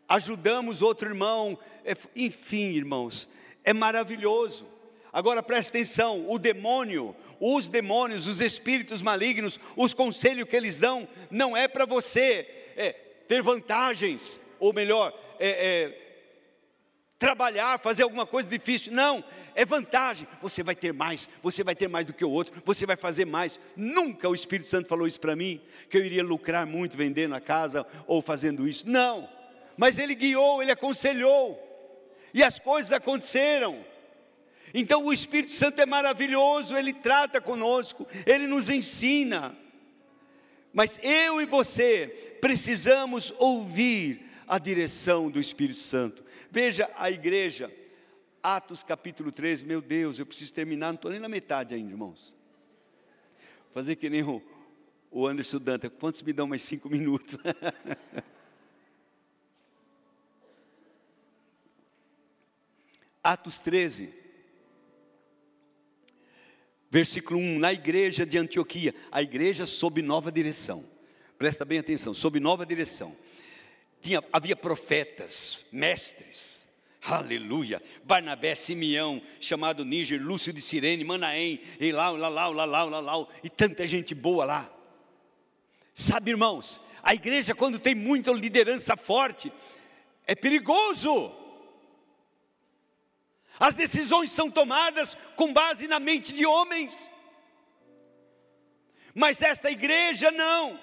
ajudamos 0.09 0.83
outro 0.83 1.09
irmão, 1.09 1.59
é, 1.85 1.95
enfim, 2.17 2.73
irmãos, 2.73 3.29
é 3.63 3.73
maravilhoso. 3.73 4.67
Agora 5.13 5.43
preste 5.43 5.71
atenção: 5.71 6.25
o 6.29 6.39
demônio, 6.39 7.15
os 7.39 7.69
demônios, 7.69 8.27
os 8.27 8.41
espíritos 8.41 9.03
malignos, 9.03 9.61
os 9.77 9.95
conselhos 9.95 10.49
que 10.49 10.57
eles 10.57 10.79
dão, 10.79 11.07
não 11.31 11.57
é 11.57 11.69
para 11.69 11.85
você 11.85 12.73
é, 12.77 12.93
ter 13.29 13.43
vantagens, 13.43 14.41
ou 14.59 14.73
melhor, 14.73 15.13
é, 15.39 15.49
é, 15.49 16.09
trabalhar, 17.19 17.79
fazer 17.79 18.03
alguma 18.03 18.27
coisa 18.27 18.49
difícil. 18.49 18.93
Não, 18.93 19.23
é 19.59 19.65
vantagem. 19.65 20.29
Você 20.41 20.63
vai 20.63 20.77
ter 20.77 20.93
mais, 20.93 21.29
você 21.43 21.65
vai 21.65 21.75
ter 21.75 21.89
mais 21.89 22.07
do 22.07 22.13
que 22.13 22.25
o 22.25 22.31
outro, 22.31 22.63
você 22.65 22.87
vai 22.87 22.95
fazer 22.95 23.25
mais. 23.25 23.59
Nunca 23.77 24.29
o 24.29 24.35
Espírito 24.35 24.69
Santo 24.69 24.87
falou 24.87 25.05
isso 25.05 25.19
para 25.19 25.35
mim, 25.35 25.61
que 25.91 25.99
eu 25.99 26.05
iria 26.05 26.23
lucrar 26.23 26.65
muito 26.65 26.97
vendendo 26.97 27.35
a 27.35 27.41
casa 27.41 27.85
ou 28.07 28.23
fazendo 28.23 28.69
isso. 28.69 28.89
Não, 28.89 29.29
mas 29.77 29.99
ele 29.99 30.15
guiou, 30.15 30.63
ele 30.63 30.71
aconselhou, 30.71 31.59
e 32.33 32.41
as 32.41 32.61
coisas 32.61 32.93
aconteceram. 32.93 33.85
Então 34.73 35.05
o 35.05 35.13
Espírito 35.13 35.55
Santo 35.55 35.81
é 35.81 35.87
maravilhoso, 35.87 36.77
ele 36.77 36.93
trata 36.93 37.41
conosco, 37.41 38.07
ele 38.25 38.47
nos 38.47 38.69
ensina. 38.69 39.57
Mas 40.73 41.01
eu 41.03 41.43
e 41.43 41.47
você 41.47 42.37
precisamos 42.41 43.35
ouvir 43.39 44.25
a 44.47 44.57
direção 44.57 45.29
do 45.29 45.41
Espírito 45.41 45.81
Santo. 45.81 46.23
Veja 46.49 46.89
a 46.97 47.11
igreja, 47.11 47.73
Atos 48.43 48.83
capítulo 48.83 49.33
13, 49.33 49.65
meu 49.65 49.81
Deus, 49.81 50.19
eu 50.19 50.27
preciso 50.27 50.55
terminar, 50.55 50.89
não 50.89 50.95
estou 50.95 51.11
nem 51.11 51.21
na 51.21 51.29
metade 51.29 51.75
ainda, 51.75 51.91
irmãos. 51.91 52.35
Vou 53.65 53.75
fazer 53.75 53.97
que 53.97 54.09
nem 54.09 54.23
o, 54.23 54.43
o 55.11 55.27
Anderson 55.27 55.59
Danta, 55.59 55.91
quantos 55.91 56.23
me 56.23 56.33
dão 56.33 56.47
mais 56.47 56.63
cinco 56.63 56.89
minutos? 56.91 57.37
Atos 63.23 63.59
13, 63.59 64.15
versículo 66.91 67.39
1, 67.39 67.59
na 67.59 67.73
igreja 67.73 68.25
de 68.25 68.39
Antioquia, 68.39 68.95
a 69.11 69.21
igreja 69.21 69.67
sob 69.67 70.01
nova 70.01 70.33
direção, 70.33 70.85
presta 71.37 71.65
bem 71.65 71.79
atenção, 71.79 72.15
sob 72.15 72.41
nova 72.41 72.65
direção 72.65 73.15
tinha, 74.01 74.23
havia 74.33 74.57
profetas, 74.57 75.65
mestres, 75.73 76.67
aleluia, 77.03 77.83
Barnabé, 78.05 78.55
Simeão, 78.55 79.23
chamado 79.41 79.85
Níger, 79.85 80.23
Lúcio 80.23 80.53
de 80.53 80.61
Sirene, 80.61 81.05
Manaém, 81.05 81.61
e 81.79 81.93
lá, 81.93 82.11
lá, 82.11 82.29
lá, 82.29 82.49
lá, 82.49 82.65
lá, 82.65 82.85
lá, 82.85 83.01
lá, 83.01 83.27
e 83.43 83.49
tanta 83.49 83.87
gente 83.87 84.15
boa 84.15 84.45
lá. 84.45 84.71
Sabe, 85.95 86.31
irmãos, 86.31 86.81
a 87.03 87.15
igreja, 87.15 87.55
quando 87.55 87.79
tem 87.79 87.95
muita 87.95 88.33
liderança 88.33 88.97
forte, 88.97 89.53
é 90.27 90.35
perigoso. 90.35 91.35
As 93.59 93.75
decisões 93.75 94.31
são 94.31 94.51
tomadas 94.51 95.17
com 95.35 95.53
base 95.53 95.89
na 95.89 95.99
mente 95.99 96.33
de 96.33 96.47
homens. 96.47 97.11
Mas 99.15 99.43
esta 99.43 99.71
igreja 99.71 100.31
não. 100.31 100.79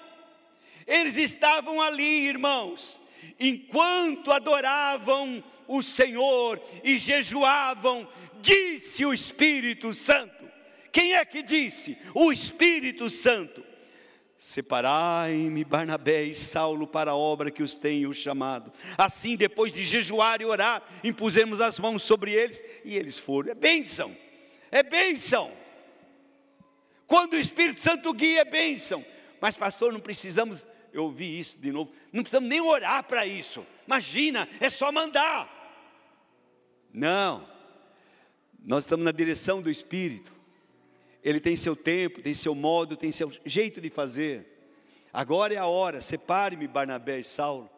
Eles 0.86 1.16
estavam 1.16 1.80
ali, 1.80 2.26
irmãos, 2.26 3.00
enquanto 3.40 4.30
adoravam 4.30 5.42
o 5.68 5.82
Senhor 5.82 6.60
e 6.82 6.98
jejuavam, 6.98 8.08
disse 8.40 9.04
o 9.04 9.12
Espírito 9.12 9.92
Santo. 9.92 10.44
Quem 10.92 11.14
é 11.14 11.24
que 11.24 11.42
disse? 11.42 11.98
O 12.14 12.32
Espírito 12.32 13.08
Santo. 13.10 13.64
Separai-me 14.36 15.64
Barnabé 15.64 16.24
e 16.24 16.34
Saulo 16.34 16.86
para 16.86 17.12
a 17.12 17.16
obra 17.16 17.50
que 17.50 17.62
os 17.62 17.74
tenho 17.74 18.12
chamado. 18.12 18.72
Assim, 18.96 19.36
depois 19.36 19.72
de 19.72 19.84
jejuar 19.84 20.40
e 20.40 20.44
orar, 20.44 20.82
impusemos 21.02 21.60
as 21.60 21.78
mãos 21.78 22.02
sobre 22.02 22.32
eles 22.32 22.62
e 22.84 22.96
eles 22.96 23.18
foram. 23.18 23.50
É 23.50 23.54
bênção, 23.54 24.16
é 24.70 24.82
bênção. 24.82 25.50
Quando 27.06 27.34
o 27.34 27.38
Espírito 27.38 27.80
Santo 27.80 28.12
guia, 28.12 28.40
é 28.40 28.44
bênção. 28.44 29.04
Mas, 29.40 29.56
pastor, 29.56 29.92
não 29.92 30.00
precisamos 30.00 30.66
eu 30.96 31.04
ouvi 31.04 31.38
isso 31.38 31.60
de 31.60 31.70
novo. 31.70 31.92
Não 32.10 32.22
precisamos 32.22 32.48
nem 32.48 32.58
orar 32.58 33.04
para 33.04 33.26
isso. 33.26 33.66
Imagina, 33.86 34.48
é 34.58 34.70
só 34.70 34.90
mandar. 34.90 35.55
Não. 36.96 37.46
Nós 38.64 38.84
estamos 38.84 39.04
na 39.04 39.12
direção 39.12 39.60
do 39.60 39.70
Espírito. 39.70 40.32
Ele 41.22 41.38
tem 41.38 41.54
seu 41.54 41.76
tempo, 41.76 42.22
tem 42.22 42.32
seu 42.32 42.54
modo, 42.54 42.96
tem 42.96 43.12
seu 43.12 43.30
jeito 43.44 43.82
de 43.82 43.90
fazer. 43.90 44.46
Agora 45.12 45.52
é 45.52 45.58
a 45.58 45.66
hora. 45.66 46.00
Separe-me 46.00 46.66
Barnabé 46.66 47.20
e 47.20 47.24
Saulo. 47.24 47.68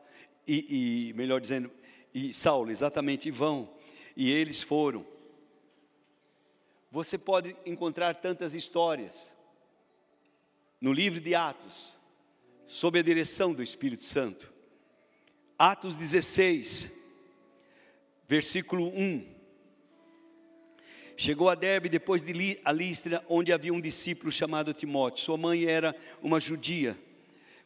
E, 0.47 1.09
e, 1.09 1.13
melhor 1.15 1.41
dizendo, 1.41 1.69
e 2.15 2.33
Saulo, 2.33 2.71
exatamente, 2.71 3.27
e 3.27 3.33
vão. 3.33 3.69
E 4.17 4.31
eles 4.31 4.63
foram. 4.63 5.05
Você 6.93 7.19
pode 7.19 7.57
encontrar 7.67 8.15
tantas 8.15 8.55
histórias 8.55 9.35
no 10.81 10.93
livro 10.93 11.21
de 11.21 11.35
Atos 11.35 11.97
sob 12.69 13.01
a 13.01 13.03
direção 13.03 13.53
do 13.53 13.65
Espírito 13.65 14.05
Santo. 14.05 14.49
Atos 15.59 15.97
16, 15.97 16.98
versículo 18.29 18.89
1. 18.89 19.25
Chegou 21.17 21.49
a 21.49 21.55
Derbe 21.55 21.89
depois 21.89 22.23
de 22.23 22.33
Listra, 22.33 23.25
onde 23.29 23.53
havia 23.53 23.73
um 23.73 23.81
discípulo 23.81 24.31
chamado 24.31 24.73
Timóteo. 24.73 25.25
Sua 25.25 25.37
mãe 25.37 25.65
era 25.65 25.97
uma 26.23 26.39
judia, 26.39 26.97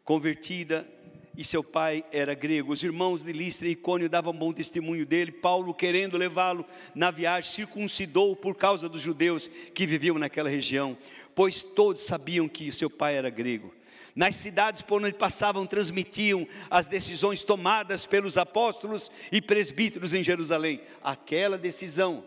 convertida, 0.04 0.88
e 1.36 1.44
seu 1.44 1.64
pai 1.64 2.04
era 2.12 2.34
grego. 2.34 2.72
Os 2.72 2.82
irmãos 2.82 3.24
de 3.24 3.32
Listra 3.32 3.66
e 3.66 3.72
Icônio 3.72 4.08
davam 4.08 4.32
bom 4.32 4.52
testemunho 4.52 5.04
dele. 5.04 5.32
Paulo, 5.32 5.74
querendo 5.74 6.16
levá-lo 6.16 6.64
na 6.94 7.10
viagem, 7.10 7.50
circuncidou 7.50 8.36
por 8.36 8.54
causa 8.54 8.88
dos 8.88 9.00
judeus 9.00 9.48
que 9.74 9.86
viviam 9.86 10.18
naquela 10.18 10.48
região, 10.48 10.96
pois 11.34 11.62
todos 11.62 12.02
sabiam 12.02 12.48
que 12.48 12.70
seu 12.70 12.88
pai 12.88 13.16
era 13.16 13.30
grego. 13.30 13.74
Nas 14.14 14.36
cidades 14.36 14.82
por 14.82 15.02
onde 15.02 15.14
passavam, 15.14 15.66
transmitiam 15.66 16.46
as 16.70 16.86
decisões 16.86 17.42
tomadas 17.42 18.04
pelos 18.04 18.36
apóstolos 18.36 19.10
e 19.30 19.40
presbíteros 19.40 20.12
em 20.12 20.22
Jerusalém. 20.22 20.82
Aquela 21.02 21.56
decisão 21.56 22.22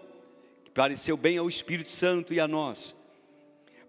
que 0.64 0.72
pareceu 0.72 1.16
bem 1.16 1.38
ao 1.38 1.48
Espírito 1.48 1.92
Santo 1.92 2.34
e 2.34 2.40
a 2.40 2.48
nós, 2.48 2.96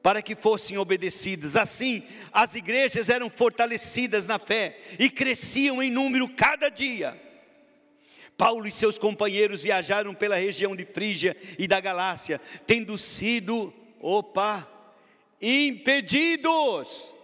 para 0.03 0.20
que 0.20 0.36
fossem 0.36 0.76
obedecidas. 0.76 1.57
Assim, 1.57 2.03
as 2.30 2.55
igrejas 2.55 3.09
eram 3.09 3.30
fortalecidas 3.30 4.26
na 4.26 4.38
fé 4.38 4.78
e 4.99 5.09
cresciam 5.09 5.82
em 5.82 5.90
número 5.90 6.28
cada 6.28 6.68
dia. 6.68 7.18
Paulo 8.36 8.68
e 8.68 8.70
seus 8.70 8.99
companheiros 8.99 9.62
viajaram 9.62 10.14
pela 10.14 10.36
região 10.36 10.76
de 10.76 10.84
Frígia 10.84 11.34
e 11.59 11.66
da 11.66 11.80
Galácia, 11.80 12.38
tendo 12.66 12.99
sido, 12.99 13.72
opa, 13.99 14.70
impedidos 15.40 17.15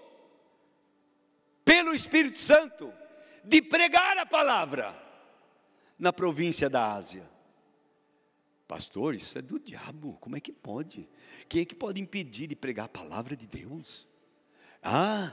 pelo 1.64 1.94
Espírito 1.94 2.40
Santo 2.40 2.92
de 3.44 3.60
pregar 3.62 4.16
a 4.18 4.26
palavra. 4.26 5.00
na 5.98 6.12
província 6.12 6.68
da 6.68 6.94
Ásia. 6.94 7.30
Pastor, 8.66 9.14
isso 9.14 9.38
é 9.38 9.42
do 9.42 9.60
diabo, 9.60 10.16
como 10.20 10.36
é 10.36 10.40
que 10.40 10.50
pode? 10.50 11.08
Quem 11.48 11.62
é 11.62 11.64
que 11.64 11.76
pode 11.76 12.00
impedir 12.00 12.48
de 12.48 12.56
pregar 12.56 12.86
a 12.86 12.88
palavra 12.88 13.36
de 13.36 13.46
Deus? 13.46 14.08
Ah, 14.82 15.32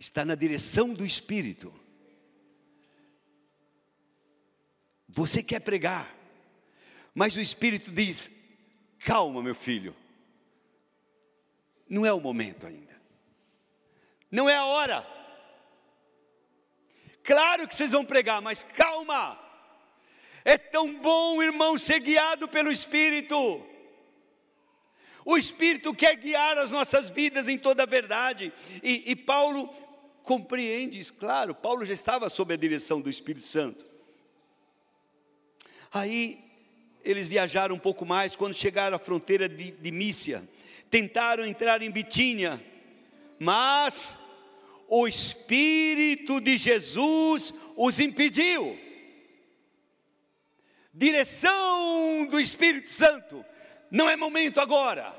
está 0.00 0.24
na 0.24 0.34
direção 0.34 0.92
do 0.92 1.06
Espírito. 1.06 1.72
Você 5.06 5.42
quer 5.44 5.60
pregar, 5.60 6.12
mas 7.14 7.36
o 7.36 7.40
Espírito 7.40 7.92
diz: 7.92 8.28
calma, 8.98 9.40
meu 9.42 9.54
filho, 9.54 9.94
não 11.92 12.06
é 12.06 12.12
o 12.12 12.18
momento 12.18 12.66
ainda, 12.66 12.98
não 14.30 14.48
é 14.48 14.56
a 14.56 14.64
hora. 14.64 15.06
Claro 17.22 17.68
que 17.68 17.76
vocês 17.76 17.92
vão 17.92 18.02
pregar, 18.02 18.40
mas 18.40 18.64
calma. 18.64 19.38
É 20.42 20.56
tão 20.56 20.98
bom, 21.00 21.42
irmão, 21.42 21.76
ser 21.76 22.00
guiado 22.00 22.48
pelo 22.48 22.72
Espírito. 22.72 23.62
O 25.22 25.36
Espírito 25.36 25.94
quer 25.94 26.16
guiar 26.16 26.56
as 26.56 26.70
nossas 26.70 27.10
vidas 27.10 27.46
em 27.46 27.58
toda 27.58 27.82
a 27.82 27.86
verdade. 27.86 28.50
E, 28.82 29.10
e 29.10 29.14
Paulo 29.14 29.68
compreende 30.22 31.04
claro, 31.12 31.54
Paulo 31.54 31.84
já 31.84 31.92
estava 31.92 32.30
sob 32.30 32.54
a 32.54 32.56
direção 32.56 33.02
do 33.02 33.10
Espírito 33.10 33.46
Santo. 33.46 33.84
Aí 35.92 36.42
eles 37.04 37.28
viajaram 37.28 37.74
um 37.74 37.78
pouco 37.78 38.06
mais, 38.06 38.34
quando 38.34 38.54
chegaram 38.54 38.96
à 38.96 38.98
fronteira 38.98 39.46
de, 39.46 39.72
de 39.72 39.92
Mícia, 39.92 40.42
tentaram 40.92 41.46
entrar 41.46 41.80
em 41.80 41.90
Bitínia, 41.90 42.62
mas 43.38 44.14
o 44.86 45.08
Espírito 45.08 46.38
de 46.38 46.58
Jesus 46.58 47.54
os 47.74 47.98
impediu. 47.98 48.78
Direção 50.92 52.26
do 52.26 52.38
Espírito 52.38 52.90
Santo, 52.90 53.42
não 53.90 54.10
é 54.10 54.16
momento 54.16 54.60
agora, 54.60 55.18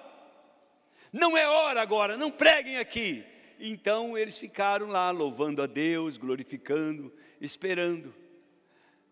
não 1.12 1.36
é 1.36 1.48
hora 1.48 1.82
agora, 1.82 2.18
não 2.18 2.30
preguem 2.30 2.78
aqui. 2.78 3.24
Então 3.60 4.16
eles 4.16 4.38
ficaram 4.38 4.86
lá 4.86 5.10
louvando 5.10 5.60
a 5.60 5.66
Deus, 5.66 6.18
glorificando, 6.18 7.12
esperando. 7.42 8.14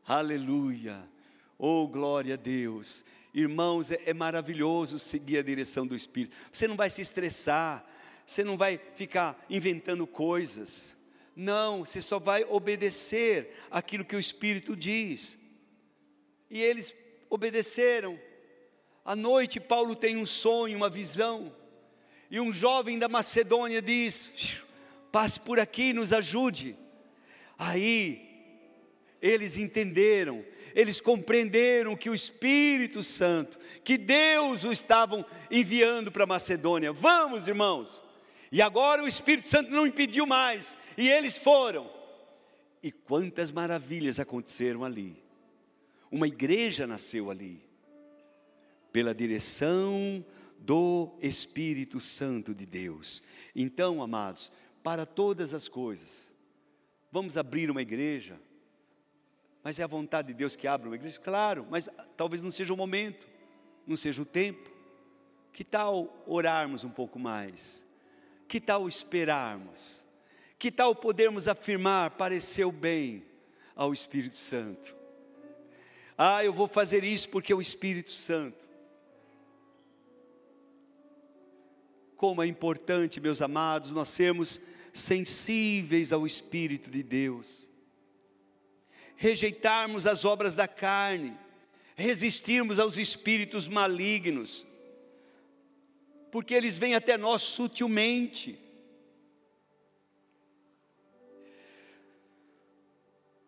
Aleluia, 0.05 1.09
oh 1.57 1.87
glória 1.87 2.35
a 2.35 2.37
Deus. 2.37 3.03
Irmãos, 3.33 3.91
é, 3.91 4.01
é 4.05 4.13
maravilhoso 4.13 4.99
seguir 4.99 5.37
a 5.37 5.43
direção 5.43 5.87
do 5.87 5.95
Espírito. 5.95 6.35
Você 6.51 6.67
não 6.67 6.75
vai 6.75 6.89
se 6.89 7.01
estressar, 7.01 7.85
você 8.25 8.43
não 8.43 8.57
vai 8.57 8.79
ficar 8.95 9.45
inventando 9.49 10.05
coisas. 10.05 10.95
Não, 11.35 11.85
você 11.85 12.01
só 12.01 12.19
vai 12.19 12.43
obedecer 12.43 13.53
aquilo 13.69 14.05
que 14.05 14.15
o 14.15 14.19
Espírito 14.19 14.75
diz. 14.75 15.39
E 16.49 16.61
eles 16.61 16.93
obedeceram. 17.29 18.19
À 19.03 19.15
noite, 19.15 19.59
Paulo 19.59 19.95
tem 19.95 20.17
um 20.17 20.25
sonho, 20.25 20.77
uma 20.77 20.89
visão. 20.89 21.55
E 22.29 22.39
um 22.39 22.51
jovem 22.51 22.99
da 22.99 23.07
Macedônia 23.09 23.81
diz: 23.81 24.61
passe 25.11 25.39
por 25.39 25.59
aqui, 25.59 25.93
nos 25.93 26.13
ajude. 26.13 26.77
Aí, 27.57 28.27
eles 29.21 29.57
entenderam, 29.57 30.43
eles 30.75 31.01
compreenderam 31.01 31.95
que 31.95 32.09
o 32.09 32.15
Espírito 32.15 33.01
Santo, 33.03 33.59
que 33.83 33.97
Deus 33.97 34.63
o 34.63 34.71
estavam 34.71 35.25
enviando 35.49 36.11
para 36.11 36.25
Macedônia. 36.25 36.91
Vamos, 36.91 37.47
irmãos. 37.47 38.01
E 38.51 38.61
agora 38.61 39.03
o 39.03 39.07
Espírito 39.07 39.47
Santo 39.47 39.71
não 39.71 39.87
impediu 39.87 40.27
mais, 40.27 40.77
e 40.97 41.09
eles 41.09 41.37
foram. 41.37 41.89
E 42.83 42.91
quantas 42.91 43.51
maravilhas 43.51 44.19
aconteceram 44.19 44.83
ali. 44.83 45.15
Uma 46.11 46.27
igreja 46.27 46.85
nasceu 46.85 47.31
ali, 47.31 47.63
pela 48.91 49.15
direção 49.15 50.25
do 50.59 51.17
Espírito 51.21 52.01
Santo 52.01 52.53
de 52.53 52.65
Deus. 52.65 53.23
Então, 53.55 54.01
amados, 54.01 54.51
para 54.83 55.05
todas 55.05 55.53
as 55.53 55.69
coisas, 55.69 56.31
vamos 57.11 57.37
abrir 57.37 57.71
uma 57.71 57.81
igreja, 57.81 58.39
mas 59.63 59.79
é 59.79 59.83
a 59.83 59.87
vontade 59.87 60.29
de 60.29 60.33
Deus 60.33 60.55
que 60.55 60.67
abra 60.67 60.89
uma 60.89 60.95
igreja? 60.95 61.19
Claro, 61.19 61.67
mas 61.69 61.87
talvez 62.17 62.41
não 62.41 62.51
seja 62.51 62.73
o 62.73 62.77
momento, 62.77 63.27
não 63.85 63.95
seja 63.95 64.21
o 64.21 64.25
tempo. 64.25 64.69
Que 65.53 65.63
tal 65.63 66.23
orarmos 66.25 66.83
um 66.83 66.89
pouco 66.89 67.19
mais? 67.19 67.85
Que 68.47 68.59
tal 68.59 68.87
esperarmos? 68.87 70.05
Que 70.57 70.71
tal 70.71 70.95
podermos 70.95 71.47
afirmar, 71.47 72.11
pareceu 72.11 72.71
bem 72.71 73.25
ao 73.75 73.93
Espírito 73.93 74.35
Santo? 74.35 74.95
Ah, 76.17 76.43
eu 76.43 76.53
vou 76.53 76.67
fazer 76.67 77.03
isso 77.03 77.29
porque 77.29 77.51
é 77.51 77.55
o 77.55 77.61
Espírito 77.61 78.11
Santo. 78.11 78.69
Como 82.15 82.43
é 82.43 82.47
importante, 82.47 83.19
meus 83.19 83.41
amados, 83.41 83.91
nós 83.91 84.09
sermos 84.09 84.61
sensíveis 84.93 86.11
ao 86.11 86.27
Espírito 86.27 86.91
de 86.91 87.01
Deus, 87.01 87.67
rejeitarmos 89.21 90.07
as 90.07 90.25
obras 90.25 90.55
da 90.55 90.67
carne, 90.67 91.37
resistirmos 91.95 92.79
aos 92.79 92.97
espíritos 92.97 93.67
malignos, 93.67 94.65
porque 96.31 96.55
eles 96.55 96.79
vêm 96.79 96.95
até 96.95 97.19
nós 97.19 97.43
sutilmente. 97.43 98.59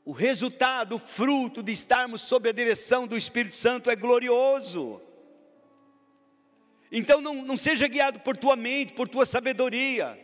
O 0.05 0.11
resultado, 0.11 0.97
o 0.97 0.99
fruto 0.99 1.63
de 1.63 1.71
estarmos 1.71 2.21
sob 2.21 2.49
a 2.49 2.53
direção 2.53 3.07
do 3.07 3.17
Espírito 3.17 3.55
Santo 3.55 3.89
é 3.89 3.95
glorioso. 3.95 5.01
Então 6.91 7.19
não, 7.19 7.33
não 7.41 7.57
seja 7.57 7.87
guiado 7.87 8.19
por 8.19 8.37
tua 8.37 8.55
mente, 8.55 8.93
por 8.93 9.07
tua 9.07 9.25
sabedoria, 9.25 10.19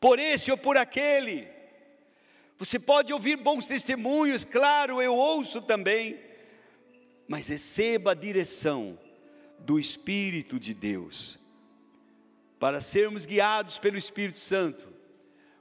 por 0.00 0.18
esse 0.18 0.50
ou 0.50 0.56
por 0.56 0.78
aquele. 0.78 1.57
Você 2.58 2.76
pode 2.76 3.12
ouvir 3.12 3.36
bons 3.36 3.68
testemunhos, 3.68 4.44
claro, 4.44 5.00
eu 5.00 5.14
ouço 5.14 5.62
também, 5.62 6.18
mas 7.28 7.46
receba 7.46 8.10
a 8.10 8.14
direção 8.14 8.98
do 9.60 9.78
Espírito 9.78 10.58
de 10.58 10.74
Deus. 10.74 11.38
Para 12.58 12.80
sermos 12.80 13.24
guiados 13.24 13.78
pelo 13.78 13.96
Espírito 13.96 14.40
Santo, 14.40 14.88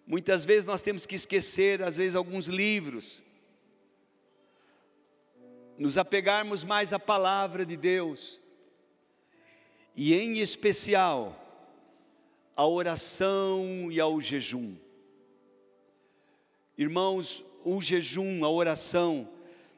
muitas 0.08 0.44
vezes 0.44 0.66
nós 0.66 0.82
temos 0.82 1.06
que 1.06 1.14
esquecer, 1.14 1.84
às 1.84 1.98
vezes, 1.98 2.16
alguns 2.16 2.48
livros, 2.48 3.22
nos 5.78 6.00
apegarmos 6.00 6.64
mais 6.64 6.92
à 6.92 6.98
palavra 6.98 7.64
de 7.64 7.78
Deus, 7.78 8.40
e 9.96 10.16
em 10.16 10.40
especial, 10.40 11.44
à 12.56 12.66
oração 12.66 13.92
e 13.92 14.00
ao 14.00 14.20
jejum. 14.20 14.76
Irmãos, 16.78 17.44
o 17.64 17.82
jejum, 17.82 18.46
a 18.46 18.50
oração, 18.50 19.30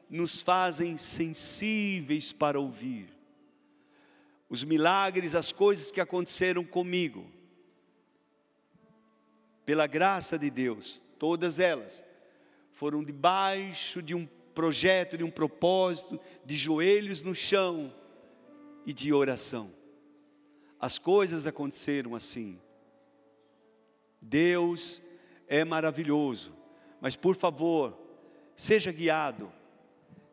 nos 0.08 0.40
fazem 0.40 0.98
sensíveis 0.98 2.32
para 2.32 2.58
ouvir 2.60 3.20
os 4.50 4.64
milagres, 4.64 5.36
as 5.36 5.52
coisas 5.52 5.92
que 5.92 6.00
aconteceram 6.00 6.64
comigo, 6.64 7.24
pela 9.64 9.86
graça 9.86 10.36
de 10.36 10.50
Deus, 10.50 11.00
todas 11.16 11.60
elas 11.60 12.04
foram 12.72 13.04
debaixo 13.04 14.02
de 14.02 14.12
um 14.12 14.26
projeto, 14.52 15.16
de 15.16 15.22
um 15.22 15.30
propósito, 15.30 16.18
de 16.44 16.56
joelhos 16.56 17.22
no 17.22 17.32
chão 17.32 17.94
e 18.84 18.92
de 18.92 19.12
oração. 19.12 19.72
As 20.80 20.98
coisas 20.98 21.46
aconteceram 21.46 22.16
assim. 22.16 22.60
Deus 24.20 25.00
é 25.46 25.64
maravilhoso, 25.64 26.52
mas 27.00 27.16
por 27.16 27.34
favor, 27.34 27.98
seja 28.54 28.92
guiado, 28.92 29.52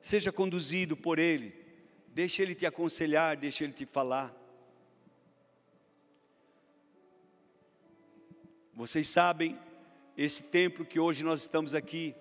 seja 0.01 0.31
conduzido 0.31 0.97
por 0.97 1.19
Ele 1.19 1.67
Deixa 2.17 2.41
Ele 2.41 2.55
te 2.55 2.65
aconselhar, 2.65 3.37
deixa 3.37 3.63
Ele 3.63 3.73
te 3.73 3.85
falar. 3.85 4.35
Vocês 8.73 9.07
sabem, 9.07 9.55
esse 10.17 10.41
templo 10.41 10.83
que 10.83 10.99
hoje 10.99 11.23
nós 11.23 11.41
estamos 11.41 11.75
aqui, 11.75 12.15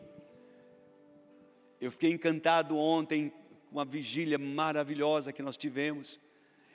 eu 1.80 1.90
fiquei 1.90 2.10
encantado 2.12 2.76
ontem 2.76 3.32
com 3.72 3.80
a 3.80 3.86
vigília 3.86 4.36
maravilhosa 4.36 5.32
que 5.32 5.42
nós 5.42 5.56
tivemos. 5.56 6.20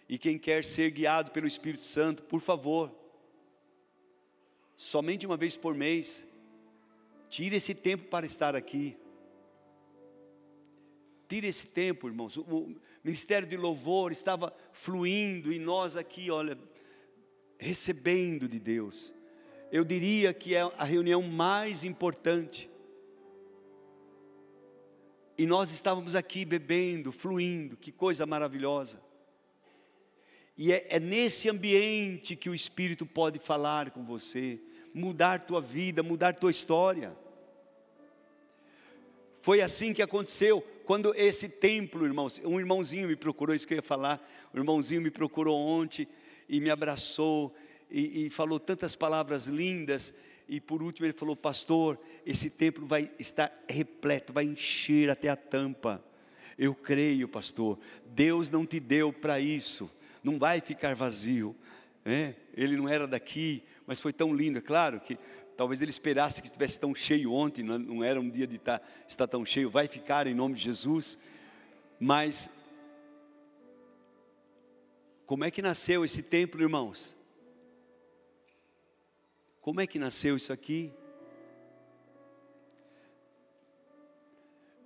E 0.09 0.17
quem 0.17 0.39
quer 0.39 0.65
ser 0.65 0.89
guiado 0.89 1.29
pelo 1.29 1.45
Espírito 1.45 1.83
Santo, 1.83 2.23
por 2.23 2.41
favor, 2.41 2.91
somente 4.75 5.27
uma 5.27 5.37
vez 5.37 5.55
por 5.55 5.75
mês, 5.75 6.27
tire 7.31 7.55
esse 7.55 7.73
tempo 7.73 8.09
para 8.09 8.25
estar 8.25 8.55
aqui. 8.55 8.97
Tire 11.29 11.47
esse 11.47 11.67
tempo, 11.67 12.09
irmãos. 12.09 12.35
O 12.35 12.75
ministério 13.01 13.47
de 13.47 13.55
louvor 13.55 14.11
estava 14.11 14.53
fluindo 14.73 15.51
e 15.53 15.57
nós 15.57 15.95
aqui, 15.95 16.29
olha, 16.29 16.57
recebendo 17.57 18.49
de 18.49 18.59
Deus. 18.59 19.13
eu 19.71 19.85
diria 19.85 20.33
que 20.33 20.53
é 20.53 20.61
a 20.77 20.83
reunião 20.83 21.23
mais 21.23 21.85
importante. 21.85 22.69
E 25.37 25.45
nós 25.45 25.71
estávamos 25.71 26.13
aqui 26.13 26.43
bebendo, 26.43 27.13
fluindo, 27.13 27.77
que 27.77 27.93
coisa 27.93 28.25
maravilhosa. 28.25 29.01
E 30.57 30.73
é, 30.73 30.85
é 30.89 30.99
nesse 30.99 31.49
ambiente 31.49 32.35
que 32.35 32.49
o 32.49 32.53
Espírito 32.53 33.05
pode 33.05 33.39
falar 33.39 33.91
com 33.91 34.03
você, 34.03 34.59
mudar 34.93 35.45
tua 35.45 35.61
vida, 35.61 36.03
mudar 36.03 36.35
tua 36.35 36.51
história. 36.51 37.15
Foi 39.41 39.61
assim 39.61 39.93
que 39.93 40.01
aconteceu 40.01 40.61
quando 40.85 41.15
esse 41.15 41.49
templo, 41.49 42.05
irmãos, 42.05 42.39
um 42.43 42.59
irmãozinho 42.59 43.07
me 43.07 43.15
procurou, 43.15 43.55
isso 43.55 43.67
que 43.67 43.73
eu 43.73 43.77
ia 43.77 43.81
falar, 43.81 44.21
o 44.53 44.57
irmãozinho 44.57 45.01
me 45.01 45.09
procurou 45.09 45.57
ontem 45.57 46.07
e 46.47 46.59
me 46.59 46.69
abraçou 46.69 47.55
e, 47.89 48.25
e 48.25 48.29
falou 48.29 48.59
tantas 48.59 48.95
palavras 48.95 49.47
lindas. 49.47 50.13
E 50.47 50.59
por 50.59 50.83
último 50.83 51.05
ele 51.05 51.13
falou: 51.13 51.35
Pastor, 51.35 51.97
esse 52.25 52.49
templo 52.49 52.85
vai 52.85 53.09
estar 53.17 53.51
repleto, 53.67 54.33
vai 54.33 54.45
encher 54.45 55.09
até 55.09 55.29
a 55.29 55.35
tampa. 55.35 56.03
Eu 56.57 56.75
creio, 56.75 57.27
pastor, 57.27 57.79
Deus 58.05 58.49
não 58.49 58.65
te 58.65 58.79
deu 58.79 59.11
para 59.11 59.39
isso, 59.39 59.89
não 60.23 60.37
vai 60.37 60.61
ficar 60.61 60.93
vazio. 60.93 61.55
É, 62.05 62.35
ele 62.55 62.75
não 62.75 62.89
era 62.89 63.07
daqui, 63.07 63.63
mas 63.87 63.99
foi 63.99 64.11
tão 64.11 64.33
lindo, 64.33 64.57
é 64.57 64.61
claro 64.61 64.99
que 64.99 65.17
talvez 65.61 65.79
ele 65.79 65.91
esperasse 65.91 66.41
que 66.41 66.47
estivesse 66.47 66.79
tão 66.79 66.95
cheio 66.95 67.31
ontem, 67.31 67.61
não, 67.61 67.77
não 67.77 68.03
era 68.03 68.19
um 68.19 68.27
dia 68.27 68.47
de 68.47 68.55
estar, 68.55 68.79
tá, 68.79 68.87
estar 69.07 69.27
tão 69.27 69.45
cheio, 69.45 69.69
vai 69.69 69.87
ficar 69.87 70.25
em 70.25 70.33
nome 70.33 70.55
de 70.55 70.63
Jesus, 70.63 71.19
mas 71.99 72.49
como 75.27 75.43
é 75.43 75.51
que 75.51 75.61
nasceu 75.61 76.03
esse 76.03 76.23
templo, 76.23 76.63
irmãos? 76.63 77.15
Como 79.61 79.79
é 79.79 79.85
que 79.85 79.99
nasceu 79.99 80.35
isso 80.35 80.51
aqui? 80.51 80.91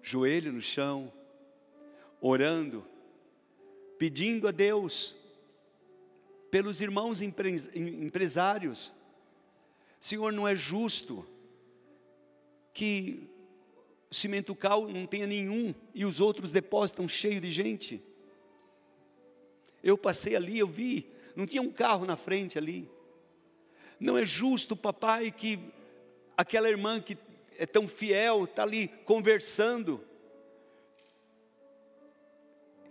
Joelho 0.03 0.51
no 0.51 0.59
chão, 0.59 1.09
orando, 2.19 2.85
pedindo 3.97 4.45
a 4.45 4.51
Deus, 4.51 5.15
pelos 6.51 6.81
irmãos 6.81 7.21
empresários. 7.21 8.91
Senhor, 10.05 10.31
não 10.31 10.47
é 10.47 10.55
justo 10.55 11.25
que 12.71 13.27
cimento 14.11 14.53
cal 14.53 14.87
não 14.87 15.07
tenha 15.07 15.25
nenhum 15.25 15.73
e 15.95 16.05
os 16.05 16.19
outros 16.19 16.51
depósitos 16.51 17.11
cheios 17.11 17.41
de 17.41 17.49
gente. 17.49 18.03
Eu 19.81 19.97
passei 19.97 20.35
ali, 20.35 20.59
eu 20.59 20.67
vi, 20.67 21.09
não 21.35 21.47
tinha 21.47 21.59
um 21.59 21.71
carro 21.71 22.05
na 22.05 22.15
frente 22.15 22.55
ali. 22.55 22.87
Não 23.99 24.15
é 24.15 24.23
justo, 24.23 24.75
papai, 24.75 25.31
que 25.31 25.57
aquela 26.37 26.69
irmã 26.69 27.01
que 27.01 27.17
é 27.57 27.65
tão 27.65 27.87
fiel 27.87 28.43
está 28.43 28.61
ali 28.61 28.89
conversando. 29.05 30.05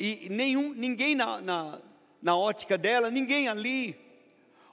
E 0.01 0.29
nenhum, 0.29 0.75
ninguém 0.75 1.15
na, 1.15 1.41
na, 1.41 1.81
na 2.21 2.37
ótica 2.37 2.77
dela, 2.77 3.09
ninguém 3.09 3.47
ali. 3.47 4.04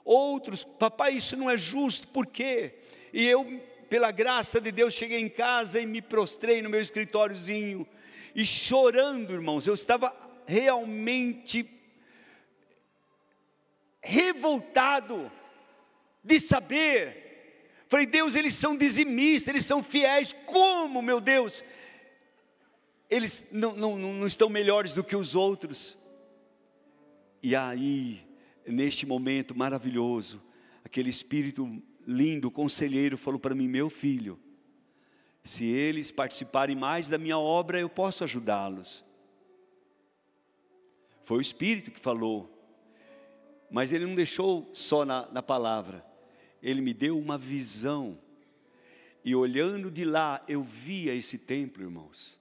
Outros, 0.04 0.64
papai, 0.64 1.14
isso 1.14 1.36
não 1.36 1.48
é 1.48 1.56
justo, 1.56 2.08
por 2.08 2.26
quê? 2.26 2.74
E 3.12 3.26
eu, 3.26 3.60
pela 3.88 4.10
graça 4.10 4.60
de 4.60 4.72
Deus, 4.72 4.94
cheguei 4.94 5.20
em 5.20 5.28
casa 5.28 5.80
e 5.80 5.86
me 5.86 6.02
prostrei 6.02 6.62
no 6.62 6.70
meu 6.70 6.80
escritóriozinho, 6.80 7.86
e 8.34 8.46
chorando, 8.46 9.32
irmãos, 9.32 9.66
eu 9.66 9.74
estava 9.74 10.14
realmente 10.46 11.68
revoltado 14.00 15.30
de 16.24 16.40
saber. 16.40 17.84
Falei, 17.86 18.06
Deus, 18.06 18.34
eles 18.34 18.54
são 18.54 18.76
dizimistas, 18.76 19.48
eles 19.48 19.66
são 19.66 19.82
fiéis. 19.82 20.34
Como, 20.46 21.02
meu 21.02 21.20
Deus? 21.20 21.62
Eles 23.08 23.46
não, 23.52 23.74
não, 23.74 23.98
não 23.98 24.26
estão 24.26 24.48
melhores 24.48 24.94
do 24.94 25.04
que 25.04 25.14
os 25.14 25.34
outros. 25.34 25.96
E 27.42 27.54
aí, 27.54 28.24
neste 28.66 29.06
momento 29.06 29.54
maravilhoso, 29.54 30.42
aquele 30.84 31.10
espírito 31.10 31.82
lindo, 32.06 32.50
conselheiro, 32.50 33.16
falou 33.18 33.38
para 33.38 33.54
mim: 33.54 33.68
Meu 33.68 33.88
filho, 33.88 34.38
se 35.44 35.64
eles 35.64 36.10
participarem 36.10 36.76
mais 36.76 37.08
da 37.08 37.18
minha 37.18 37.38
obra, 37.38 37.78
eu 37.78 37.88
posso 37.88 38.22
ajudá-los. 38.22 39.04
Foi 41.22 41.38
o 41.38 41.40
Espírito 41.40 41.90
que 41.90 42.00
falou, 42.00 42.50
mas 43.70 43.92
ele 43.92 44.06
não 44.06 44.14
deixou 44.14 44.68
só 44.72 45.04
na, 45.04 45.30
na 45.30 45.42
palavra, 45.42 46.04
ele 46.62 46.80
me 46.80 46.92
deu 46.92 47.18
uma 47.18 47.38
visão. 47.38 48.18
E 49.24 49.34
olhando 49.34 49.90
de 49.90 50.04
lá, 50.04 50.44
eu 50.48 50.62
via 50.62 51.14
esse 51.14 51.38
templo, 51.38 51.82
irmãos. 51.82 52.38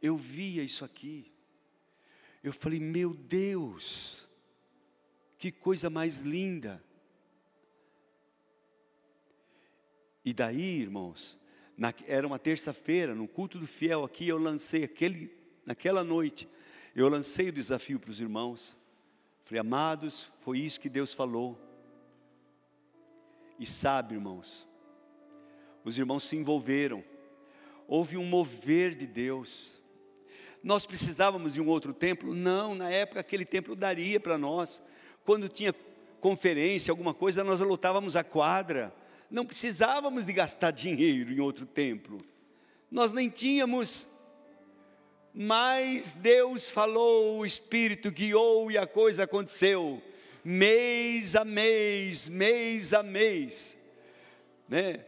Eu 0.00 0.16
via 0.16 0.62
isso 0.62 0.84
aqui. 0.84 1.30
Eu 2.42 2.52
falei, 2.52 2.80
meu 2.80 3.12
Deus, 3.14 4.26
que 5.44 5.52
coisa 5.52 5.90
mais 5.90 6.20
linda. 6.20 6.82
E 10.24 10.32
daí, 10.32 10.80
irmãos, 10.80 11.38
na, 11.76 11.92
era 12.06 12.26
uma 12.26 12.38
terça-feira, 12.38 13.14
no 13.14 13.28
culto 13.28 13.58
do 13.58 13.66
fiel 13.66 14.04
aqui, 14.04 14.26
eu 14.26 14.38
lancei 14.38 14.84
aquele, 14.84 15.36
naquela 15.66 16.02
noite, 16.02 16.48
eu 16.96 17.10
lancei 17.10 17.50
o 17.50 17.52
desafio 17.52 18.00
para 18.00 18.08
os 18.08 18.22
irmãos. 18.22 18.74
Falei, 19.44 19.60
amados, 19.60 20.30
foi 20.40 20.60
isso 20.60 20.80
que 20.80 20.88
Deus 20.88 21.12
falou. 21.12 21.60
E 23.58 23.66
sabe, 23.66 24.14
irmãos, 24.14 24.66
os 25.84 25.98
irmãos 25.98 26.24
se 26.24 26.36
envolveram, 26.36 27.04
houve 27.86 28.16
um 28.16 28.24
mover 28.24 28.94
de 28.94 29.06
Deus. 29.06 29.82
Nós 30.62 30.86
precisávamos 30.86 31.52
de 31.52 31.60
um 31.60 31.68
outro 31.68 31.92
templo? 31.92 32.34
Não, 32.34 32.74
na 32.74 32.88
época 32.88 33.20
aquele 33.20 33.44
templo 33.44 33.76
daria 33.76 34.18
para 34.18 34.38
nós. 34.38 34.82
Quando 35.24 35.48
tinha 35.48 35.74
conferência, 36.20 36.92
alguma 36.92 37.14
coisa, 37.14 37.42
nós 37.42 37.60
lotávamos 37.60 38.16
a 38.16 38.24
quadra. 38.24 38.94
Não 39.30 39.44
precisávamos 39.44 40.26
de 40.26 40.32
gastar 40.32 40.70
dinheiro 40.72 41.32
em 41.32 41.40
outro 41.40 41.66
templo. 41.66 42.20
Nós 42.90 43.12
nem 43.12 43.28
tínhamos. 43.28 44.06
Mas 45.32 46.12
Deus 46.12 46.70
falou, 46.70 47.38
o 47.38 47.46
Espírito 47.46 48.10
guiou 48.10 48.70
e 48.70 48.78
a 48.78 48.86
coisa 48.86 49.24
aconteceu 49.24 50.00
mês 50.44 51.34
a 51.34 51.44
mês, 51.44 52.28
mês 52.28 52.92
a 52.92 53.02
mês, 53.02 53.76
né? 54.68 55.00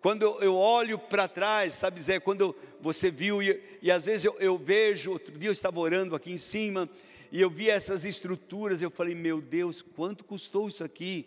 Quando 0.00 0.24
eu 0.40 0.56
olho 0.56 0.98
para 0.98 1.28
trás, 1.28 1.74
sabe, 1.74 2.00
Zé, 2.00 2.18
quando 2.18 2.56
você 2.80 3.10
viu, 3.10 3.42
e, 3.42 3.62
e 3.82 3.90
às 3.90 4.06
vezes 4.06 4.24
eu, 4.24 4.34
eu, 4.40 4.58
vejo, 4.58 5.12
outro 5.12 5.38
dia 5.38 5.50
eu 5.50 5.52
estava 5.52 5.78
orando 5.78 6.16
aqui 6.16 6.32
em 6.32 6.38
cima, 6.38 6.88
e 7.30 7.40
eu 7.40 7.50
vi 7.50 7.70
essas 7.70 8.04
estruturas, 8.04 8.82
eu 8.82 8.90
falei, 8.90 9.14
meu 9.14 9.40
Deus, 9.40 9.82
quanto 9.82 10.24
custou 10.24 10.68
isso 10.68 10.82
aqui? 10.82 11.26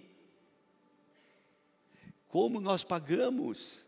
Como 2.27 2.59
nós 2.59 2.83
pagamos? 2.83 3.85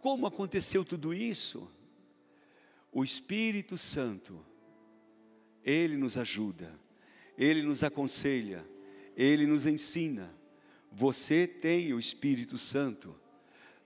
Como 0.00 0.26
aconteceu 0.26 0.84
tudo 0.84 1.14
isso? 1.14 1.70
O 2.92 3.04
Espírito 3.04 3.78
Santo 3.78 4.44
ele 5.66 5.96
nos 5.96 6.16
ajuda, 6.16 6.72
Ele 7.36 7.60
nos 7.60 7.82
aconselha, 7.82 8.64
Ele 9.16 9.48
nos 9.48 9.66
ensina. 9.66 10.32
Você 10.92 11.44
tem 11.44 11.92
o 11.92 11.98
Espírito 11.98 12.56
Santo. 12.56 13.18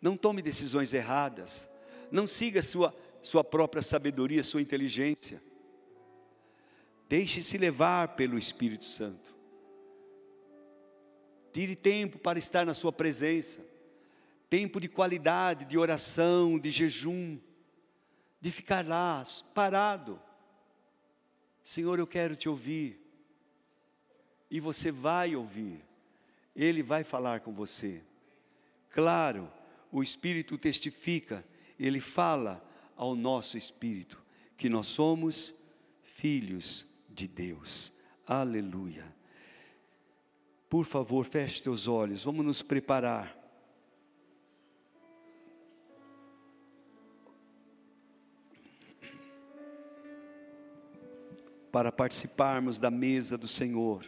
Não 0.01 0.15
tome 0.15 0.43
decisões 0.43 0.93
erradas. 0.93 1.67
Não 2.13 2.29
siga 2.29 2.61
sua, 2.61 2.95
sua 3.23 3.45
própria 3.45 3.83
sabedoria, 3.83 4.43
sua 4.43 4.63
inteligência. 4.63 5.43
Deixe-se 7.09 7.59
levar 7.59 8.15
pelo 8.15 8.39
Espírito 8.39 8.85
Santo. 8.85 9.35
Tire 11.53 11.75
tempo 11.75 12.19
para 12.19 12.39
estar 12.39 12.65
na 12.65 12.75
Sua 12.75 12.93
presença. 12.93 13.61
Tempo 14.49 14.81
de 14.81 14.89
qualidade, 14.89 15.65
de 15.65 15.77
oração, 15.77 16.59
de 16.59 16.71
jejum. 16.71 17.39
De 18.41 18.51
ficar 18.51 18.87
lá, 18.87 19.23
parado 19.53 20.21
Senhor, 21.63 21.99
eu 21.99 22.07
quero 22.07 22.35
te 22.35 22.49
ouvir. 22.49 22.99
E 24.51 24.59
você 24.59 24.91
vai 24.91 25.37
ouvir. 25.37 25.85
Ele 26.55 26.83
vai 26.83 27.05
falar 27.05 27.41
com 27.41 27.53
você. 27.53 28.03
Claro, 28.89 29.49
o 29.93 30.03
Espírito 30.03 30.59
testifica, 30.59 31.45
ele 31.79 32.01
fala 32.01 32.61
ao 33.01 33.17
nosso 33.17 33.57
espírito 33.57 34.23
que 34.59 34.69
nós 34.69 34.87
somos 34.87 35.55
filhos 36.03 36.87
de 37.09 37.27
Deus. 37.27 37.91
Aleluia. 38.27 39.17
Por 40.69 40.85
favor, 40.85 41.25
feche 41.25 41.63
teus 41.63 41.89
olhos, 41.89 42.25
vamos 42.25 42.45
nos 42.45 42.61
preparar. 42.61 43.39
para 51.73 51.93
participarmos 51.93 52.81
da 52.81 52.91
mesa 52.91 53.39
do 53.39 53.47
Senhor. 53.47 54.05